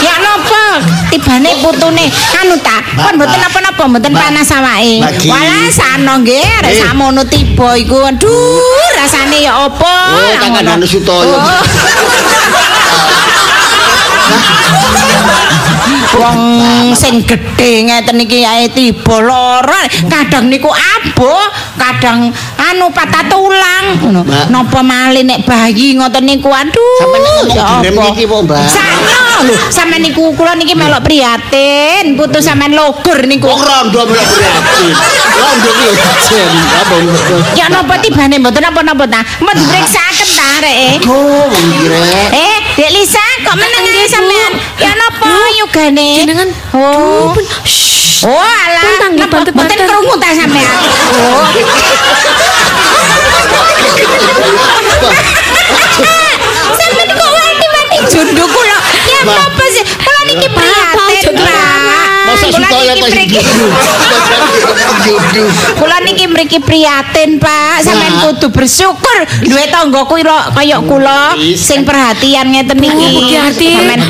Ya 0.00 0.14
napa? 0.24 0.62
Tibane 1.10 1.50
putune 1.60 2.06
anu 2.40 2.56
ta? 2.64 2.80
Pun 2.96 3.14
mboten 3.20 3.38
napa-napa, 3.40 3.82
mboten 3.88 4.12
panas 4.16 4.50
awake. 4.50 5.04
Sano 5.70 6.24
nggih, 6.24 6.42
arek 6.64 6.74
samono 6.80 7.22
tiba 7.28 7.76
iku. 7.76 8.08
Aduh, 8.08 8.90
rasane 8.96 9.44
ya 9.44 9.68
apa? 9.68 9.94
Oh, 10.16 10.32
tangan 10.40 10.66
anu 10.78 10.86
Sutoyo. 10.88 11.36
Wong 16.20 16.40
sing 16.92 17.22
gedhe 17.24 17.86
ngeten 17.86 18.20
iki 18.20 18.44
ae 18.44 18.68
tiba 18.68 19.16
lara. 19.24 19.86
Kadang 20.10 20.50
niku 20.50 20.68
aboh, 20.68 21.48
kadang 21.78 22.28
anu 22.58 22.86
patah 22.92 23.24
tulang 23.30 23.96
ngono. 24.02 24.26
Napa 24.50 24.80
malih 24.84 25.24
nek 25.24 25.46
bayi 25.46 25.96
ngoten 25.96 26.26
niku 26.26 26.50
aduh. 26.50 26.98
Sampeyan 27.00 27.94
ngomong 27.94 28.14
iki, 28.18 28.26
Mbak. 28.26 28.64
Sakno 28.68 29.22
lho, 29.48 29.54
niku 30.02 30.22
kula 30.36 30.52
niki 30.58 30.74
melok 30.76 31.00
prihatin, 31.06 32.18
putu 32.18 32.42
sampeyan 32.42 32.76
logur 32.76 33.24
niku. 33.24 33.48
Wong 33.48 33.62
rondo 33.62 34.00
melok 34.04 34.26
prihatin. 34.28 34.94
Rondo 35.40 35.70
ki 35.72 35.88
ya 37.58 37.66
napa 37.72 37.98
tibane 37.98 38.38
mboten 38.38 38.62
napa-napa 38.62 39.04
ta? 39.10 39.20
Mbok 39.42 39.54
diperiksaken 39.56 40.28
ta 40.36 40.44
areke? 40.60 41.08
Oh, 41.10 41.48
wong 41.48 41.66
iki 41.74 41.86
rek. 41.90 42.28
Eh, 42.30 42.56
Dek 42.78 42.90
Lisa, 42.94 43.20
kok 43.44 43.56
meneng 43.58 43.82
nggih 43.84 44.08
sampean? 44.08 44.52
Ya 44.80 44.90
napa 44.96 45.28
yugane? 45.58 46.22
Jenengan 46.24 46.48
Oh. 46.72 47.34
Oh, 48.20 48.40
alah. 48.40 49.10
Napa. 49.16 49.36
Mboten 49.44 49.78
krungu 49.88 50.14
ta 50.20 50.28
sampean? 50.32 50.74
Oh. 51.20 51.46
Sampeyan 56.78 57.10
kok 57.14 57.30
wani-wani 57.30 57.98
jundu 58.10 58.44
kula. 58.46 58.78
Ya 59.06 59.20
Mbak. 59.24 59.36
apa 59.38 59.64
sih? 59.74 59.84
Kula 59.84 60.20
niki 60.28 60.48
prihatin, 60.48 61.19
Kula 62.50 62.66
niki 62.94 63.02
mriki. 63.06 63.38
judu. 63.38 63.66
Judu. 65.06 65.44
Kula 65.78 65.96
niki 66.02 66.24
mriki 66.26 66.58
prihatin, 66.60 67.38
Pak. 67.38 67.86
Sampeyan 67.86 68.10
Nah. 68.10 68.22
kudu 68.26 68.50
bersyukur 68.50 69.18
duwe 69.46 69.64
tangga 69.70 70.02
kula 70.04 70.50
kaya 70.52 70.78
kula 70.82 71.32
sing 71.54 71.86
perhatian 71.86 72.50
ngeten 72.50 72.78
niki. 72.78 73.38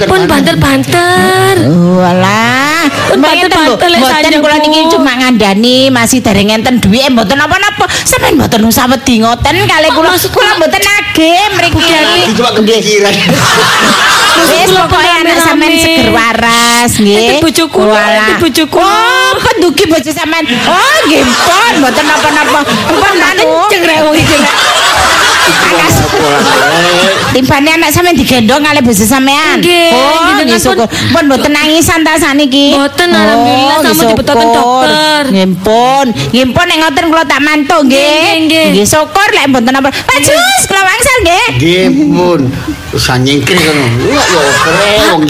Pun 0.08 0.24
banter-banter. 0.26 1.54
Walah, 2.00 2.88
banter-banter 3.12 3.88
mboten 3.92 4.32
kula 4.40 4.56
niki 4.58 4.80
cuma 4.88 5.12
ngandani 5.20 5.92
masih 5.92 6.24
dereng 6.24 6.48
ngenten 6.48 6.80
duwike 6.80 7.12
mboten 7.12 7.36
napa-napa. 7.36 7.84
Sampeyan 8.08 8.40
mboten 8.40 8.64
usah 8.64 8.88
wedi 8.88 9.20
ngoten 9.20 9.54
kalih 9.68 9.90
kula. 9.92 10.16
Kula 10.16 10.50
mboten 10.58 10.80
nagih 10.80 11.44
mriki. 11.54 11.80
Iki 12.24 12.32
cuma 12.34 12.50
kepikiran. 12.56 13.14
Wis 14.40 14.70
pokoke 14.70 15.10
anak 15.10 15.38
sampean 15.40 15.72
seger 15.74 16.08
waras 16.10 16.92
nggih. 16.96 17.16
Enten 17.18 17.36
bojo 17.40 17.64
kula, 17.68 17.92
Walah. 17.92 18.18
enten 18.20 18.36
bojo 18.38 18.64
kula. 18.66 18.86
Oh, 18.86 19.32
pendugi 19.40 19.84
bojo 19.86 20.10
sampean. 20.10 20.44
Oh, 20.66 20.94
nggih 21.06 21.22
pun 21.24 21.72
mboten 21.78 22.04
napa-napa. 22.04 22.60
Pun 22.88 23.14
anu. 23.16 23.42
Kenceng 23.66 23.82
rek 23.84 23.98
wong 24.02 24.16
iki 24.16 24.36
rek. 24.36 24.54
Timbane 27.30 27.70
anak 27.70 27.90
sampean 27.90 28.14
digendong 28.14 28.58
kalih 28.60 28.82
bojo 28.82 29.04
sampean. 29.04 29.58
Oh, 29.62 30.34
nggih 30.36 30.58
syukur. 30.58 30.84
pun- 30.84 31.12
Pun 31.12 31.22
mboten 31.26 31.52
nangisan 31.52 32.00
ta 32.00 32.16
saniki. 32.16 32.74
Mboten, 32.74 33.08
alhamdulillah, 33.08 33.76
Oh, 33.76 33.82
sama 33.82 33.92
nggih 33.94 34.08
dibetoten 34.10 34.48
dokter. 34.50 35.22
Nggih 35.30 35.48
pun. 35.60 36.06
Nggih 36.32 36.46
pun 36.50 36.64
nek 36.64 36.78
ngoten 36.80 37.04
kula 37.08 37.24
tak 37.24 37.40
mantuk 37.40 37.80
Nggih, 37.86 38.30
nggih. 38.46 38.84
syukur 38.84 39.28
lek 39.30 39.46
mboten 39.46 39.70
napa. 39.70 39.90
Pak 39.90 40.18
Jus, 40.18 40.62
kula 40.66 40.82
wangsal 40.82 41.16
nggih. 41.22 41.44
Nggih 41.56 41.86
pun. 42.10 42.40
Usah 42.90 43.18
nyingkir 43.22 43.54
kono. 43.54 43.86
Wah, 44.10 44.26
ya 44.26 44.40
opo 44.50 44.68
rek 44.74 44.94
wong. 45.14 45.24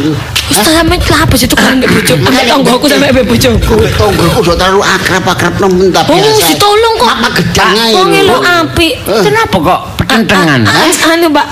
Ustaz 0.51 0.75
sampe 0.75 0.97
apa 0.99 1.35
sih 1.35 1.47
tuh 1.47 1.55
kan 1.55 1.79
bojo. 1.79 2.15
Ambek 2.19 2.45
tanggoku 2.45 2.87
sampe 2.87 3.07
ambek 3.09 3.25
bojoku. 3.25 3.75
Tonggoku 3.95 4.39
udah 4.43 4.57
terlalu 4.59 4.83
akrab-akrab 4.83 5.55
nemen 5.61 5.89
tapi 5.91 6.11
Oh, 6.11 6.19
ditolong 6.19 6.95
kok. 6.99 7.09
Apa 7.11 7.29
gedang 7.39 7.73
ae. 7.73 7.93
Wong 7.95 8.11
elo 8.11 8.37
apik. 8.43 8.93
Kenapa 9.07 9.57
kok 9.57 9.81
petentangan? 9.97 10.61
Ah, 10.67 10.91
Anu, 11.11 11.27
Mbak. 11.31 11.47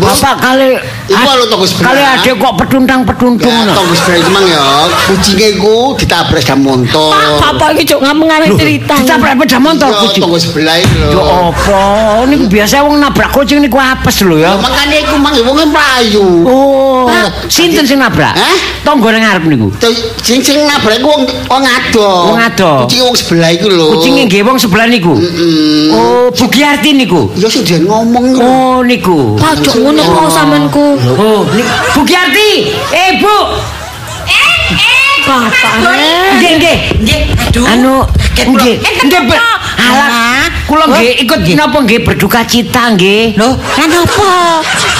Bapak 0.00 0.34
kali 0.40 0.72
Iku 1.04 1.30
lho 1.36 1.44
tonggo 1.46 1.66
sebelah. 1.66 1.86
kali 1.86 2.00
adek 2.00 2.34
kok 2.34 2.52
petuntang-petuntung 2.56 3.44
Ya, 3.44 3.60
ngono. 3.60 3.72
tonggo 3.76 3.94
sebelah 3.94 4.18
itu 4.18 4.30
mang 4.30 4.46
ya. 4.46 4.62
Kucingnya 5.04 5.46
iku 5.52 5.74
ditabrak 5.94 6.40
sepeda 6.40 6.56
motor. 6.56 7.12
Bapak 7.36 7.68
iki 7.76 7.84
cok 7.86 8.00
ngameng 8.00 8.28
arek 8.30 8.48
cerita. 8.56 8.94
Ditabrak 8.96 9.34
sepeda 9.36 9.58
motor 9.60 9.88
Iya, 9.88 10.00
kucing. 10.00 10.22
tonggo 10.24 10.38
sebelah 10.40 10.76
itu 10.80 10.94
lho. 10.96 11.10
Yo 11.12 11.22
apa? 11.52 11.80
Niku 12.26 12.44
biasa 12.48 12.74
wong 12.80 12.96
nabrak 12.98 13.30
kucing 13.30 13.58
niku 13.60 13.76
apes 13.76 14.16
lho 14.24 14.36
ya. 14.38 14.56
Makanya 14.56 14.96
iku 14.98 15.14
mang 15.14 15.34
ya 15.36 15.42
wonge 15.44 15.64
mlayu. 15.66 16.24
Oh, 16.48 17.04
sinten 17.46 17.84
sing 17.84 17.99
nabrak? 18.00 18.32
Hah? 18.32 18.56
Tonggo 18.80 19.12
nang 19.12 19.20
ngarep 19.20 19.44
niku. 19.44 19.68
Sing 20.24 20.40
sing 20.40 20.64
nabrak 20.64 20.96
iku 20.98 21.08
wong 21.12 21.22
wong 21.52 21.64
ado. 21.68 22.08
Wong 22.32 22.40
ado. 22.40 22.88
Kucing 22.88 23.04
wong 23.04 23.16
sebelah 23.16 23.50
iku 23.52 23.68
lho. 23.68 23.86
Kucinge 23.94 24.22
nggih 24.24 24.40
wong 24.42 24.56
sebelah 24.56 24.88
niku. 24.88 25.12
Mm. 25.20 25.92
Oh, 25.92 26.26
Bu 26.32 26.46
Giarti 26.48 26.96
niku. 26.96 27.28
Ya 27.36 27.46
sing 27.46 27.62
dia 27.62 27.76
ngomong 27.78 28.32
lho. 28.32 28.40
Oh, 28.40 28.78
niku. 28.80 29.36
Pak 29.36 29.60
cok 29.60 29.76
ngono 29.76 30.00
kok 30.00 30.28
sampeanku. 30.32 30.86
Oh, 31.20 31.44
ni- 31.52 31.68
Bu 31.92 32.00
Giarti. 32.08 32.72
Eh, 32.90 33.20
Bu. 33.20 33.36
Bapak 35.30 35.74
rek. 35.86 36.30
Nggih, 36.42 36.52
nggih. 36.58 36.76
Nggih, 37.06 37.20
aduh. 37.38 37.64
Anu, 37.70 37.96
nggih. 38.50 38.74
Nggih, 39.06 39.20
Be- 39.30 39.38
apa? 39.38 39.50
Alah, 39.80 40.44
kula 40.66 40.84
nggih 40.90 41.22
ikut 41.22 41.40
napa 41.54 41.78
nggih 41.86 42.02
berduka 42.02 42.42
cita 42.42 42.90
nggih. 42.94 43.38
Lho, 43.38 43.54
lan 43.54 43.90
apa? 43.94 44.30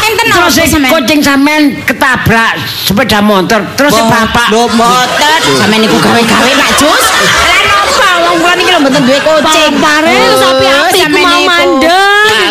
Enten 0.06 0.26
apa 0.30 0.46
Terus 0.46 0.54
si 0.54 0.70
sampean? 0.70 0.90
kucing 0.94 1.20
sampean 1.20 1.62
ketabrak 1.82 2.54
sepeda 2.86 3.18
motor. 3.18 3.60
Terus 3.74 3.94
bapak 3.98 4.54
Lho, 4.54 4.70
mboten. 4.70 5.40
Sampeyan 5.58 5.82
niku 5.82 5.98
gawe-gawe 5.98 6.50
Pak 6.54 6.70
Jus. 6.78 7.04
Lan 7.50 7.66
apa? 7.66 8.08
Wong 8.22 8.36
kula 8.38 8.54
niki 8.54 8.70
lho 8.70 8.78
mboten 8.82 9.02
duwe 9.02 9.18
kucing. 9.18 9.72
Bapak 9.78 9.98
rek 10.06 10.30
sapi 10.38 10.66
api 10.70 10.98
ku 11.10 11.18
mau 11.26 11.40
mandek. 11.42 12.09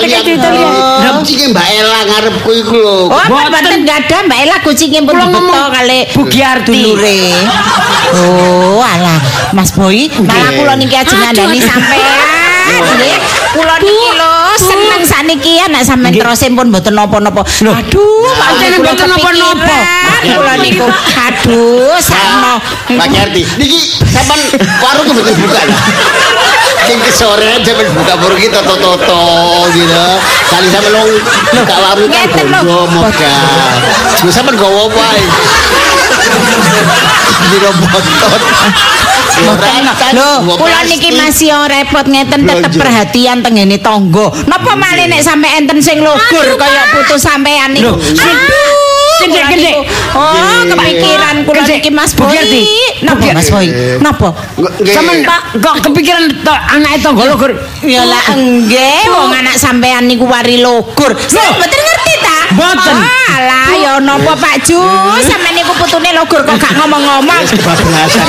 Lihat. 0.09 1.13
Kucinge 1.19 1.45
Mbak 1.51 1.67
Ela 1.69 1.99
ngarepku 2.09 2.49
iku 2.55 2.75
lho. 2.75 2.97
Oh, 3.11 3.21
Mboten. 3.27 3.83
enggak 3.83 4.07
ada 4.07 4.17
Mbak 4.25 4.39
Ela 4.39 4.55
kucingnya 4.63 5.01
pun 5.03 5.13
dibeto 5.13 5.29
ngomong 5.29 5.69
kali 5.69 5.99
Bu 6.15 6.21
Giarti. 6.25 6.71
dulure. 6.73 7.21
Oh, 8.09 8.81
alah, 8.81 9.19
Mas 9.53 9.69
Boy, 9.75 10.09
malah 10.25 10.49
kula 10.55 10.73
niki 10.73 10.97
Aduh, 10.97 11.13
ngandani 11.13 11.59
sampean. 11.61 12.38
Nggih, 12.69 13.17
kula 13.55 13.75
niki 13.81 14.09
lho 14.19 14.31
seneng 14.59 15.01
saniki 15.07 15.53
anak 15.63 15.83
sampean 15.87 16.13
terus 16.13 16.43
pun 16.51 16.67
mboten 16.69 16.93
napa-napa. 16.93 17.41
Aduh, 17.47 18.29
pancen 18.35 18.83
mboten 18.83 19.07
napa-napa. 19.07 19.77
Kula 20.19 20.53
niku 20.59 20.87
aduh 21.15 21.95
sakno. 22.03 22.59
Pak 22.91 23.07
Yarti, 23.09 23.43
niki 23.57 23.79
sampean 24.11 24.39
warung 24.83 25.07
betul 25.15 25.35
buka. 25.39 25.61
Sing 26.85 26.99
kesore 27.03 27.63
sampean 27.63 27.87
buka 27.95 28.13
warung 28.19 28.39
kita 28.41 28.59
toto-toto 28.61 29.23
gitu. 29.73 30.05
Kali 30.49 30.67
sampean 30.69 30.91
lo 30.93 31.01
buka 31.55 31.75
warung 31.79 32.09
kan 32.11 32.27
Ngeten 32.27 32.47
lho. 32.51 32.79
Juga 34.19 34.31
sampean 34.35 34.55
gowo 34.59 34.91
apa 34.91 35.03
ae. 35.15 35.23
Biro 37.49 37.69
botot. 37.79 38.03
Lho, 40.13 40.31
kula 40.59 40.79
niki 40.85 41.15
masih 41.15 41.53
repot 41.69 42.05
ngeten 42.05 42.43
tetep 42.43 42.71
perhatian 42.75 43.39
tengene 43.39 43.77
tangga. 43.79 44.29
Napa 44.45 44.75
malih 44.75 45.07
nek 45.07 45.21
sampe 45.23 45.47
enten 45.47 45.79
sing 45.79 46.03
logor 46.03 46.45
kaya 46.59 46.83
putu 46.93 47.15
sampean 47.15 47.71
niku. 47.73 47.93
Lho, 47.95 47.99
Aduh, 47.99 48.75
Gendek, 49.19 49.43
kula 49.43 49.49
gendek. 49.51 49.75
niku. 49.79 49.81
Oh, 50.15 50.61
kepikiran 50.67 51.35
kula 51.47 51.63
niki 51.63 51.89
Mas 51.91 52.11
Boy. 52.15 52.35
Napa 53.03 53.25
Mas 53.31 53.47
Boy? 53.49 53.67
Napa? 54.03 54.29
Sampean 54.83 55.19
kok 55.59 55.75
kepikiran 55.87 56.23
anake 56.75 56.97
tangga 56.99 57.23
logor. 57.25 57.51
Ya 57.85 58.03
lah 58.03 58.23
enggak, 58.35 59.07
wong 59.07 59.31
anak 59.31 59.55
sampean 59.55 60.03
niku 60.07 60.27
wari 60.27 60.59
logor. 60.59 61.15
Saya 61.15 61.55
mboten 61.55 61.79
ngerti? 61.79 61.98
Mboten. 62.59 62.91
Oh, 62.99 63.35
alah 63.39 63.71
ya 63.79 63.93
napa 64.03 64.35
Pak 64.35 64.67
Ju, 64.67 64.75
sampean 65.23 65.55
niku 65.55 65.71
putune 65.79 66.11
logor 66.11 66.43
kok 66.43 66.59
gak 66.59 66.75
ngomong-ngomong. 66.75 67.47
Kebablasan. 67.47 68.27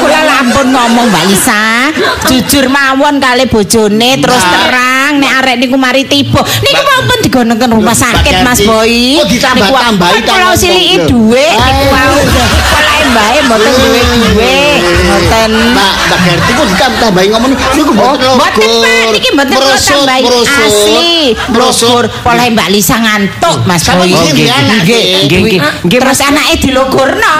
Kula 0.00 0.20
lampun 0.24 0.66
ngomong 0.72 1.12
Mbak 1.12 1.24
Lisa. 1.28 1.92
jujur 2.32 2.72
mawon 2.72 3.20
kali 3.20 3.44
bojone 3.44 4.16
terus 4.24 4.40
Mbak. 4.40 4.95
Terang 5.16 5.32
nek 5.32 5.42
arek 5.42 5.56
niku 5.58 5.76
mari 5.76 6.04
tiba 6.04 6.40
niku 6.60 6.82
mau 6.82 7.00
pun 7.02 7.18
digoneken 7.22 7.70
rumah 7.72 7.96
sakit 7.96 8.34
Mas. 8.44 8.60
Boy 8.62 9.16
Oh, 9.16 9.24
ditambah-tambahi 9.24 10.12
Niku 10.14 10.28
kalau 10.28 10.52
siliki 10.52 10.96
dhuwit 11.08 11.56
niku 11.56 11.84
Ah. 11.86 11.88
mau 11.90 12.16
pola 12.76 12.94
mbae 13.06 13.36
mboten 13.42 13.72
duwe 13.72 14.00
dhuwit 14.02 14.80
mboten 14.98 15.50
Mbak, 15.72 15.92
Mbak 16.04 16.18
Gerti 16.20 16.50
kok 16.52 16.66
ditambahi 16.68 17.26
ngomong 17.30 17.50
niku 17.72 17.90
mboten 17.92 18.26
Oh, 18.26 18.36
Mboten. 18.36 18.68
Pak, 18.76 19.08
niki 19.14 19.28
mboten 19.32 19.56
tambahi 19.56 20.22
merosot, 20.22 20.60
asli. 20.60 21.32
merosot. 21.48 21.88
Logur 21.88 22.04
pola 22.20 22.42
Mbak 22.44 22.68
Lisa 22.68 22.96
ngantuk 22.98 23.58
Mas 23.64 23.84
Boy. 23.86 24.04
iki 24.06 24.28
nggih, 24.34 24.48
nggih, 24.84 25.40
nggih, 25.80 25.98
Terus 25.98 26.20
anake 26.20 26.54
dilogurno. 26.60 27.34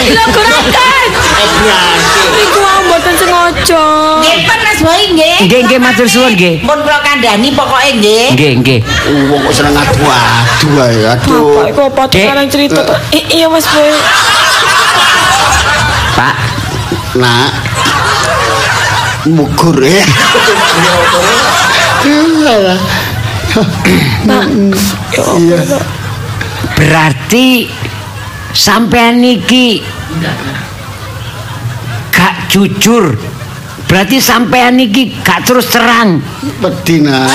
Diloguraken. 0.00 1.04
Eh, 1.12 1.48
berarti. 1.58 2.08
Niku 2.30 2.58
wau 2.58 2.78
mboten 2.86 3.14
sengaja. 3.14 3.84
Nggih, 4.20 4.36
Mas 4.46 4.80
Boy 4.80 5.02
nggih. 5.10 5.36
Nggih, 5.44 5.60
nggih, 5.66 5.78
matur 5.78 6.06
suwun, 6.06 6.32
nggih. 6.32 6.62
Pun 6.62 6.78
kula 6.80 6.98
kandhani 7.10 7.50
pokoke 7.50 7.90
nggih. 7.98 8.26
Nggih, 8.38 8.52
nggih. 8.62 8.80
Wong 9.26 9.40
kok 9.50 9.54
seneng 9.58 9.74
adu-adu 9.74 10.68
ae, 10.78 10.98
aduh. 11.10 11.66
Bapak 11.66 11.66
iku 11.74 11.82
apa 11.90 12.02
sekarang 12.06 12.46
cerita 12.46 12.80
tuh? 12.86 12.98
Iya 13.10 13.46
Mas 13.50 13.66
Boy. 13.66 13.90
Pak, 16.14 16.36
Nak. 17.18 17.50
Mugur 19.26 19.76
ya. 19.82 20.06
Pak. 24.30 24.46
Ya 25.10 25.26
Iya. 25.36 25.58
berarti 26.78 27.68
sampean 28.56 29.20
niki 29.20 29.82
gak 32.14 32.34
jujur. 32.48 33.18
Berarti 33.90 34.22
sampean 34.22 34.78
niki 34.78 35.10
gak 35.26 35.42
terus 35.42 35.66
terang. 35.66 36.22
Pedih 36.62 37.02
nak. 37.02 37.26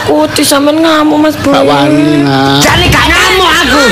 Aku 0.00 0.24
di 0.32 0.40
sampean 0.40 0.80
ngamuk 0.80 1.28
Mas 1.28 1.36
Boy. 1.44 1.52
Gak 1.52 1.68
wani 1.68 2.24
nak. 2.24 2.64
Jane 2.64 2.88
gak 2.88 3.04
ngamuk 3.12 3.50
aku. 3.60 3.82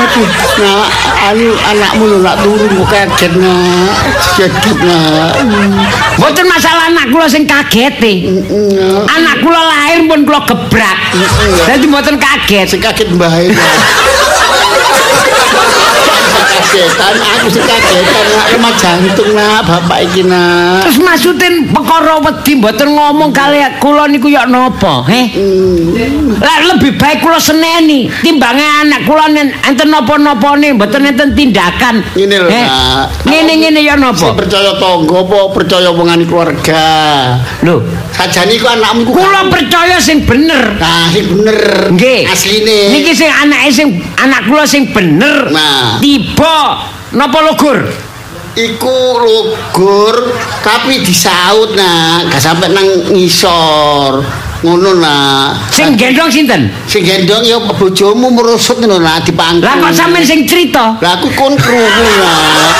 Aduh, 0.00 0.28
nak, 0.64 0.88
anu 1.28 1.52
anakmu 1.70 2.04
lho 2.08 2.18
nak 2.24 2.40
turun 2.42 2.72
kok 2.82 2.88
kaget 2.88 3.32
nak. 3.38 3.94
Kaget 4.34 4.78
nak. 4.82 5.32
Mboten 6.18 6.46
masalah 6.50 6.90
anak 6.90 7.14
kula 7.14 7.30
sing 7.30 7.46
kaget 7.46 7.94
e. 8.00 8.14
Anak 9.06 9.44
kula 9.44 9.60
lahir 9.60 10.02
pun 10.10 10.26
kula 10.26 10.40
gebrak. 10.50 10.98
Dadi 11.68 11.86
mboten 11.86 12.16
kaget. 12.18 12.66
Sing 12.74 12.80
kaget 12.82 13.12
mbahe. 13.14 13.54
Kagetan, 16.70 17.18
aku 17.18 17.46
sing 17.50 17.66
kagetan 17.66 18.24
nak 18.30 18.46
lemah 18.54 18.72
jantung 18.78 19.30
nak 19.34 19.66
bapak 19.66 20.06
iki 20.06 20.22
nak. 20.22 20.86
Terus 20.86 21.02
maksudin 21.02 21.66
perkara 21.66 22.22
wedi 22.22 22.62
mboten 22.62 22.94
ngomong 22.94 23.34
kali 23.34 23.58
kula 23.82 24.06
niku 24.06 24.30
ya 24.30 24.46
napa, 24.46 25.02
he? 25.10 25.34
Lah 26.38 26.70
lebih 26.70 26.94
baik 26.94 27.26
kula 27.26 27.42
seneni 27.42 28.06
timbangnya 28.22 28.86
anak 28.86 29.02
kula 29.02 29.26
enten 29.66 29.88
napa-napane 29.90 30.70
mboten 30.78 31.10
enten 31.10 31.34
tindakan. 31.34 32.06
Ngene 32.14 32.36
lho? 32.38 32.48
Nak. 32.54 33.26
Ngene-ngene 33.26 33.82
ya 33.82 33.98
Sing 33.98 34.06
napa? 34.06 34.38
percaya 34.38 34.70
tangga 34.78 35.26
apa 35.26 35.38
percaya 35.50 35.90
wongane 35.90 36.22
keluarga? 36.22 36.86
Lho, 37.66 37.82
Sajane 38.14 38.52
iku 38.54 38.68
anakmu 38.70 39.08
iku 39.08 39.12
kula 39.16 39.48
percaya 39.48 39.96
sing 39.96 40.22
bener. 40.28 40.76
Nah, 40.76 41.08
sing 41.10 41.24
bener. 41.24 41.58
Nggih. 41.94 42.28
Asline. 42.28 42.94
Niki 42.94 43.16
sing 43.16 43.32
anake 43.32 43.70
sing 43.72 43.88
anak 44.20 44.44
kula 44.44 44.68
sing 44.68 44.92
bener. 44.92 45.48
Nah. 45.48 45.96
Tiba 46.04 46.59
napa 47.12 47.38
lugur? 47.44 47.78
iku 48.58 48.96
lugur 49.22 50.34
tapi 50.66 51.00
disaut 51.06 51.70
nak, 51.78 52.26
gak 52.30 52.42
sampe 52.42 52.66
nang 52.70 52.86
ngisor. 53.14 54.22
Ngono 54.60 55.00
nak. 55.00 55.72
Sing 55.72 55.96
gendong 55.96 56.28
sinten? 56.28 56.68
sing 56.84 57.00
gendong 57.00 57.40
ya 57.48 57.56
bojomu 57.56 58.28
merusut 58.28 58.76
ngono 58.76 59.00
nak 59.00 59.24
dipangku. 59.24 59.64
Lah 59.64 59.80
kok 59.80 59.92
sampean 59.96 60.20
sing 60.20 60.44
cerita? 60.44 61.00
Lah 61.00 61.16
aku 61.16 61.32
kon 61.32 61.56
krungu 61.56 62.04
nak. 62.20 62.76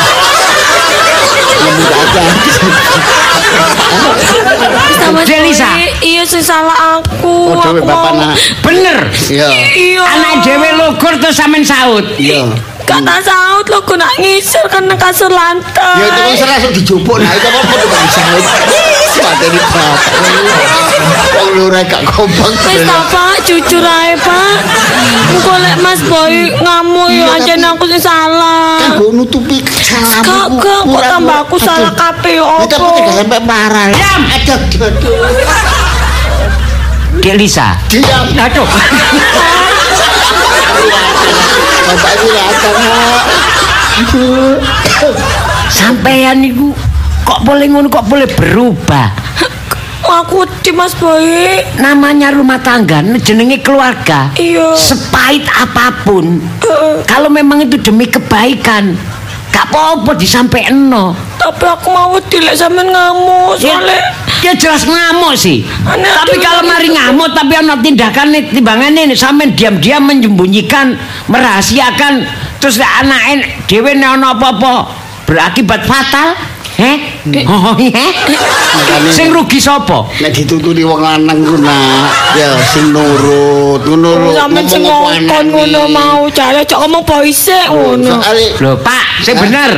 Delisa. 5.21 5.79
Iya 6.03 6.23
sing 6.27 6.43
salah 6.43 7.01
aku. 7.01 7.55
Oh, 7.55 7.61
dewe 7.63 7.81
Aku 7.81 7.87
bapak 7.87 8.13
mau- 8.13 8.21
nak. 8.29 8.37
Bener. 8.67 8.99
Iya. 9.31 9.49
Iya. 9.73 10.03
Anak 10.05 10.35
dhewe 10.43 10.69
lugur 10.75 11.15
terus 11.23 11.39
sampean 11.39 11.63
saut. 11.65 12.05
Iya. 12.19 12.51
Kata 12.91 13.23
saut 13.23 13.71
lo 13.71 13.79
aku 13.79 13.95
nak 13.95 14.19
ngisir 14.19 14.67
karena 14.67 14.99
kasur 14.99 15.31
lantai. 15.31 16.03
Ya 16.03 16.11
itu 16.11 16.21
kan 16.27 16.35
serasa 16.35 16.75
dijupuk 16.75 17.23
nah 17.23 17.31
itu 17.31 17.47
apa 17.47 17.75
tuh 17.79 17.87
bang 17.87 18.09
saut. 18.11 18.43
Materi 19.21 19.61
bapak. 19.63 19.95
Wong 21.39 21.49
lurah 21.55 21.87
gak 21.87 22.03
kompak. 22.03 22.51
Wis 22.67 22.83
ta 22.83 23.07
Pak, 23.07 23.47
jujur 23.47 23.85
ae 23.85 24.19
Pak. 24.19 24.55
Engko 25.31 25.55
lek 25.55 25.79
Mas 25.79 26.03
Boy 26.03 26.51
yo 26.51 26.59
tapi- 26.59 27.31
anjen 27.31 27.63
aku 27.63 27.87
sing 27.87 28.03
salah. 28.03 28.83
Kan 28.83 28.99
gue 28.99 29.11
nutupi 29.15 29.63
kesalahan. 29.63 30.27
Kak, 30.27 30.49
kak, 30.59 30.83
kok 30.91 31.03
tambah 31.07 31.47
aku 31.47 31.57
salah 31.63 31.95
kabeh, 31.95 32.43
yo 32.43 32.67
Itu 32.67 32.75
apa? 32.75 32.75
aku 32.75 32.91
tidak 32.99 33.15
sampai 33.23 33.41
parah. 33.47 33.87
Diam. 33.95 34.23
Aduh. 34.27 34.59
Dek 37.23 37.35
Lisa. 37.39 37.79
Diam. 37.87 38.35
Aduh. 38.35 38.67
Bapak 41.91 42.11
ini 42.23 42.29
datang. 42.31 42.75
Nak. 42.79 43.23
Sampean 45.75 46.39
niku 46.39 46.71
kok 47.27 47.43
boleh 47.43 47.67
ngono 47.67 47.91
kok 47.91 48.07
boleh 48.07 48.31
berubah. 48.31 49.11
Aku 50.11 50.43
di 50.63 50.75
Mas 50.75 50.95
Boy. 50.99 51.63
Namanya 51.79 52.35
rumah 52.35 52.59
tangga, 52.59 52.99
jenenge 53.23 53.63
keluarga. 53.63 54.31
Iya. 54.35 54.75
Sepahit 54.75 55.47
apapun, 55.55 56.43
Eh, 56.67 57.07
kalau 57.07 57.31
memang 57.31 57.63
itu 57.63 57.79
demi 57.79 58.11
kebaikan, 58.11 58.99
gak 59.55 59.71
apa-apa 59.71 60.19
disampaikan 60.19 60.91
Tapi 61.39 61.65
aku 61.67 61.89
mau 61.95 62.19
dilek 62.27 62.55
sampean 62.59 62.91
ngamuk 62.91 63.59
Ya, 63.63 63.79
soalnya 63.79 63.99
ya 64.43 64.53
jelas 64.57 64.85
ngamuk 64.89 65.37
sih. 65.37 65.63
Aneh, 65.87 66.11
tapi 66.11 66.37
kalau 66.41 66.65
mari 66.65 66.89
ngamuk 66.91 67.31
tapi 67.37 67.53
ana 67.57 67.77
tindakan 67.79 68.33
nih 68.33 68.43
timbangan 68.51 68.97
ini 68.97 69.15
sampean 69.15 69.53
diam-diam 69.55 70.03
menyembunyikan, 70.05 70.97
merahasiakan 71.29 72.25
terus 72.61 72.81
anake 72.81 73.65
dhewe 73.69 73.97
nek 73.97 74.21
ana 74.21 74.37
apa-apa 74.37 74.73
berakibat 75.29 75.87
fatal. 75.87 76.37
Heh? 76.81 76.97
Oh, 77.45 77.77
heh? 77.77 77.93
Makanya- 77.93 79.13
Sing 79.13 79.29
rugi 79.29 79.61
sapa? 79.61 80.09
Nek 80.25 80.33
dituturi 80.33 80.81
wong 80.81 81.05
lanang 81.05 81.45
ku 81.45 81.61
nak, 81.61 82.09
ya 82.33 82.57
sing 82.73 82.97
nurut, 82.97 83.85
ngono 83.85 84.09
lho. 84.17 84.29
sampean 84.33 84.65
sing 84.65 84.81
ngomong 84.89 85.13
ngongkon 85.13 85.45
ngono 85.53 85.81
mau 85.93 86.25
jare 86.33 86.65
cok 86.65 86.81
ngomong 86.81 87.05
boy 87.05 87.29
sik 87.29 87.69
ngono. 87.69 88.17
Lho, 88.65 88.73
Pak, 88.81 89.05
sing 89.21 89.37
bener. 89.37 89.77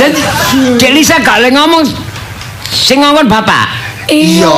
Dan 0.00 0.10
Dek 0.80 0.90
Lisa 0.96 1.20
gak 1.20 1.44
ngomong 1.52 1.84
sing 2.72 3.04
ngomong 3.04 3.28
bapak. 3.28 3.68
Iya, 4.06 4.48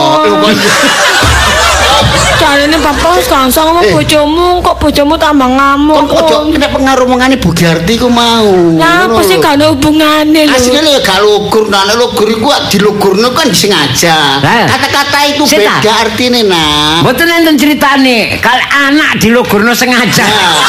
Jarene 2.39 2.78
bapak 2.78 3.18
sekarang 3.26 3.51
sama 3.51 3.82
Eh. 3.82 3.91
bojomu 3.91 4.62
kok 4.62 4.78
bojomu 4.78 5.18
tambah 5.18 5.51
ngamuk. 5.51 6.07
Kok 6.07 6.22
ojo 6.22 6.36
kena 6.55 6.68
pengaruh 6.70 7.05
Bu 7.43 7.51
Garti 7.51 7.99
ku 7.99 8.07
mau. 8.07 8.47
Nah, 8.78 9.11
Ngono 9.11 9.18
apa 9.18 9.20
sih 9.26 9.36
lho. 9.36 9.43
gak 9.43 9.53
ada 9.59 9.66
hubungannya 9.74 10.43
lho. 10.47 10.55
Asline 10.55 10.86
ya 10.86 11.01
gak 11.03 11.18
lugur, 11.26 11.66
nah 11.66 11.82
nek 11.82 11.99
lugur 11.99 12.30
iku 12.30 12.49
dilugurno 12.70 13.34
kan 13.34 13.51
disengaja. 13.51 14.39
Lah. 14.39 14.70
Kata-kata 14.70 15.18
itu 15.26 15.43
Sita. 15.51 15.82
beda 15.82 15.93
artine, 16.07 16.41
nak. 16.47 17.03
Mboten 17.03 17.26
enten 17.26 17.55
ceritane, 17.59 18.39
kalau 18.39 18.62
anak 18.86 19.18
dilogurno 19.18 19.74
sengaja. 19.74 20.22
Nah. 20.22 20.62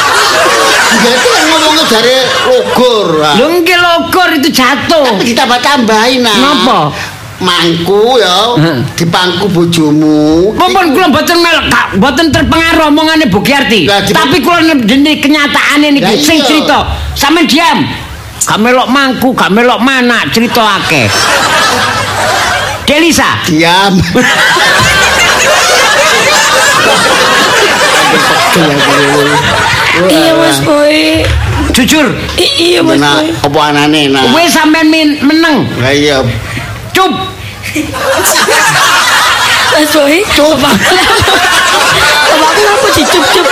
Jadi 0.99 1.27
kan 1.29 1.43
ngomongnya 1.53 1.83
dari 1.85 2.15
lugur. 2.49 3.07
Nah. 3.21 3.35
Lho 3.37 3.45
nggih 3.61 3.77
logor 3.77 4.29
itu 4.35 4.49
jatuh. 4.49 5.21
ditambah-tambahin 5.21 6.25
nah. 6.25 6.33
Napa? 6.33 6.79
Mangku 7.39 8.19
ya, 8.19 8.59
dipangku 8.99 9.47
bojomu. 9.47 10.51
Mumpun 10.59 10.91
kula 10.91 11.07
mboten 11.07 11.39
mel 11.39 11.57
gak- 11.71 11.95
mboten 11.95 12.35
terpengaruh 12.35 12.91
omongane 12.91 13.31
Bu 13.31 13.39
Kiarti. 13.39 13.87
Tapi 13.87 14.43
kula 14.43 14.75
dene 14.83 15.23
kenyataane 15.23 15.87
niki 15.95 16.19
sing 16.19 16.43
cerita. 16.43 16.83
Sampeyan 17.15 17.47
diam. 17.47 17.79
Gak 18.43 18.59
melok 18.59 18.91
mangku, 18.91 19.31
gak 19.31 19.51
melok 19.55 19.79
mana, 19.79 20.27
cerita 20.35 20.83
akeh. 20.83 21.07
Delisa, 22.83 23.39
Diam. 23.47 23.93
Iya 30.09 30.31
Mas 30.35 30.59
Boy. 30.63 31.23
jujur, 31.75 32.07
iya 32.39 32.79
Mas 32.81 32.99
Boy. 32.99 33.27
apa 33.35 33.59
anane 33.71 34.07
nah? 34.09 34.23
kowe 34.31 34.43
sampean 34.47 34.89
meneng. 35.19 35.67
Lah 35.79 35.91
iya. 35.93 36.23
Cup. 36.93 37.13
Mas 39.73 39.89
Boy. 39.93 40.25
Cuk. 40.35 40.57
kenapa 42.49 42.87
dicup-cup 42.91 43.45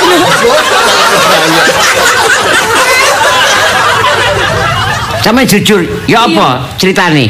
Sama 5.21 5.43
jujur, 5.43 5.83
ya 6.07 6.23
apa 6.23 6.63
ceritane? 6.79 7.27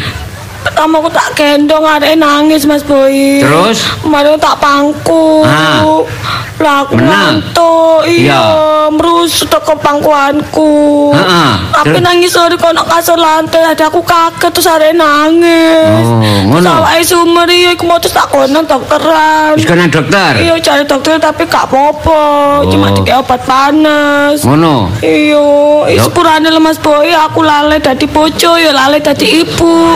Pertama 0.62 1.02
aku 1.02 1.10
tak 1.10 1.34
gendong 1.34 1.82
arek 1.82 2.14
nangis 2.20 2.68
Mas 2.70 2.86
Boy. 2.86 3.42
Terus? 3.42 3.88
Kemarin 4.06 4.38
tak 4.38 4.60
pangku. 4.62 5.42
Ah. 5.48 5.82
Lah 6.58 6.84
aku 6.84 6.98
ngantuk. 6.98 8.02
Iya, 8.08 8.42
merus 8.90 9.46
teko 9.46 9.78
pangkuanku. 9.78 11.14
Heeh. 11.14 11.52
Tapi 11.70 11.98
Terus? 11.98 12.06
nangis 12.06 12.32
sore 12.34 12.58
kono 12.58 12.82
kasur 12.88 13.14
lantai. 13.14 13.62
Ada 13.68 13.94
aku 13.94 14.02
kaget 14.02 14.50
terus 14.50 14.66
arek 14.66 14.94
nangis. 14.98 16.06
Oh, 16.08 16.42
ngono. 16.50 16.66
Sawake 16.82 17.04
sumer 17.06 17.48
iya 17.52 17.78
iku 17.78 17.86
mau 17.86 18.02
terus 18.02 18.16
tak 18.16 18.32
kono 18.34 18.64
dokteran. 18.66 19.54
Wis 19.54 19.70
kena 19.70 19.86
dokter. 19.86 20.34
Iya 20.40 20.58
cari 20.58 20.84
dokter 20.88 21.22
tapi 21.22 21.46
gak 21.46 21.70
apa-apa. 21.70 22.22
Cuma 22.66 22.90
Oh. 22.90 22.96
dikei 22.96 23.14
obat 23.14 23.42
panas. 23.44 24.42
Ngono. 24.42 24.90
Iya, 25.04 25.46
sepurane 26.02 26.50
le 26.50 26.58
Mas 26.58 26.80
Boy 26.80 27.12
aku 27.12 27.44
lali 27.44 27.78
dadi 27.78 28.08
bojo 28.08 28.56
ya 28.58 28.72
lali 28.74 28.98
dadi 28.98 29.46
ibu. 29.46 29.94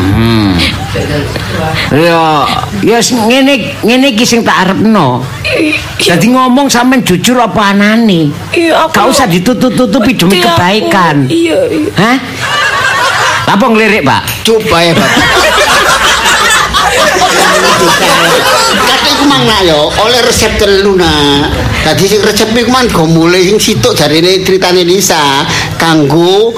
Hmm. 0.00 0.56
Ya, 0.92 2.44
ya 2.84 2.98
ngene 3.00 3.80
ngene 3.80 4.06
iki 4.12 4.28
sing 4.28 4.44
tak 4.44 4.68
arepno. 4.68 5.24
Jadi 5.96 6.26
ngomong 6.28 6.68
sampean 6.68 7.00
jujur 7.00 7.40
apa 7.40 7.72
anane? 7.72 8.28
Iya, 8.52 8.84
aku 8.84 8.92
Gak 8.92 9.06
usah 9.08 9.26
ditutup-tutupi 9.28 10.12
demi 10.12 10.36
kebaikan. 10.36 11.32
Iya, 11.32 11.60
iya. 11.72 11.90
Hah? 11.96 12.16
Apa 13.56 13.64
ngelirik, 13.72 14.04
Pak? 14.04 14.20
Coba 14.44 14.78
ya, 14.84 14.92
Bapak. 14.92 15.28
Kata 18.82 19.08
iku 19.12 19.24
mang 19.28 19.44
nak 19.48 19.60
yo, 19.64 19.88
oleh 19.96 20.20
resep 20.24 20.52
telu 20.60 20.96
nak. 20.96 21.52
Dadi 21.82 22.04
sing 22.04 22.20
resep 22.20 22.52
iku 22.52 22.68
mang 22.68 22.88
go 22.92 23.08
mulai 23.08 23.44
sing 23.44 23.56
situk 23.56 23.96
jarine 23.96 24.44
critane 24.44 24.84
Lisa 24.84 25.44
kanggo 25.80 26.52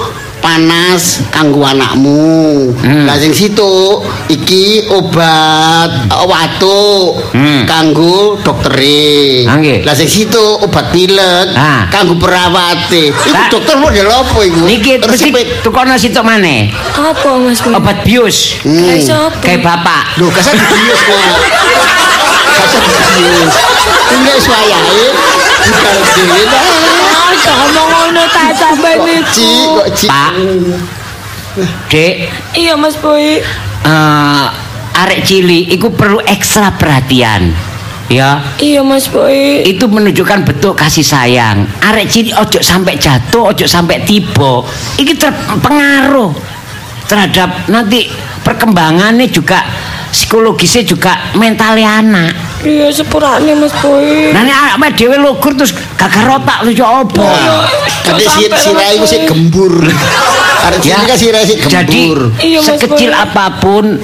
panas 0.45 1.25
kanggo 1.33 1.65
anakmu. 1.65 2.69
Hmm. 2.77 3.09
Lah 3.09 3.17
sing 3.17 3.33
situk 3.33 4.05
iki 4.29 4.85
obat 4.93 5.89
eh, 6.05 6.25
watuk 6.29 7.17
Hmm. 7.33 7.65
kanggo 7.65 8.37
doktere. 8.45 9.49
Ah, 9.49 9.57
nggih. 9.57 9.81
Lah 9.81 9.97
sing 9.97 10.05
situk 10.05 10.61
obat 10.61 10.93
pilek 10.93 11.57
Ah. 11.57 11.89
kanggo 11.89 12.13
perawate. 12.21 13.09
Iku 13.09 13.41
dokter 13.49 13.81
model 13.81 14.05
apa 14.05 14.37
iku? 14.45 14.61
Niki 14.61 15.01
mesti 15.01 15.33
tukono 15.65 15.97
sitok 15.97 16.21
maneh. 16.21 16.69
Apa 16.93 17.41
Mas? 17.41 17.65
Obat 17.65 18.05
bius. 18.05 18.61
Kayak 18.61 19.01
siapa? 19.01 19.41
Kayak 19.41 19.65
bapak. 19.65 20.03
Lho, 20.21 20.29
kasar 20.29 20.53
dibius 20.53 21.01
kok. 21.01 21.17
Kasar 22.45 22.81
dibius. 22.85 23.53
Ini 24.13 24.31
suayae. 24.37 25.03
Bukan 25.65 25.97
dhewe 26.13 27.04
ta. 27.39 27.51
Jangan 27.51 27.69
ngomong 27.71 28.03
ngono 28.11 28.23
tak 28.31 28.49
sampean 28.55 28.99
Ci, 29.03 29.13
itu. 29.19 29.49
kok 29.75 29.87
ci. 29.95 30.07
Pak. 30.07 30.31
Dek, 31.87 32.13
Iya 32.55 32.73
Mas 32.75 32.95
Boy. 32.99 33.39
eh 33.85 34.45
arek 34.95 35.21
cilik 35.27 35.71
iku 35.71 35.91
perlu 35.91 36.19
ekstra 36.23 36.71
perhatian. 36.75 37.51
Ya, 38.05 38.37
Iya 38.61 38.85
Mas 38.85 39.09
Boy. 39.09 39.65
itu 39.65 39.85
menunjukkan 39.87 40.45
bentuk 40.45 40.75
kasih 40.77 41.03
sayang. 41.03 41.65
Arek 41.81 42.05
cilik 42.11 42.35
ojo 42.35 42.59
sampai 42.61 42.99
jatuh, 42.99 43.55
ojo 43.55 43.65
sampai 43.65 44.03
tiba. 44.03 44.61
Iki 44.99 45.13
terpengaruh 45.15 46.31
terhadap 47.05 47.69
nanti 47.69 48.09
perkembangannya 48.41 49.29
juga 49.29 49.61
psikologisnya 50.11 50.83
juga 50.85 51.17
mentalnya 51.37 52.01
anak. 52.01 52.31
Iya 52.65 52.89
sepurane 52.89 53.53
Mas 53.53 53.69
Boy. 53.77 54.33
Nah, 54.33 54.41
ini 54.41 54.49
anak 54.49 54.97
dhewe 54.97 55.15
lugur 55.15 55.53
terus 55.53 55.69
gagal 55.93 56.25
otak 56.33 56.65
lu 56.65 56.71
yo 56.71 57.05
opo? 57.05 57.21
Tapi 58.01 58.23
si 58.23 58.49
Sampai 58.49 58.57
sirai 58.59 58.91
iku 58.95 59.05
sik 59.05 59.21
gembur. 59.23 59.73
Arek 60.65 60.81
Ya. 60.81 60.97
cilik 60.97 61.05
kan 61.05 61.17
sirai 61.17 61.43
sik 61.45 61.57
Jadi 61.63 62.01
gembur. 62.09 62.19
Sekecil 62.59 63.11
apapun 63.13 64.01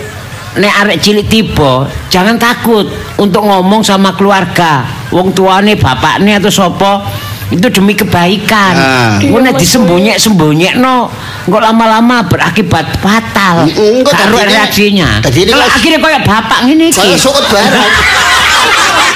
nek 0.54 0.74
arek 0.80 0.98
cilik 1.00 1.26
tiba, 1.26 1.90
jangan 2.08 2.38
takut 2.38 2.86
untuk 3.18 3.42
ngomong 3.42 3.82
sama 3.82 4.14
keluarga. 4.14 4.86
Wong 5.10 5.34
tuane, 5.34 5.74
bapakne 5.74 6.38
atau 6.38 6.48
sopo 6.48 7.02
itu 7.50 7.68
demi 7.68 7.92
kebaikan. 7.92 8.74
Ah. 8.74 9.18
Ngono 9.18 9.44
Iya, 9.44 9.52
Mas 9.52 9.60
disembunyi-sembunyi 9.60 10.78
no, 10.78 11.10
kok 11.44 11.60
lama-lama 11.60 12.24
berakibat 12.24 12.96
fatal. 12.98 13.66
Mm, 13.66 14.06
kok 14.06 14.14
Karo 14.14 14.38
tadine- 14.38 14.48
reaksinya. 14.50 15.10
Kalau 15.20 15.34
pas- 15.60 15.76
akhirnya 15.76 16.00
kayak 16.00 16.22
bapak 16.24 16.60
ngene 16.64 16.86
iki. 16.88 16.96
Saya 16.96 17.18
sokot 17.18 17.44
barang. 17.44 17.90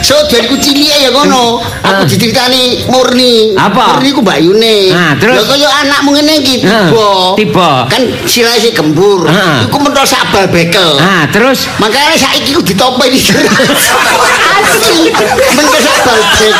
So 0.00 0.16
dari 0.26 0.46
ku 0.46 0.56
cilik 0.56 0.88
ya 0.98 1.10
ngono. 1.10 1.60
Aku 1.80 2.02
Ah. 2.02 2.06
diceritani 2.06 2.86
murni. 2.86 3.52
Apa? 3.52 3.96
Murni 3.96 4.10
ku 4.10 4.20
Mbak 4.20 4.38
Yune. 4.40 4.76
Ah, 4.90 5.12
terus? 5.14 5.36
Lah 5.36 5.44
kaya 5.46 5.68
anakmu 5.84 6.10
ngene 6.12 6.34
iki 6.40 6.56
Ah, 6.62 6.88
tiba. 6.88 7.10
tiba. 7.36 7.70
Kan 7.86 8.02
sirai 8.24 8.58
sik 8.58 8.74
gembur. 8.74 9.26
Ah. 9.26 9.64
Iku 9.64 9.76
mentol 9.76 10.04
sak 10.04 10.30
bal 10.30 10.48
bekel. 10.48 10.96
Ah, 10.96 11.28
terus 11.28 11.68
Makanya 11.76 12.16
saiki 12.16 12.52
ku 12.52 12.60
ditopai 12.60 13.08
di 13.08 13.20
Asli. 13.20 15.10
Mentol 15.54 15.78
sak 15.78 15.96
bal 16.02 16.16
bekel. 16.16 16.52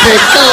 Bekel. 0.00 0.48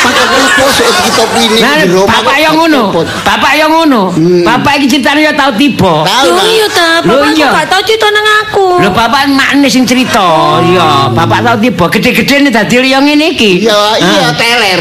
Maka 0.00 0.22
kenapa 0.24 0.64
sok 0.70 0.90
ditopi 1.04 1.40
ini 1.44 1.58
Nah, 1.60 1.74
di 1.76 1.86
rumah 1.86 2.08
bapak 2.10 2.36
yang 2.38 2.54
ngono. 2.56 2.82
Bapak 3.20 3.52
yang 3.52 3.70
ngono. 3.70 4.02
Hmm. 4.10 4.42
Bapak 4.42 4.80
iki 4.80 4.86
ceritane 4.90 5.20
ya 5.20 5.32
tau 5.34 5.52
tiba. 5.52 6.02
Tahu 6.02 6.24
Yo 6.24 6.34
nah. 6.34 6.68
ta, 6.70 6.88
bapak 7.04 7.30
gak 7.36 7.66
tau 7.68 7.82
cerita 7.84 8.06
nang 8.08 8.26
aku. 8.40 8.66
Lho 8.80 8.90
bapak 8.90 9.28
makne 9.28 9.68
sing 9.68 9.84
cerita. 9.84 10.56
Iya, 10.62 11.12
bapak 11.12 11.44
tau 11.50 11.58
tiba 11.58 11.90
gede-gede 11.90 12.46
nih 12.46 12.52
dadi 12.54 12.78
liya 12.78 13.02
ngene 13.02 13.34
iki. 13.34 13.66
Iya, 13.66 13.82
iya 13.98 14.30
Ah. 14.30 14.34
teler. 14.38 14.80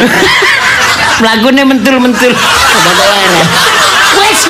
Lagune 1.25 1.65
mentul-mentul. 1.65 2.29
Teler. 2.29 3.33
Wes. 4.21 4.41